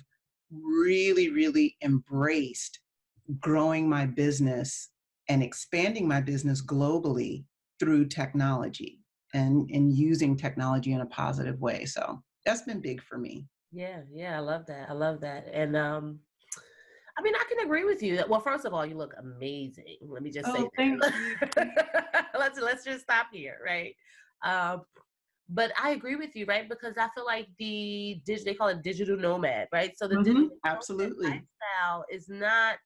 really, 0.53 1.29
really 1.31 1.77
embraced 1.83 2.79
growing 3.41 3.89
my 3.89 4.07
business 4.07 4.91
and 5.29 5.43
expanding 5.43 6.07
my 6.07 6.21
business 6.21 6.65
globally 6.65 7.47
through 7.81 8.07
technology 8.07 8.98
and, 9.35 9.69
and 9.71 9.93
using 9.93 10.37
technology 10.37 10.93
in 10.93 11.01
a 11.01 11.07
positive 11.07 11.61
way. 11.61 11.85
So 11.85 12.23
that's 12.45 12.63
been 12.63 12.81
big 12.81 13.03
for 13.03 13.19
me. 13.19 13.47
Yeah, 13.73 14.01
yeah, 14.11 14.37
I 14.37 14.41
love 14.41 14.67
that. 14.67 14.89
I 14.89 14.93
love 14.95 15.21
that. 15.21 15.49
And 15.53 15.77
um 15.77 16.21
I 17.19 17.23
mean, 17.23 17.35
I 17.35 17.45
can 17.49 17.67
agree 17.67 17.85
with 17.85 18.01
you. 18.01 18.17
That. 18.17 18.29
Well, 18.29 18.41
first 18.41 18.65
of 18.65 18.73
all, 18.73 18.87
you 18.87 18.97
look 18.97 19.13
amazing. 19.19 19.97
Let 20.07 20.23
me 20.23 20.31
just 20.31 20.49
oh, 20.49 20.71
say 20.79 20.97
that. 20.97 22.27
let's 22.39 22.61
let's 22.61 22.85
just 22.85 23.03
stop 23.03 23.27
here, 23.33 23.59
right? 23.67 23.93
Um, 24.45 24.83
but 25.49 25.73
I 25.83 25.91
agree 25.91 26.15
with 26.17 26.37
you, 26.37 26.45
right? 26.47 26.69
Because 26.69 26.95
I 26.97 27.09
feel 27.15 27.25
like 27.25 27.49
the 27.59 28.21
they 28.27 28.55
call 28.55 28.69
it 28.69 28.83
digital 28.83 29.17
nomad, 29.17 29.67
right? 29.73 29.97
So 29.97 30.07
the 30.07 30.17
mm-hmm. 30.17 30.25
digital 30.25 30.51
absolutely 30.65 31.27
lifestyle 31.27 32.05
is 32.11 32.29
not, 32.29 32.77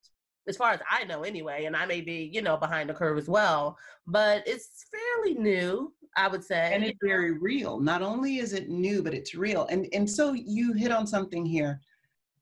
as 0.49 0.57
far 0.57 0.73
as 0.73 0.81
I 0.91 1.05
know, 1.05 1.25
anyway. 1.25 1.65
And 1.65 1.77
I 1.77 1.87
may 1.87 2.01
be, 2.01 2.31
you 2.33 2.41
know, 2.41 2.57
behind 2.57 2.89
the 2.89 2.95
curve 2.95 3.19
as 3.19 3.29
well, 3.29 3.77
but 4.07 4.45
it's 4.47 4.87
fairly 4.91 5.35
new, 5.39 5.93
I 6.17 6.29
would 6.29 6.45
say, 6.45 6.73
and 6.75 6.85
it's 6.85 6.99
very 7.03 7.33
real. 7.33 7.81
Not 7.81 8.03
only 8.03 8.39
is 8.39 8.53
it 8.53 8.69
new, 8.69 9.03
but 9.03 9.15
it's 9.15 9.35
real. 9.35 9.67
And 9.67 9.87
and 9.93 10.09
so 10.09 10.33
you 10.33 10.73
hit 10.73 10.93
on 10.93 11.07
something 11.07 11.45
here. 11.45 11.81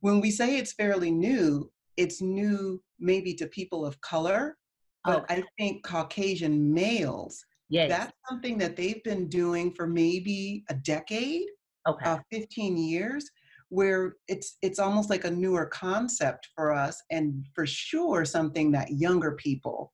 When 0.00 0.20
we 0.20 0.30
say 0.30 0.56
it's 0.56 0.72
fairly 0.72 1.11
new, 1.11 1.70
it's 1.96 2.20
new 2.20 2.83
maybe 2.98 3.35
to 3.35 3.46
people 3.46 3.87
of 3.87 4.00
color, 4.00 4.56
but 5.04 5.22
okay. 5.22 5.37
I 5.37 5.44
think 5.59 5.85
Caucasian 5.85 6.72
males, 6.72 7.44
yes. 7.68 7.90
that's 7.90 8.12
something 8.28 8.59
that 8.59 8.76
they've 8.76 9.02
been 9.04 9.28
doing 9.28 9.72
for 9.74 9.87
maybe 9.87 10.64
a 10.68 10.74
decade, 10.74 11.46
okay. 11.87 12.11
Uh, 12.11 12.18
15 12.33 12.76
years, 12.76 13.30
where 13.68 14.16
it's 14.26 14.56
it's 14.62 14.78
almost 14.78 15.11
like 15.11 15.24
a 15.24 15.30
newer 15.30 15.66
concept 15.66 16.48
for 16.56 16.72
us, 16.72 17.00
and 17.11 17.46
for 17.54 17.66
sure 17.66 18.24
something 18.24 18.72
that 18.72 18.90
younger 18.90 19.33
people 19.33 19.92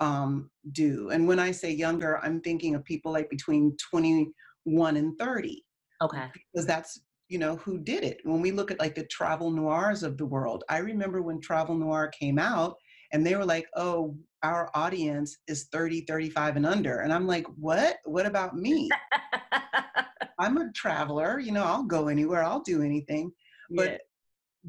um, 0.00 0.50
do. 0.72 1.10
And 1.10 1.26
when 1.26 1.38
I 1.38 1.50
say 1.50 1.70
younger, 1.70 2.18
I'm 2.24 2.40
thinking 2.40 2.74
of 2.74 2.84
people 2.84 3.12
like 3.12 3.30
between 3.30 3.76
21 3.90 4.96
and 4.96 5.18
30. 5.18 5.64
Okay. 6.02 6.26
Because 6.52 6.66
that's 6.66 7.00
you 7.28 7.38
know, 7.38 7.56
who 7.56 7.78
did 7.78 8.04
it. 8.04 8.20
When 8.24 8.40
we 8.40 8.52
look 8.52 8.70
at 8.70 8.80
like 8.80 8.94
the 8.94 9.04
Travel 9.04 9.50
Noires 9.50 10.02
of 10.02 10.16
the 10.16 10.26
world, 10.26 10.64
I 10.68 10.78
remember 10.78 11.22
when 11.22 11.40
Travel 11.40 11.74
Noire 11.74 12.08
came 12.08 12.38
out 12.38 12.76
and 13.12 13.26
they 13.26 13.36
were 13.36 13.44
like, 13.44 13.66
oh, 13.76 14.16
our 14.42 14.70
audience 14.74 15.36
is 15.46 15.68
30, 15.72 16.02
35 16.02 16.56
and 16.56 16.66
under. 16.66 17.00
And 17.00 17.12
I'm 17.12 17.26
like, 17.26 17.46
what? 17.56 17.96
What 18.04 18.26
about 18.26 18.56
me? 18.56 18.88
I'm 20.38 20.56
a 20.56 20.72
traveler, 20.72 21.38
you 21.40 21.52
know, 21.52 21.64
I'll 21.64 21.82
go 21.82 22.08
anywhere, 22.08 22.44
I'll 22.44 22.60
do 22.60 22.82
anything. 22.82 23.32
But 23.70 23.90
yeah. 23.90 23.98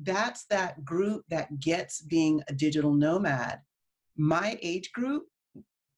that's 0.02 0.46
that 0.46 0.84
group 0.84 1.24
that 1.30 1.60
gets 1.60 2.02
being 2.02 2.42
a 2.48 2.54
digital 2.54 2.94
nomad. 2.94 3.60
My 4.20 4.60
age 4.62 4.92
group, 4.92 5.24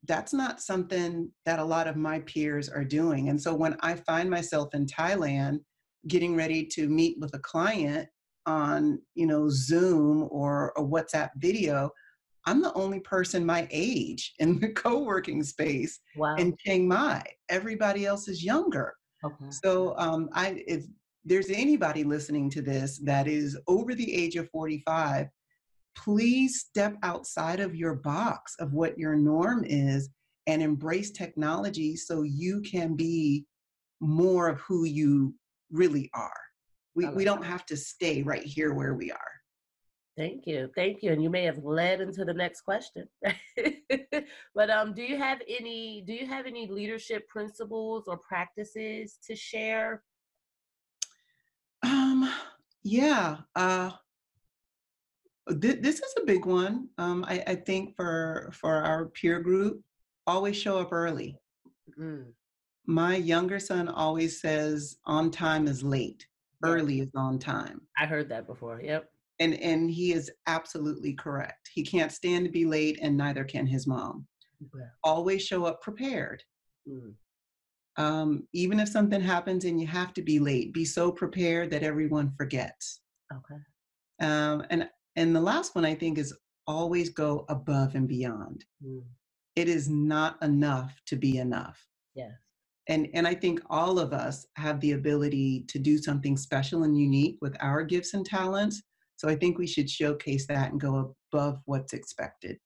that's 0.07 0.31
not 0.31 0.61
something 0.61 1.29
that 1.45 1.59
a 1.59 1.63
lot 1.63 1.87
of 1.87 1.95
my 1.95 2.19
peers 2.19 2.69
are 2.69 2.85
doing. 2.85 3.29
And 3.29 3.41
so 3.41 3.53
when 3.53 3.75
I 3.81 3.95
find 3.95 4.29
myself 4.29 4.73
in 4.73 4.85
Thailand, 4.85 5.59
getting 6.07 6.35
ready 6.35 6.65
to 6.65 6.87
meet 6.87 7.17
with 7.19 7.33
a 7.33 7.39
client 7.39 8.07
on 8.45 8.99
you 9.13 9.27
know 9.27 9.47
zoom 9.49 10.27
or 10.31 10.73
a 10.77 10.81
whatsapp 10.81 11.29
video 11.37 11.91
i'm 12.47 12.61
the 12.61 12.73
only 12.73 12.99
person 13.01 13.45
my 13.45 13.67
age 13.69 14.33
in 14.39 14.59
the 14.59 14.69
co-working 14.73 15.43
space 15.43 15.99
wow. 16.15 16.35
in 16.37 16.55
chiang 16.57 16.87
mai 16.87 17.23
everybody 17.49 18.05
else 18.05 18.27
is 18.27 18.43
younger 18.43 18.95
okay. 19.23 19.45
so 19.51 19.95
um, 19.97 20.27
i 20.33 20.63
if 20.65 20.85
there's 21.23 21.51
anybody 21.51 22.03
listening 22.03 22.49
to 22.49 22.63
this 22.63 22.99
that 23.03 23.27
is 23.27 23.55
over 23.67 23.93
the 23.93 24.11
age 24.11 24.35
of 24.35 24.49
45 24.49 25.27
please 25.95 26.59
step 26.59 26.95
outside 27.03 27.59
of 27.59 27.75
your 27.75 27.95
box 27.95 28.55
of 28.59 28.73
what 28.73 28.97
your 28.97 29.15
norm 29.15 29.63
is 29.65 30.09
and 30.47 30.61
embrace 30.61 31.11
technology 31.11 31.95
so 31.95 32.23
you 32.23 32.61
can 32.61 32.95
be 32.95 33.45
more 33.99 34.47
of 34.47 34.59
who 34.61 34.85
you 34.85 35.33
really 35.71 36.09
are. 36.13 36.31
We, 36.95 37.07
we 37.09 37.23
don't 37.23 37.45
have 37.45 37.65
to 37.67 37.77
stay 37.77 38.21
right 38.21 38.43
here 38.43 38.73
where 38.73 38.95
we 38.95 39.11
are. 39.11 39.31
Thank 40.17 40.45
you. 40.45 40.69
Thank 40.75 41.01
you. 41.01 41.13
And 41.13 41.23
you 41.23 41.29
may 41.29 41.43
have 41.45 41.63
led 41.63 42.01
into 42.01 42.25
the 42.25 42.33
next 42.33 42.61
question. 42.61 43.07
but 44.55 44.69
um 44.69 44.93
do 44.93 45.01
you 45.01 45.17
have 45.17 45.41
any 45.47 46.03
do 46.05 46.13
you 46.13 46.27
have 46.27 46.45
any 46.45 46.67
leadership 46.67 47.27
principles 47.29 48.05
or 48.07 48.17
practices 48.17 49.17
to 49.25 49.35
share? 49.35 50.03
Um 51.81 52.29
yeah, 52.83 53.37
uh 53.55 53.91
this 55.47 55.99
is 55.99 56.13
a 56.21 56.25
big 56.25 56.45
one. 56.45 56.87
Um 56.97 57.25
I, 57.27 57.43
I 57.47 57.55
think 57.55 57.95
for 57.95 58.49
for 58.53 58.75
our 58.75 59.07
peer 59.07 59.39
group, 59.39 59.81
always 60.27 60.55
show 60.55 60.77
up 60.79 60.91
early. 60.91 61.37
Mm. 61.99 62.25
My 62.85 63.15
younger 63.15 63.59
son 63.59 63.87
always 63.87 64.41
says 64.41 64.97
on 65.05 65.31
time 65.31 65.67
is 65.67 65.83
late. 65.83 66.25
Early 66.63 66.99
is 66.99 67.09
on 67.15 67.39
time. 67.39 67.81
I 67.97 68.05
heard 68.05 68.29
that 68.29 68.45
before 68.47 68.81
yep. 68.81 69.09
And 69.39 69.55
and 69.55 69.89
he 69.89 70.13
is 70.13 70.31
absolutely 70.47 71.13
correct. 71.13 71.69
He 71.73 71.83
can't 71.83 72.11
stand 72.11 72.45
to 72.45 72.51
be 72.51 72.65
late 72.65 72.99
and 73.01 73.17
neither 73.17 73.43
can 73.43 73.65
his 73.65 73.87
mom. 73.87 74.27
Yeah. 74.75 74.89
always 75.03 75.41
show 75.43 75.65
up 75.65 75.81
prepared. 75.81 76.43
Mm. 76.87 77.13
um, 77.97 78.47
even 78.53 78.79
if 78.79 78.89
something 78.89 79.21
happens 79.21 79.65
and 79.65 79.79
you 79.81 79.87
have 79.87 80.13
to 80.13 80.21
be 80.21 80.39
late 80.39 80.73
be 80.73 80.85
so 80.85 81.11
prepared 81.11 81.69
that 81.71 81.83
everyone 81.83 82.31
forgets. 82.37 83.01
Okay. 83.33 83.59
Um, 84.19 84.63
and 84.69 84.87
and 85.15 85.35
the 85.35 85.41
last 85.41 85.75
one 85.75 85.85
i 85.85 85.93
think 85.93 86.17
is 86.17 86.33
always 86.67 87.09
go 87.09 87.45
above 87.49 87.95
and 87.95 88.07
beyond. 88.07 88.65
Mm. 88.85 89.03
It 89.55 89.67
is 89.67 89.89
not 89.89 90.41
enough 90.41 91.01
to 91.07 91.15
be 91.15 91.37
enough. 91.37 91.85
Yes. 92.15 92.31
And, 92.87 93.09
and 93.13 93.27
I 93.27 93.35
think 93.35 93.61
all 93.69 93.99
of 93.99 94.13
us 94.13 94.45
have 94.55 94.79
the 94.79 94.93
ability 94.93 95.65
to 95.67 95.79
do 95.79 95.97
something 95.97 96.35
special 96.35 96.83
and 96.83 96.97
unique 96.97 97.37
with 97.41 97.55
our 97.61 97.83
gifts 97.83 98.13
and 98.13 98.25
talents. 98.25 98.81
So 99.17 99.29
I 99.29 99.35
think 99.35 99.57
we 99.57 99.67
should 99.67 99.89
showcase 99.89 100.47
that 100.47 100.71
and 100.71 100.79
go 100.79 101.13
above 101.33 101.59
what's 101.65 101.93
expected. 101.93 102.57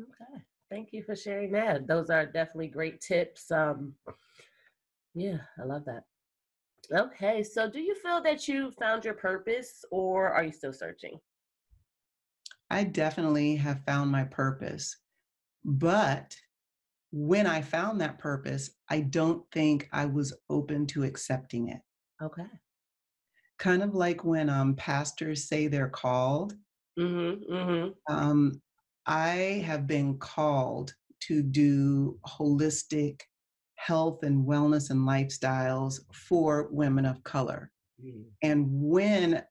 Okay. 0.00 0.42
Thank 0.70 0.90
you 0.92 1.02
for 1.02 1.16
sharing 1.16 1.50
that. 1.52 1.86
Those 1.86 2.10
are 2.10 2.24
definitely 2.24 2.68
great 2.68 3.00
tips. 3.00 3.50
Um, 3.50 3.92
yeah, 5.14 5.38
I 5.60 5.64
love 5.64 5.84
that. 5.86 6.04
Okay, 6.92 7.42
so 7.42 7.68
do 7.68 7.80
you 7.80 7.94
feel 7.96 8.22
that 8.22 8.48
you 8.48 8.70
found 8.80 9.04
your 9.04 9.14
purpose 9.14 9.84
or 9.90 10.30
are 10.30 10.44
you 10.44 10.52
still 10.52 10.72
searching? 10.72 11.20
I 12.70 12.84
definitely 12.84 13.56
have 13.56 13.84
found 13.84 14.10
my 14.10 14.24
purpose. 14.24 14.96
But 15.64 16.36
when 17.12 17.46
I 17.46 17.60
found 17.62 18.00
that 18.00 18.18
purpose, 18.18 18.70
I 18.88 19.00
don't 19.00 19.42
think 19.52 19.88
I 19.92 20.06
was 20.06 20.32
open 20.48 20.86
to 20.88 21.02
accepting 21.02 21.68
it. 21.68 21.80
Okay. 22.22 22.46
Kind 23.58 23.82
of 23.82 23.94
like 23.94 24.24
when 24.24 24.48
um, 24.48 24.74
pastors 24.76 25.48
say 25.48 25.66
they're 25.66 25.88
called. 25.88 26.54
Mm-hmm. 26.98 27.52
Mm-hmm. 27.52 28.14
Um, 28.14 28.62
I 29.06 29.62
have 29.66 29.86
been 29.86 30.18
called 30.18 30.94
to 31.22 31.42
do 31.42 32.18
holistic 32.26 33.20
health 33.74 34.22
and 34.22 34.46
wellness 34.46 34.90
and 34.90 35.00
lifestyles 35.00 36.00
for 36.12 36.68
women 36.70 37.06
of 37.06 37.22
color. 37.24 37.72
Mm. 38.04 38.24
And 38.42 38.66
when 38.70 39.42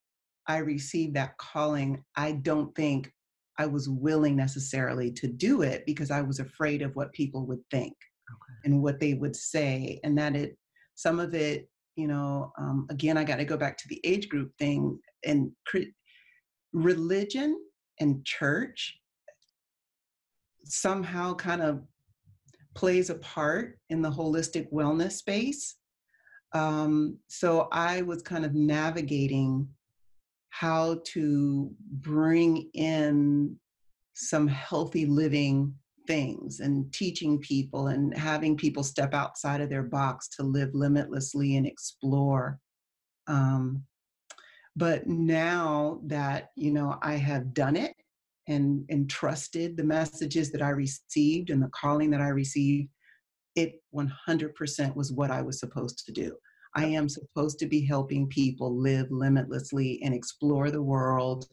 I 0.49 0.57
received 0.57 1.13
that 1.13 1.37
calling, 1.37 2.03
I 2.15 2.33
don't 2.33 2.75
think 2.75 3.13
I 3.59 3.67
was 3.67 3.87
willing 3.87 4.35
necessarily 4.35 5.11
to 5.11 5.27
do 5.27 5.61
it 5.61 5.85
because 5.85 6.09
I 6.09 6.21
was 6.21 6.39
afraid 6.39 6.81
of 6.81 6.95
what 6.95 7.13
people 7.13 7.45
would 7.45 7.61
think 7.69 7.93
Okay. 7.93 8.59
and 8.65 8.81
what 8.81 8.99
they 8.99 9.13
would 9.13 9.35
say. 9.35 9.99
And 10.03 10.17
that 10.17 10.35
it, 10.35 10.57
some 10.95 11.19
of 11.19 11.35
it, 11.35 11.69
you 11.95 12.07
know, 12.07 12.51
um, 12.57 12.87
again, 12.89 13.15
I 13.15 13.23
got 13.23 13.35
to 13.35 13.45
go 13.45 13.57
back 13.57 13.77
to 13.77 13.87
the 13.89 14.01
age 14.03 14.27
group 14.27 14.51
thing 14.57 14.99
and 15.23 15.51
cre- 15.67 15.93
religion 16.73 17.59
and 17.99 18.25
church 18.25 18.97
somehow 20.65 21.35
kind 21.35 21.61
of 21.61 21.83
plays 22.75 23.11
a 23.11 23.15
part 23.15 23.77
in 23.89 24.01
the 24.01 24.09
holistic 24.09 24.71
wellness 24.71 25.13
space. 25.13 25.75
Um, 26.53 27.19
so 27.27 27.67
I 27.71 28.01
was 28.01 28.23
kind 28.23 28.45
of 28.45 28.55
navigating 28.55 29.67
how 30.49 31.01
to 31.05 31.71
bring 31.79 32.69
in 32.73 33.57
some 34.13 34.47
healthy 34.47 35.05
living 35.05 35.73
things 36.07 36.59
and 36.59 36.91
teaching 36.91 37.39
people 37.39 37.87
and 37.87 38.17
having 38.17 38.57
people 38.57 38.83
step 38.83 39.13
outside 39.13 39.61
of 39.61 39.69
their 39.69 39.83
box 39.83 40.27
to 40.27 40.43
live 40.43 40.73
limitlessly 40.73 41.55
and 41.55 41.67
explore. 41.67 42.59
Um, 43.27 43.83
but 44.75 45.07
now 45.07 45.99
that 46.05 46.49
you 46.55 46.71
know 46.71 46.97
I 47.01 47.13
have 47.13 47.53
done 47.53 47.75
it 47.75 47.93
and 48.47 48.85
and 48.89 49.09
trusted 49.09 49.77
the 49.77 49.83
messages 49.83 50.51
that 50.51 50.61
I 50.61 50.69
received 50.69 51.51
and 51.51 51.61
the 51.61 51.69
calling 51.69 52.09
that 52.09 52.21
I 52.21 52.29
received, 52.29 52.89
it 53.55 53.81
100% 53.93 54.95
was 54.95 55.11
what 55.11 55.31
I 55.31 55.41
was 55.41 55.59
supposed 55.59 56.05
to 56.05 56.11
do. 56.11 56.35
I 56.75 56.85
am 56.85 57.09
supposed 57.09 57.59
to 57.59 57.65
be 57.65 57.85
helping 57.85 58.27
people 58.27 58.75
live 58.75 59.07
limitlessly 59.11 60.01
and 60.03 60.13
explore 60.13 60.71
the 60.71 60.81
world 60.81 61.45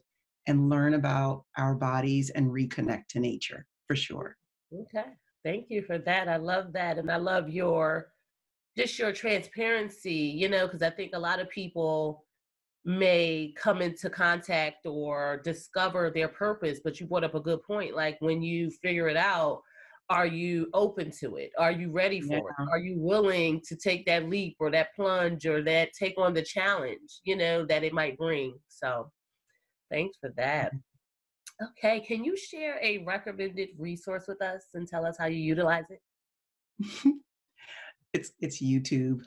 and 0.47 0.69
learn 0.69 0.95
about 0.95 1.45
our 1.57 1.75
bodies 1.75 2.31
and 2.31 2.51
reconnect 2.51 3.09
to 3.11 3.21
nature 3.21 3.67
for 3.87 3.97
sure. 3.97 4.37
Okay. 4.73 5.11
Thank 5.45 5.67
you 5.69 5.83
for 5.83 5.99
that. 5.99 6.29
I 6.29 6.37
love 6.37 6.73
that. 6.73 6.99
And 6.99 7.11
I 7.11 7.17
love 7.17 7.49
your 7.49 8.09
just 8.77 8.99
your 8.99 9.13
transparency, 9.13 10.13
you 10.13 10.49
know, 10.49 10.67
because 10.67 10.83
I 10.83 10.91
think 10.91 11.13
a 11.15 11.19
lot 11.19 11.41
of 11.41 11.49
people 11.49 12.25
may 12.85 13.55
come 13.57 13.81
into 13.81 14.11
contact 14.11 14.87
or 14.87 15.41
discover 15.43 16.11
their 16.11 16.29
purpose, 16.29 16.81
but 16.85 17.01
you 17.01 17.07
brought 17.07 17.25
up 17.25 17.35
a 17.35 17.41
good 17.41 17.63
point. 17.63 17.97
Like 17.97 18.17
when 18.21 18.43
you 18.43 18.71
figure 18.71 19.09
it 19.09 19.17
out, 19.17 19.63
are 20.09 20.27
you 20.27 20.69
open 20.73 21.11
to 21.21 21.37
it? 21.37 21.51
Are 21.59 21.73
you 21.73 21.91
ready 21.91 22.21
for 22.21 22.35
Yeah. 22.35 22.65
it? 22.65 22.69
Are 22.71 22.79
you 22.79 22.99
willing 22.99 23.61
to 23.69 23.77
take 23.77 24.07
that 24.07 24.29
leap 24.29 24.57
or 24.61 24.71
that 24.71 24.95
plunge 24.95 25.47
or 25.47 25.63
that 25.63 25.93
take 25.99 26.15
on 26.17 26.33
the 26.35 26.43
challenge, 26.43 27.21
you 27.25 27.37
know, 27.37 27.65
that 27.67 27.83
it 27.83 27.93
might 27.93 28.17
bring? 28.17 28.59
So 28.69 29.11
thanks 29.91 30.17
for 30.21 30.33
that. 30.37 30.73
Mm-hmm. 30.73 31.67
Okay, 31.71 32.01
can 32.01 32.23
you 32.23 32.37
share 32.37 32.79
a 32.83 32.99
recommended 33.05 33.71
resource 33.79 34.25
with 34.29 34.43
us 34.43 34.65
and 34.75 34.87
tell 34.87 35.07
us 35.07 35.17
how 35.19 35.27
you 35.27 35.39
utilize 35.39 35.87
it? 35.91 36.01
it's 38.13 38.33
it's 38.41 38.63
YouTube 38.63 39.23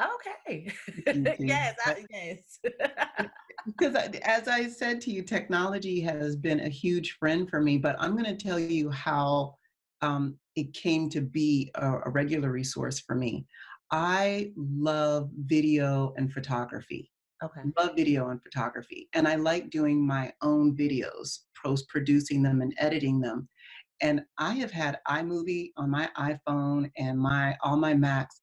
Okay. 0.00 0.70
YouTube. 1.06 1.36
yes, 1.40 1.76
I, 1.84 2.04
yes. 2.10 2.60
because 3.66 3.94
as 4.22 4.46
I 4.46 4.68
said 4.68 5.00
to 5.02 5.10
you, 5.10 5.22
technology 5.22 6.00
has 6.02 6.36
been 6.36 6.60
a 6.60 6.68
huge 6.68 7.16
friend 7.18 7.48
for 7.50 7.60
me. 7.60 7.78
But 7.78 7.96
I'm 7.98 8.12
going 8.16 8.36
to 8.36 8.36
tell 8.36 8.58
you 8.58 8.90
how 8.90 9.56
um, 10.02 10.38
it 10.56 10.72
came 10.74 11.08
to 11.10 11.20
be 11.20 11.70
a, 11.74 12.00
a 12.06 12.10
regular 12.10 12.50
resource 12.50 13.00
for 13.00 13.14
me. 13.14 13.46
I 13.90 14.52
love 14.56 15.30
video 15.46 16.12
and 16.16 16.32
photography. 16.32 17.10
okay. 17.42 17.60
love 17.78 17.94
video 17.96 18.28
and 18.30 18.42
photography 18.42 19.08
and 19.14 19.26
i 19.28 19.36
like 19.36 19.70
doing 19.70 20.04
my 20.04 20.32
own 20.42 20.76
videos 20.76 21.38
post 21.62 21.88
producing 21.88 22.42
them 22.42 22.60
and 22.60 22.74
editing 22.78 23.20
them 23.20 23.48
and 24.00 24.22
i 24.38 24.52
have 24.52 24.70
had 24.72 24.98
imovie 25.08 25.70
on 25.76 25.88
my 25.90 26.08
iphone 26.18 26.90
and 26.96 27.18
my 27.18 27.56
all 27.62 27.76
my 27.76 27.94
macs 27.94 28.40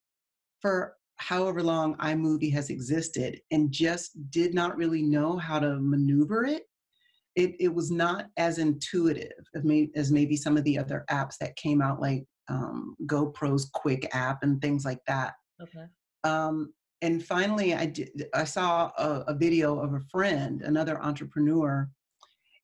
for 0.61 0.95
however 1.17 1.61
long 1.61 1.95
imovie 1.97 2.51
has 2.51 2.69
existed 2.69 3.39
and 3.51 3.71
just 3.71 4.11
did 4.31 4.53
not 4.53 4.77
really 4.77 5.03
know 5.03 5.37
how 5.37 5.59
to 5.59 5.77
maneuver 5.79 6.45
it 6.45 6.63
it, 7.35 7.55
it 7.59 7.73
was 7.73 7.91
not 7.91 8.27
as 8.37 8.57
intuitive 8.59 9.31
as, 9.55 9.63
may, 9.63 9.89
as 9.95 10.11
maybe 10.11 10.37
some 10.37 10.57
of 10.57 10.63
the 10.63 10.77
other 10.77 11.05
apps 11.09 11.37
that 11.39 11.55
came 11.55 11.81
out 11.81 12.01
like 12.01 12.23
um, 12.49 12.95
gopro's 13.05 13.69
Quik 13.71 14.07
app 14.13 14.43
and 14.43 14.61
things 14.61 14.85
like 14.85 15.03
that. 15.07 15.33
Okay. 15.61 15.85
um, 16.23 16.73
and 17.01 17.23
finally 17.23 17.73
I, 17.73 17.85
did, 17.85 18.27
I 18.33 18.43
saw 18.43 18.91
a, 18.97 19.25
a 19.27 19.33
video 19.33 19.79
of 19.79 19.93
a 19.93 20.01
friend 20.11 20.61
another 20.61 21.01
entrepreneur 21.01 21.89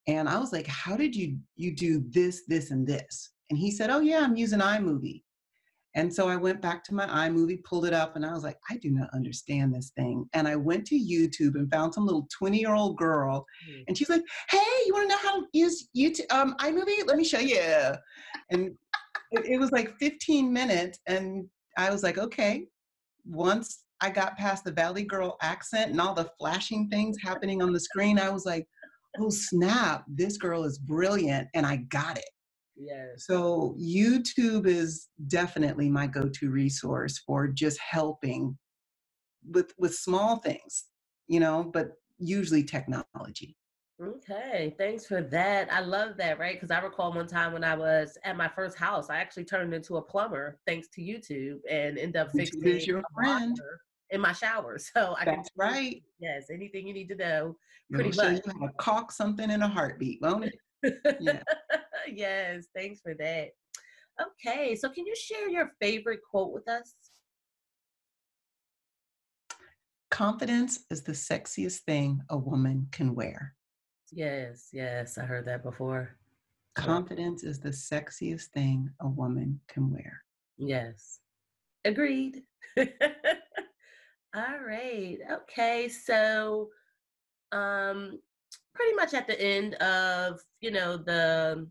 and 0.08 0.28
i 0.28 0.38
was 0.40 0.52
like 0.52 0.68
how 0.68 0.96
did 0.96 1.16
you 1.16 1.38
you 1.56 1.76
do 1.76 2.04
this 2.10 2.44
this 2.48 2.72
and 2.72 2.86
this? 2.88 3.32
And 3.50 3.60
he 3.60 3.72
said 3.72 3.90
oh 3.90 4.00
yeah 4.00 4.22
i'm 4.22 4.36
using 4.36 4.60
imovie 4.60 5.24
and 5.96 6.14
so 6.14 6.28
i 6.28 6.36
went 6.36 6.62
back 6.62 6.84
to 6.84 6.94
my 6.94 7.06
imovie 7.28 7.64
pulled 7.64 7.86
it 7.86 7.94
up 7.94 8.16
and 8.16 8.26
i 8.26 8.32
was 8.34 8.44
like 8.44 8.58
i 8.70 8.78
do 8.78 8.90
not 8.92 9.10
understand 9.14 9.74
this 9.74 9.92
thing 9.96 10.26
and 10.34 10.48
i 10.48 10.56
went 10.56 10.86
to 10.86 10.96
youtube 10.96 11.56
and 11.56 11.70
found 11.72 11.94
some 11.94 12.06
little 12.06 12.28
20 12.38 12.60
year 12.60 12.74
old 12.74 12.98
girl 12.98 13.46
Mm. 13.70 13.84
and 13.88 13.98
she's 13.98 14.10
like 14.10 14.24
hey 14.50 14.58
you 14.86 14.94
want 14.94 15.10
to 15.10 15.16
know 15.16 15.22
how 15.22 15.42
to 15.42 15.48
use 15.54 15.90
youtube 15.96 16.32
um 16.32 16.56
imovie 16.60 17.06
let 17.06 17.18
me 17.18 17.24
show 17.24 17.40
you 17.40 17.60
and 18.52 18.72
it, 19.32 19.46
it 19.46 19.60
was 19.60 19.72
like 19.72 19.94
15 20.00 20.52
minutes 20.52 21.00
and 21.08 21.46
i 21.78 21.90
was 21.92 22.04
like 22.04 22.18
okay 22.18 22.66
once 23.26 23.84
I 24.04 24.10
got 24.10 24.36
past 24.36 24.64
the 24.64 24.72
Valley 24.72 25.04
Girl 25.04 25.38
accent 25.44 25.92
and 25.92 26.02
all 26.02 26.16
the 26.16 26.30
flashing 26.40 26.90
things 26.90 27.18
happening 27.22 27.62
on 27.62 27.72
the 27.72 27.80
screen, 27.80 28.18
I 28.18 28.30
was 28.30 28.48
like, 28.48 28.68
oh 29.20 29.30
snap, 29.30 30.06
this 30.08 30.38
girl 30.38 30.64
is 30.64 30.80
brilliant. 30.80 31.48
And 31.54 31.68
I 31.68 31.78
got 31.90 32.18
it. 32.18 32.30
Yes. 32.76 33.26
So 33.26 33.76
YouTube 33.80 34.66
is 34.66 35.10
definitely 35.28 35.90
my 35.90 36.08
go-to 36.08 36.50
resource 36.50 37.20
for 37.20 37.48
just 37.48 37.80
helping 37.80 38.58
with 39.50 39.74
with 39.78 39.96
small 39.96 40.38
things, 40.38 40.86
you 41.28 41.40
know, 41.40 41.70
but 41.74 41.94
usually 42.20 42.64
technology. 42.64 43.56
Okay, 44.02 44.74
thanks 44.80 45.06
for 45.06 45.22
that. 45.22 45.72
I 45.72 45.82
love 45.82 46.18
that, 46.18 46.40
right? 46.40 46.56
Because 46.56 46.72
I 46.72 46.80
recall 46.80 47.14
one 47.14 47.28
time 47.28 47.54
when 47.54 47.64
I 47.64 47.76
was 47.76 48.18
at 48.24 48.36
my 48.36 48.48
first 48.48 48.76
house, 48.76 49.12
I 49.12 49.18
actually 49.18 49.46
turned 49.46 49.76
into 49.76 49.98
a 49.98 50.02
plumber 50.02 50.58
thanks 50.66 50.88
to 50.96 51.02
YouTube 51.02 51.60
and 51.70 52.00
ended 52.00 52.16
up 52.18 52.32
fixing 52.32 52.66
is 52.66 52.88
your 52.88 53.00
a 53.00 53.04
friend. 53.14 53.60
in 54.10 54.20
my 54.22 54.34
shower. 54.34 54.78
So 54.96 55.16
I 55.20 55.26
can 55.26 55.36
That's 55.36 55.50
right. 55.56 56.02
yes, 56.20 56.46
anything 56.52 56.88
you 56.88 56.94
need 56.94 57.10
to 57.10 57.16
know, 57.16 57.56
It'll 57.94 58.02
pretty 58.02 58.12
show 58.12 58.32
much. 58.32 58.42
you 58.46 58.52
how 58.60 58.68
to 58.68 58.74
caulk 58.80 59.12
something 59.12 59.50
in 59.52 59.62
a 59.62 59.68
heartbeat, 59.68 60.20
won't 60.22 60.46
it? 60.46 60.56
Yeah. 61.20 61.44
Yes, 62.08 62.68
thanks 62.76 63.02
for 63.02 63.14
that. 63.16 63.50
Okay, 64.22 64.76
so 64.76 64.90
can 64.90 65.06
you 65.06 65.16
share 65.16 65.50
your 65.50 65.72
favorite 65.80 66.20
quote 66.30 66.54
with 66.54 66.68
us? 66.68 66.94
Confidence 70.10 70.82
is 70.92 71.04
the 71.04 71.14
sexiest 71.14 71.80
thing 71.80 72.22
a 72.30 72.38
woman 72.38 72.88
can 72.92 73.16
wear. 73.16 73.56
Yes, 74.12 74.70
yes, 74.74 75.18
I 75.18 75.24
heard 75.24 75.46
that 75.46 75.64
before. 75.64 76.18
Confidence 76.76 77.44
is 77.44 77.60
the 77.60 77.70
sexiest 77.70 78.48
thing 78.48 78.90
a 79.00 79.08
woman 79.08 79.60
can 79.68 79.92
wear. 79.92 80.24
Yes. 80.58 81.20
Agreed. 81.86 82.44
All 82.78 84.60
right. 84.66 85.18
Okay. 85.32 85.90
So 85.90 86.70
um 87.52 88.20
pretty 88.74 88.96
much 88.96 89.14
at 89.14 89.28
the 89.28 89.40
end 89.42 89.74
of 89.76 90.40
you 90.62 90.72
know 90.72 90.96
the 90.98 91.68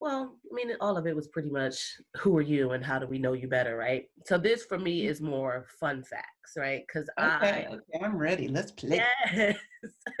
well, 0.00 0.36
I 0.50 0.54
mean, 0.54 0.76
all 0.80 0.96
of 0.96 1.06
it 1.06 1.16
was 1.16 1.28
pretty 1.28 1.50
much 1.50 1.96
who 2.18 2.36
are 2.36 2.42
you 2.42 2.70
and 2.70 2.84
how 2.84 2.98
do 2.98 3.06
we 3.06 3.18
know 3.18 3.32
you 3.32 3.48
better, 3.48 3.76
right? 3.76 4.04
So 4.26 4.38
this 4.38 4.64
for 4.64 4.78
me 4.78 5.02
Mm. 5.02 5.08
is 5.10 5.20
more 5.20 5.66
fun 5.80 6.02
facts, 6.04 6.52
right? 6.56 6.84
Because 6.86 7.08
Okay, 7.18 7.66
I 7.70 7.74
okay, 7.74 8.04
I'm 8.04 8.16
ready. 8.16 8.48
Let's 8.48 8.70
play. 8.72 9.02
yes, 9.36 9.56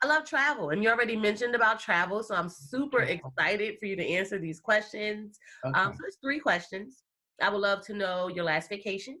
I 0.02 0.06
love 0.06 0.24
travel, 0.26 0.70
and 0.70 0.82
you 0.82 0.90
already 0.90 1.16
mentioned 1.16 1.54
about 1.54 1.80
travel, 1.80 2.22
so 2.22 2.34
I'm 2.34 2.48
super 2.50 3.00
excited 3.00 3.78
for 3.78 3.86
you 3.86 3.96
to 3.96 4.06
answer 4.06 4.38
these 4.38 4.60
questions. 4.60 5.38
Um, 5.64 5.88
Okay. 5.88 5.96
so 5.96 6.04
it's 6.06 6.18
three 6.22 6.38
questions. 6.40 7.04
I 7.40 7.48
would 7.48 7.60
love 7.60 7.84
to 7.86 7.94
know 7.94 8.28
your 8.28 8.44
last 8.44 8.68
vacation, 8.68 9.20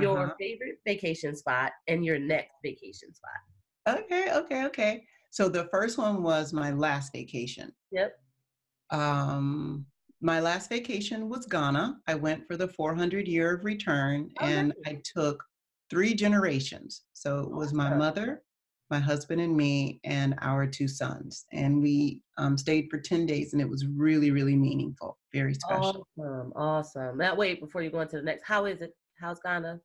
your 0.00 0.24
Uh-huh. 0.24 0.34
favorite 0.40 0.78
vacation 0.86 1.34
spot, 1.36 1.72
and 1.88 2.04
your 2.04 2.18
next 2.18 2.54
vacation 2.62 3.12
spot. 3.14 3.98
Okay, 4.00 4.32
okay, 4.32 4.64
okay. 4.66 5.04
So 5.30 5.48
the 5.48 5.68
first 5.70 5.98
one 5.98 6.22
was 6.22 6.52
my 6.52 6.70
last 6.72 7.12
vacation. 7.12 7.72
Yep. 7.90 8.18
Um, 8.90 9.86
my 10.20 10.40
last 10.40 10.68
vacation 10.68 11.28
was 11.28 11.46
Ghana. 11.46 11.98
I 12.06 12.14
went 12.14 12.46
for 12.46 12.56
the 12.56 12.68
400 12.68 13.28
year 13.28 13.54
of 13.54 13.64
return 13.64 14.30
Oh, 14.40 14.46
and 14.46 14.68
nice. 14.84 14.94
I 14.94 15.02
took 15.14 15.44
three 15.90 16.14
generations. 16.14 17.04
So 17.12 17.40
it 17.40 17.50
was 17.50 17.72
my 17.72 17.94
mother, 17.94 18.42
my 18.90 18.98
husband, 18.98 19.40
and 19.40 19.56
me, 19.56 20.00
and 20.04 20.34
our 20.42 20.66
two 20.66 20.88
sons. 20.88 21.46
And 21.52 21.80
we 21.80 22.22
um, 22.36 22.58
stayed 22.58 22.88
for 22.90 22.98
10 22.98 23.26
days 23.26 23.52
and 23.52 23.62
it 23.62 23.68
was 23.68 23.86
really, 23.86 24.30
really 24.30 24.56
meaningful, 24.56 25.18
very 25.32 25.54
special. 25.54 26.06
Awesome, 26.18 26.52
awesome. 26.56 27.18
Now, 27.18 27.34
wait, 27.36 27.60
before 27.60 27.82
you 27.82 27.90
go 27.90 28.00
into 28.00 28.16
the 28.16 28.22
next, 28.22 28.42
how 28.44 28.64
is 28.64 28.80
it? 28.80 28.92
How's 29.20 29.40
Ghana? 29.40 29.80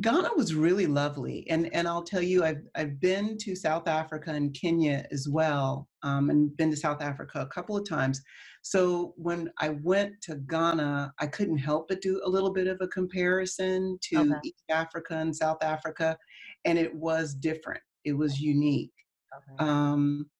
Ghana 0.00 0.30
was 0.36 0.54
really 0.54 0.86
lovely, 0.86 1.48
and 1.50 1.72
and 1.74 1.88
I'll 1.88 2.04
tell 2.04 2.22
you, 2.22 2.44
I've 2.44 2.62
I've 2.76 3.00
been 3.00 3.36
to 3.38 3.56
South 3.56 3.88
Africa 3.88 4.30
and 4.30 4.54
Kenya 4.54 5.04
as 5.10 5.28
well, 5.28 5.88
um, 6.04 6.30
and 6.30 6.56
been 6.56 6.70
to 6.70 6.76
South 6.76 7.02
Africa 7.02 7.40
a 7.40 7.46
couple 7.46 7.76
of 7.76 7.88
times. 7.88 8.22
So 8.62 9.14
when 9.16 9.50
I 9.58 9.70
went 9.70 10.12
to 10.22 10.36
Ghana, 10.36 11.12
I 11.18 11.26
couldn't 11.26 11.58
help 11.58 11.88
but 11.88 12.02
do 12.02 12.20
a 12.24 12.28
little 12.28 12.52
bit 12.52 12.68
of 12.68 12.78
a 12.80 12.86
comparison 12.86 13.98
to 14.10 14.18
Okay. 14.20 14.34
East 14.44 14.62
Africa 14.70 15.16
and 15.16 15.34
South 15.34 15.62
Africa, 15.62 16.16
and 16.64 16.78
it 16.78 16.94
was 16.94 17.34
different. 17.34 17.82
It 18.04 18.12
was 18.12 18.40
unique. 18.40 18.92
Okay. 19.36 19.68
Um, 19.68 20.30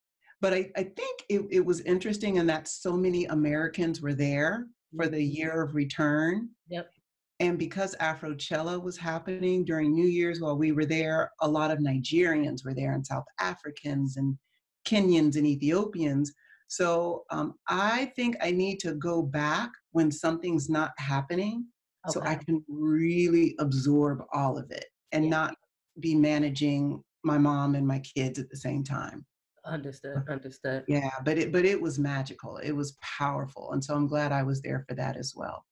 but 0.40 0.54
I, 0.54 0.70
I 0.76 0.84
think 0.84 1.24
it, 1.28 1.42
it 1.50 1.64
was 1.64 1.80
interesting 1.80 2.36
in 2.36 2.46
that 2.46 2.68
so 2.68 2.96
many 2.96 3.24
Americans 3.26 4.00
were 4.00 4.14
there 4.14 4.66
for 4.96 5.08
the 5.08 5.22
year 5.22 5.62
of 5.62 5.74
return. 5.74 6.50
Yep. 6.68 6.90
And 7.40 7.58
because 7.58 7.96
Afrochella 7.96 8.80
was 8.80 8.98
happening 8.98 9.64
during 9.64 9.92
New 9.94 10.06
Year's 10.06 10.40
while 10.40 10.56
we 10.58 10.72
were 10.72 10.84
there, 10.84 11.30
a 11.40 11.48
lot 11.48 11.70
of 11.70 11.78
Nigerians 11.78 12.64
were 12.64 12.74
there 12.74 12.92
and 12.92 13.04
South 13.04 13.24
Africans 13.40 14.18
and 14.18 14.36
Kenyans 14.86 15.36
and 15.36 15.46
Ethiopians. 15.46 16.32
So 16.68 17.24
um, 17.30 17.54
I 17.66 18.12
think 18.14 18.36
I 18.42 18.50
need 18.50 18.78
to 18.80 18.92
go 18.94 19.22
back 19.22 19.70
when 19.92 20.12
something's 20.12 20.68
not 20.68 20.92
happening 20.98 21.66
so 22.08 22.22
I 22.22 22.34
can 22.36 22.62
really 22.68 23.54
absorb 23.58 24.22
all 24.32 24.56
of 24.56 24.70
it 24.70 24.86
and 25.12 25.24
Yeah. 25.24 25.30
not 25.30 25.54
be 25.98 26.14
managing 26.14 27.02
my 27.24 27.36
mom 27.38 27.74
and 27.74 27.86
my 27.86 28.00
kids 28.00 28.38
at 28.38 28.48
the 28.50 28.56
same 28.56 28.84
time. 28.84 29.26
Understood. 29.64 30.22
Understood. 30.28 30.84
Yeah, 30.88 31.10
but 31.24 31.36
it 31.36 31.52
but 31.52 31.66
it 31.66 31.78
was 31.80 31.98
magical. 31.98 32.56
It 32.58 32.72
was 32.72 32.96
powerful. 33.02 33.72
And 33.72 33.84
so 33.84 33.94
I'm 33.94 34.06
glad 34.06 34.32
I 34.32 34.42
was 34.42 34.62
there 34.62 34.84
for 34.88 34.94
that 34.94 35.16
as 35.18 35.34
well. 35.36 35.66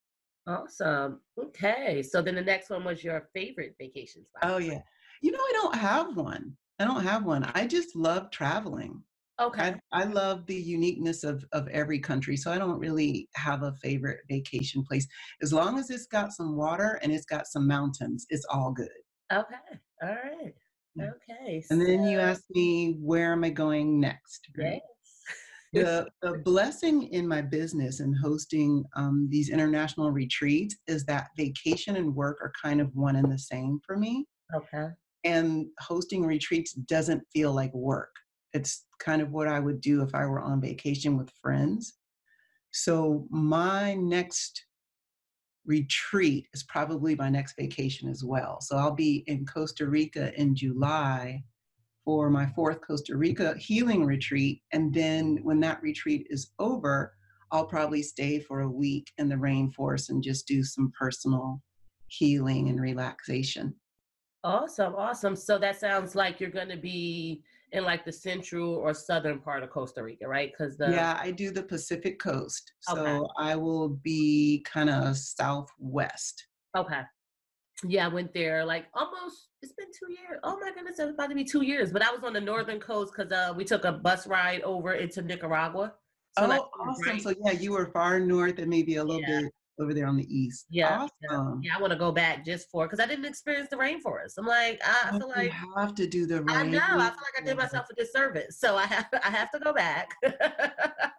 Awesome. 0.49 1.21
Okay. 1.39 2.03
So 2.03 2.23
then 2.23 2.35
the 2.35 2.43
next 2.43 2.71
one 2.71 2.83
was 2.83 3.05
your 3.05 3.29
favorite 3.35 3.75
vacation 3.79 4.25
spot. 4.25 4.51
Oh 4.51 4.57
yeah. 4.57 4.81
You 5.21 5.33
know, 5.33 5.39
I 5.39 5.53
don't 5.53 5.77
have 5.77 6.17
one. 6.17 6.57
I 6.79 6.85
don't 6.85 7.03
have 7.03 7.25
one. 7.25 7.45
I 7.55 7.67
just 7.67 7.95
love 7.95 8.31
traveling. 8.31 9.03
Okay. 9.41 9.75
I, 9.93 10.03
I 10.03 10.05
love 10.05 10.47
the 10.47 10.55
uniqueness 10.55 11.23
of, 11.23 11.45
of 11.53 11.69
every 11.69 11.99
country. 12.01 12.37
So 12.37 12.51
I 12.51 12.59
don't 12.59 12.79
really 12.79 13.29
have 13.35 13.63
a 13.63 13.75
favorite 13.75 14.21
vacation 14.29 14.83
place. 14.83 15.07
As 15.43 15.53
long 15.53 15.79
as 15.79 15.91
it's 15.91 16.07
got 16.07 16.33
some 16.33 16.57
water 16.57 16.99
and 17.03 17.13
it's 17.13 17.27
got 17.27 17.47
some 17.47 17.67
mountains, 17.67 18.27
it's 18.31 18.47
all 18.51 18.73
good. 18.73 18.89
Okay. 19.33 19.55
All 20.03 20.09
right. 20.09 20.55
Okay. 21.01 21.65
And 21.71 21.81
then 21.81 22.05
you 22.05 22.19
so- 22.19 22.23
asked 22.25 22.51
me, 22.51 22.97
where 23.01 23.33
am 23.33 23.45
I 23.45 23.51
going 23.51 24.01
next? 24.01 24.49
right? 24.57 24.75
Yes. 24.75 24.83
The, 25.73 26.09
the 26.23 26.39
blessing 26.45 27.05
in 27.09 27.27
my 27.27 27.43
business 27.43 28.01
and 28.01 28.17
hosting 28.17 28.85
um, 28.97 29.29
these 29.31 29.51
international 29.51 30.11
retreats 30.11 30.77
is 30.87 31.05
that 31.07 31.29
vacation 31.37 31.97
and 31.97 32.15
work 32.15 32.39
are 32.41 32.53
kind 32.63 32.81
of 32.81 32.95
one 32.95 33.17
and 33.17 33.31
the 33.31 33.39
same 33.39 33.81
for 33.85 33.97
me. 33.97 34.27
Okay. 34.55 34.89
And 35.25 35.67
hosting 35.81 36.25
retreats 36.25 36.73
doesn't 36.73 37.23
feel 37.33 37.53
like 37.53 37.75
work. 37.75 38.15
It's 38.55 38.87
kind 38.99 39.21
of 39.21 39.31
what 39.31 39.49
I 39.49 39.61
would 39.61 39.81
do 39.81 40.03
if 40.03 40.15
I 40.15 40.25
were 40.25 40.41
on 40.41 40.61
vacation 40.61 41.19
with 41.19 41.31
friends. 41.43 41.95
So 42.71 43.27
my 43.31 43.95
next 43.95 44.65
retreat 45.67 46.47
is 46.55 46.63
probably 46.63 47.15
my 47.15 47.29
next 47.29 47.55
vacation 47.59 48.09
as 48.09 48.25
well. 48.25 48.61
So 48.61 48.77
I'll 48.77 48.95
be 48.95 49.23
in 49.27 49.45
Costa 49.45 49.87
Rica 49.87 50.33
in 50.41 50.55
July 50.55 51.43
for 52.09 52.31
my 52.31 52.47
fourth 52.47 52.81
Costa 52.81 53.15
Rica 53.15 53.55
healing 53.59 54.03
retreat. 54.03 54.63
And 54.73 54.95
then 54.95 55.41
when 55.43 55.61
that 55.61 55.83
retreat 55.83 56.27
is 56.31 56.53
over, 56.59 57.13
I'll 57.53 57.67
probably 57.67 58.03
stay 58.03 58.41
for 58.41 58.63
a 58.63 58.71
week 58.71 59.13
in 59.19 59.29
the 59.29 59.35
rainforest 59.35 60.09
and 60.09 60.23
just 60.23 60.47
do 60.47 60.65
some 60.65 60.91
personal 60.99 61.61
healing 62.07 62.71
and 62.71 62.81
relaxation. 62.81 63.75
Awesome. 64.43 64.95
Awesome. 64.95 65.37
So 65.37 65.59
that 65.59 65.79
sounds 65.79 66.15
like 66.15 66.41
you're 66.41 66.49
going 66.49 66.71
to 66.71 66.79
be 66.79 67.43
in 67.73 67.85
like 67.85 68.07
the 68.07 68.13
central 68.13 68.77
or 68.77 68.95
southern 68.95 69.39
part 69.39 69.63
of 69.63 69.69
Costa 69.69 70.03
Rica, 70.03 70.27
right? 70.27 70.51
Because 70.51 70.79
the 70.79 70.91
yeah, 70.91 71.19
I 71.21 71.31
do 71.31 71.51
the 71.51 71.63
Pacific 71.63 72.19
coast. 72.19 72.73
So 72.81 72.97
Okay. 72.97 73.27
I 73.37 73.55
will 73.55 73.91
be 74.03 74.65
kind 74.67 74.89
of 74.89 75.19
southwest. 75.19 76.47
Okay. 76.75 77.03
Yeah, 77.87 78.07
I 78.07 78.09
went 78.09 78.35
there 78.35 78.65
like 78.65 78.87
almost. 78.95 79.49
It's 79.63 79.73
been 79.73 79.87
two 79.89 80.13
years. 80.13 80.41
Oh 80.45 80.59
my 80.61 80.71
goodness, 80.73 80.99
it's 80.99 81.13
about 81.15 81.29
to 81.31 81.35
be 81.35 81.45
two 81.45 81.63
years. 81.63 81.93
But 81.93 82.03
I 82.03 82.11
was 82.13 82.23
on 82.25 82.33
the 82.33 82.41
northern 82.41 82.81
coast 82.81 83.13
because 83.17 83.33
uh, 83.33 83.53
we 83.57 83.65
took 83.65 83.85
a 83.85 83.93
bus 83.93 84.27
ride 84.27 84.63
over 84.63 84.95
into 84.95 85.23
Nicaragua. 85.23 85.95
oh, 86.37 86.47
like, 86.47 86.61
awesome. 86.81 87.03
right- 87.07 87.23
So 87.23 87.35
yeah, 87.45 87.53
you 87.53 87.73
were 87.73 87.87
far 87.93 88.19
north 88.21 88.59
and 88.59 88.69
maybe 88.69 88.97
a 88.97 89.05
little 89.05 89.21
Yeah. 89.23 89.43
bit 89.43 89.53
over 89.81 89.95
there 89.95 90.07
on 90.09 90.17
the 90.17 90.27
east. 90.33 90.67
Yeah, 90.71 91.07
yeah. 91.23 91.29
Awesome. 91.37 91.61
yeah, 91.63 91.73
I 91.77 91.81
want 91.81 91.93
to 91.93 91.99
go 91.99 92.11
back 92.11 92.45
just 92.45 92.69
for 92.71 92.87
because 92.87 92.99
I 92.99 93.07
didn't 93.07 93.27
experience 93.27 93.69
the 93.71 93.77
rainforest. 93.77 94.35
I'm 94.39 94.47
like, 94.47 94.81
I, 94.85 95.11
I 95.11 95.11
Oh, 95.15 95.19
feel 95.19 95.29
like 95.29 95.53
you 95.53 95.73
have 95.77 95.95
to 95.97 96.07
do 96.09 96.27
the 96.27 96.45
I 96.49 96.65
know. 96.65 96.79
I 96.81 96.89
feel 96.89 96.99
like 97.01 97.41
I 97.41 97.45
did 97.45 97.57
myself 97.57 97.87
a 97.91 97.95
disservice, 97.95 98.59
so 98.59 98.77
I 98.77 98.87
have 98.87 99.07
I 99.25 99.31
have 99.31 99.51
to 99.53 99.59
go 99.61 99.73
back. 99.73 100.11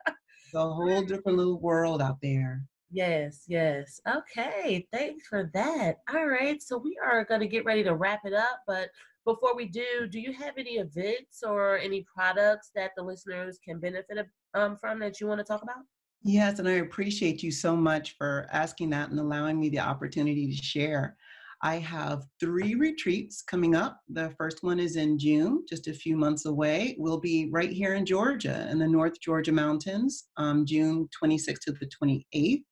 The 0.52 0.60
whole 0.60 1.04
different 1.04 1.38
little 1.38 1.60
world 1.60 2.02
out 2.02 2.18
there. 2.24 2.64
Yes, 2.92 3.44
yes. 3.48 4.00
Okay, 4.08 4.88
thanks 4.92 5.28
for 5.28 5.50
that. 5.54 5.98
All 6.14 6.28
right, 6.28 6.62
so 6.62 6.78
we 6.78 6.98
are 7.04 7.24
going 7.26 7.42
to 7.42 7.48
get 7.48 7.66
ready 7.66 7.84
to 7.84 7.96
wrap 7.96 8.22
it 8.26 8.34
up, 8.34 8.62
but 8.68 8.90
before 9.26 9.56
we 9.56 9.68
do, 9.68 10.08
do 10.10 10.20
you 10.20 10.34
have 10.34 10.56
any 10.58 10.78
events 10.78 11.44
or 11.44 11.78
any 11.78 12.06
products 12.16 12.72
that 12.76 12.92
the 12.98 13.04
listeners 13.04 13.60
can 13.64 13.80
benefit 13.80 14.26
um, 14.54 14.78
from 14.78 15.00
that 15.00 15.20
you 15.20 15.28
want 15.28 15.40
to 15.40 15.44
talk 15.44 15.62
about? 15.62 15.84
Yes, 16.24 16.60
and 16.60 16.68
I 16.68 16.74
appreciate 16.74 17.44
you 17.44 17.52
so 17.52 17.76
much 17.76 18.16
for 18.18 18.48
asking 18.52 18.90
that 18.90 19.10
and 19.10 19.20
allowing 19.20 19.60
me 19.60 19.70
the 19.70 19.80
opportunity 19.80 20.54
to 20.54 20.64
share. 20.64 21.16
I 21.62 21.76
have 21.76 22.24
three 22.40 22.76
retreats 22.76 23.42
coming 23.42 23.76
up. 23.76 24.00
The 24.10 24.34
first 24.38 24.64
one 24.64 24.80
is 24.80 24.96
in 24.96 25.20
June, 25.20 25.66
just 25.68 25.88
a 25.88 25.94
few 25.94 26.16
months 26.16 26.46
away. 26.46 26.96
We'll 26.98 27.20
be 27.20 27.50
right 27.52 27.72
here 27.72 27.96
in 27.96 28.06
Georgia, 28.06 28.68
in 28.72 28.80
the 28.80 28.88
North 28.88 29.20
Georgia 29.20 29.52
Mountains, 29.52 30.30
um, 30.38 30.66
June 30.66 31.08
26th 31.22 31.60
to 31.66 31.74
the 31.74 31.90
28th, 32.02 32.64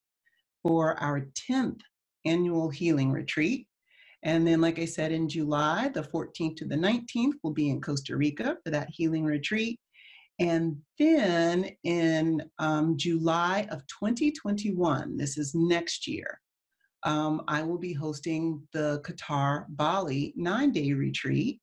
for 0.64 1.00
our 1.02 1.28
10th 1.50 1.82
annual 2.26 2.70
healing 2.70 3.12
retreat. 3.12 3.68
And 4.24 4.46
then, 4.46 4.62
like 4.62 4.80
I 4.80 4.86
said, 4.86 5.12
in 5.12 5.30
July, 5.30 5.90
the 5.90 6.02
14th 6.02 6.58
to 6.58 6.66
the 6.66 6.76
19th, 6.76 7.34
we'll 7.44 7.54
be 7.54 7.70
in 7.70 7.82
Costa 7.82 8.18
Rica 8.18 8.58
for 8.64 8.72
that 8.72 8.90
healing 8.90 9.24
retreat. 9.24 9.80
And 10.40 10.78
then 11.00 11.72
in 11.84 12.44
um, 12.60 12.98
July 12.98 13.68
of 13.72 13.82
2021, 13.88 15.18
this 15.18 15.38
is 15.38 15.56
next 15.56 16.08
year, 16.08 16.40
um, 17.04 17.44
I 17.48 17.64
will 17.64 17.78
be 17.78 17.94
hosting 17.94 18.62
the 18.74 19.02
Qatar 19.06 19.66
Bali 19.70 20.34
nine 20.36 20.72
day 20.72 20.94
retreat. 20.94 21.60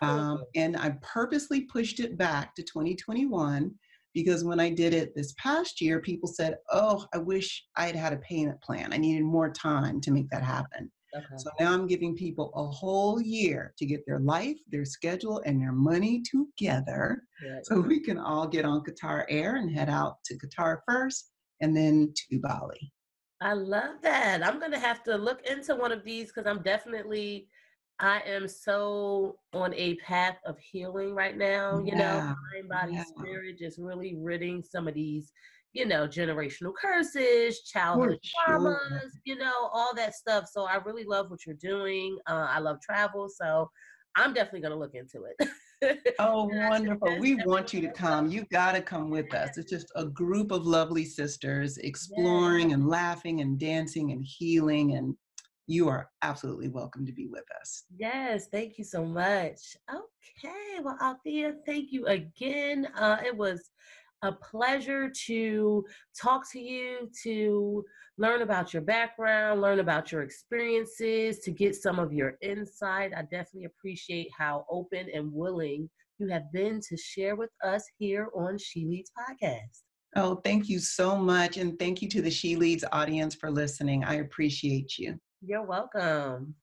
Um, 0.00 0.44
and 0.56 0.76
I 0.76 0.96
purposely 1.02 1.62
pushed 1.62 2.00
it 2.00 2.16
back 2.16 2.54
to 2.56 2.62
2021 2.62 3.72
because 4.14 4.44
when 4.44 4.60
I 4.60 4.70
did 4.70 4.94
it 4.94 5.14
this 5.14 5.34
past 5.38 5.80
year, 5.80 6.00
people 6.00 6.28
said, 6.28 6.56
Oh, 6.70 7.06
I 7.14 7.18
wish 7.18 7.64
I 7.76 7.86
had 7.86 7.96
had 7.96 8.12
a 8.12 8.18
payment 8.18 8.60
plan. 8.62 8.92
I 8.92 8.96
needed 8.96 9.24
more 9.24 9.50
time 9.50 10.00
to 10.02 10.10
make 10.10 10.28
that 10.30 10.42
happen. 10.42 10.90
okay. 11.16 11.24
So 11.38 11.50
now 11.60 11.72
I'm 11.72 11.86
giving 11.86 12.14
people 12.14 12.52
a 12.54 12.66
whole 12.66 13.20
year 13.20 13.74
to 13.78 13.86
get 13.86 14.04
their 14.06 14.20
life, 14.20 14.58
their 14.70 14.84
schedule, 14.84 15.42
and 15.44 15.60
their 15.60 15.72
money 15.72 16.22
together 16.22 17.22
so 17.62 17.80
we 17.80 18.00
can 18.00 18.18
all 18.18 18.46
get 18.46 18.64
on 18.64 18.82
Qatar 18.82 19.24
Air 19.28 19.56
and 19.56 19.70
head 19.70 19.88
out 19.88 20.22
to 20.24 20.38
Qatar 20.38 20.78
first 20.88 21.30
and 21.60 21.76
then 21.76 22.12
to 22.30 22.38
Bali. 22.38 22.92
I 23.40 23.54
love 23.54 23.96
that. 24.02 24.46
I'm 24.46 24.60
gonna 24.60 24.78
have 24.78 25.02
to 25.04 25.16
look 25.16 25.44
into 25.46 25.74
one 25.74 25.90
of 25.92 26.04
these 26.04 26.32
because 26.32 26.48
I'm 26.48 26.62
definitely 26.62 27.48
I 28.02 28.20
am 28.26 28.48
so 28.48 29.36
on 29.52 29.72
a 29.74 29.94
path 29.96 30.36
of 30.44 30.58
healing 30.58 31.14
right 31.14 31.36
now. 31.36 31.78
You 31.78 31.94
know, 31.94 32.16
Yeah. 32.16 32.34
mind, 32.54 32.68
body, 32.68 32.92
Yeah. 32.94 33.04
spirit, 33.04 33.58
just 33.58 33.78
really 33.78 34.16
ridding 34.16 34.62
some 34.62 34.88
of 34.88 34.94
these, 34.94 35.32
you 35.72 35.86
know, 35.86 36.08
generational 36.08 36.74
curses, 36.74 37.62
childhood 37.62 38.18
sure. 38.22 38.58
traumas, 38.58 39.10
you 39.24 39.36
know, 39.36 39.70
all 39.72 39.94
that 39.94 40.14
stuff. 40.14 40.48
So 40.50 40.64
I 40.64 40.76
really 40.76 41.04
love 41.04 41.30
what 41.30 41.46
you're 41.46 41.54
doing. 41.54 42.18
Uh, 42.28 42.48
I 42.50 42.58
love 42.58 42.80
travel. 42.80 43.28
So 43.28 43.70
I'm 44.16 44.34
definitely 44.34 44.60
going 44.62 44.72
to 44.72 44.78
look 44.78 44.94
into 44.94 45.24
it. 45.24 45.48
Oh, 46.18 46.48
And 46.48 46.60
I 46.62 46.70
said, 46.70 46.70
wonderful. 46.70 47.18
We 47.18 47.34
want 47.44 47.72
you 47.72 47.80
to 47.80 47.88
come. 47.90 48.28
that." 48.28 48.34
You 48.34 48.44
got 48.52 48.72
to 48.72 48.82
come 48.82 49.10
with 49.10 49.32
us. 49.34 49.58
It's 49.58 49.70
just 49.70 49.90
a 49.96 50.04
group 50.04 50.52
of 50.52 50.64
lovely 50.64 51.04
sisters 51.04 51.78
exploring 51.78 52.72
and 52.72 52.86
laughing 52.86 53.40
and 53.40 53.58
dancing 53.58 54.12
and 54.12 54.22
healing. 54.24 54.94
And 54.94 55.16
you 55.66 55.88
are 55.88 56.08
absolutely 56.22 56.68
welcome 56.68 57.06
to 57.06 57.12
be 57.12 57.26
with 57.26 57.44
us. 57.60 57.84
Yes, 57.96 58.48
thank 58.48 58.78
you 58.78 58.84
so 58.84 59.04
much. 59.04 59.76
Okay, 59.90 60.80
well, 60.82 60.98
Althea, 61.00 61.54
thank 61.66 61.92
you 61.92 62.06
again. 62.06 62.88
Uh, 62.96 63.18
it 63.24 63.36
was 63.36 63.70
a 64.22 64.32
pleasure 64.32 65.10
to 65.26 65.84
talk 66.20 66.50
to 66.52 66.60
you, 66.60 67.10
to 67.24 67.84
learn 68.18 68.42
about 68.42 68.72
your 68.72 68.82
background, 68.82 69.60
learn 69.60 69.80
about 69.80 70.12
your 70.12 70.22
experiences, 70.22 71.40
to 71.40 71.50
get 71.50 71.74
some 71.74 71.98
of 71.98 72.12
your 72.12 72.36
insight. 72.40 73.12
I 73.16 73.22
definitely 73.22 73.64
appreciate 73.64 74.30
how 74.36 74.64
open 74.70 75.08
and 75.12 75.32
willing 75.32 75.90
you 76.18 76.28
have 76.28 76.52
been 76.52 76.80
to 76.88 76.96
share 76.96 77.34
with 77.34 77.50
us 77.64 77.84
here 77.98 78.28
on 78.34 78.58
She 78.58 78.84
Leads 78.86 79.10
Podcast. 79.18 79.82
Oh, 80.14 80.36
thank 80.36 80.68
you 80.68 80.78
so 80.78 81.16
much. 81.16 81.56
And 81.56 81.78
thank 81.78 82.02
you 82.02 82.08
to 82.10 82.22
the 82.22 82.30
She 82.30 82.54
Leads 82.54 82.84
audience 82.92 83.34
for 83.34 83.50
listening. 83.50 84.04
I 84.04 84.16
appreciate 84.16 84.98
you. 84.98 85.18
You're 85.44 85.64
welcome. 85.64 86.54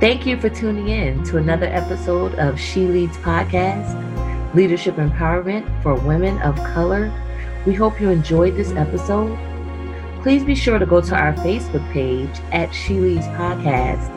Thank 0.00 0.24
you 0.24 0.40
for 0.40 0.48
tuning 0.48 0.88
in 0.88 1.22
to 1.24 1.36
another 1.36 1.66
episode 1.66 2.34
of 2.36 2.58
She 2.58 2.86
Leads 2.86 3.18
Podcast 3.18 4.54
Leadership 4.54 4.96
Empowerment 4.96 5.82
for 5.82 5.94
Women 5.94 6.40
of 6.40 6.56
Color. 6.56 7.12
We 7.66 7.74
hope 7.74 8.00
you 8.00 8.08
enjoyed 8.08 8.56
this 8.56 8.72
episode. 8.72 9.38
Please 10.22 10.42
be 10.42 10.54
sure 10.54 10.78
to 10.78 10.86
go 10.86 11.02
to 11.02 11.14
our 11.14 11.34
Facebook 11.34 11.86
page 11.92 12.34
at 12.50 12.74
She 12.74 12.94
Leads 12.94 13.26
Podcast 13.26 14.08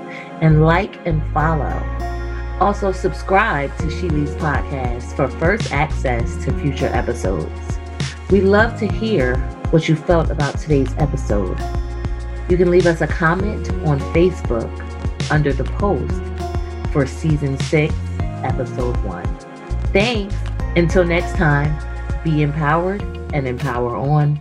and 0.41 0.65
like 0.65 1.05
and 1.05 1.21
follow. 1.33 1.83
Also, 2.61 2.93
subscribe 2.93 3.77
to 3.79 3.89
She 3.91 4.07
Leads 4.07 4.35
Podcast 4.35 5.17
for 5.17 5.27
first 5.27 5.73
access 5.73 6.41
to 6.45 6.57
future 6.59 6.87
episodes. 6.93 7.77
We 8.31 8.39
love 8.39 8.79
to 8.79 8.87
hear 8.87 9.35
what 9.71 9.89
you 9.89 9.97
felt 9.97 10.29
about 10.29 10.57
today's 10.59 10.93
episode. 10.97 11.59
You 12.49 12.57
can 12.57 12.69
leave 12.69 12.85
us 12.85 13.01
a 13.01 13.07
comment 13.07 13.69
on 13.85 13.99
Facebook 14.13 14.69
under 15.31 15.53
the 15.53 15.63
post 15.63 16.21
for 16.91 17.07
season 17.07 17.57
six, 17.59 17.93
episode 18.43 18.97
one. 19.03 19.25
Thanks. 19.93 20.35
Until 20.75 21.05
next 21.05 21.35
time, 21.35 21.71
be 22.23 22.41
empowered 22.41 23.01
and 23.33 23.47
empower 23.47 23.95
on. 23.95 24.39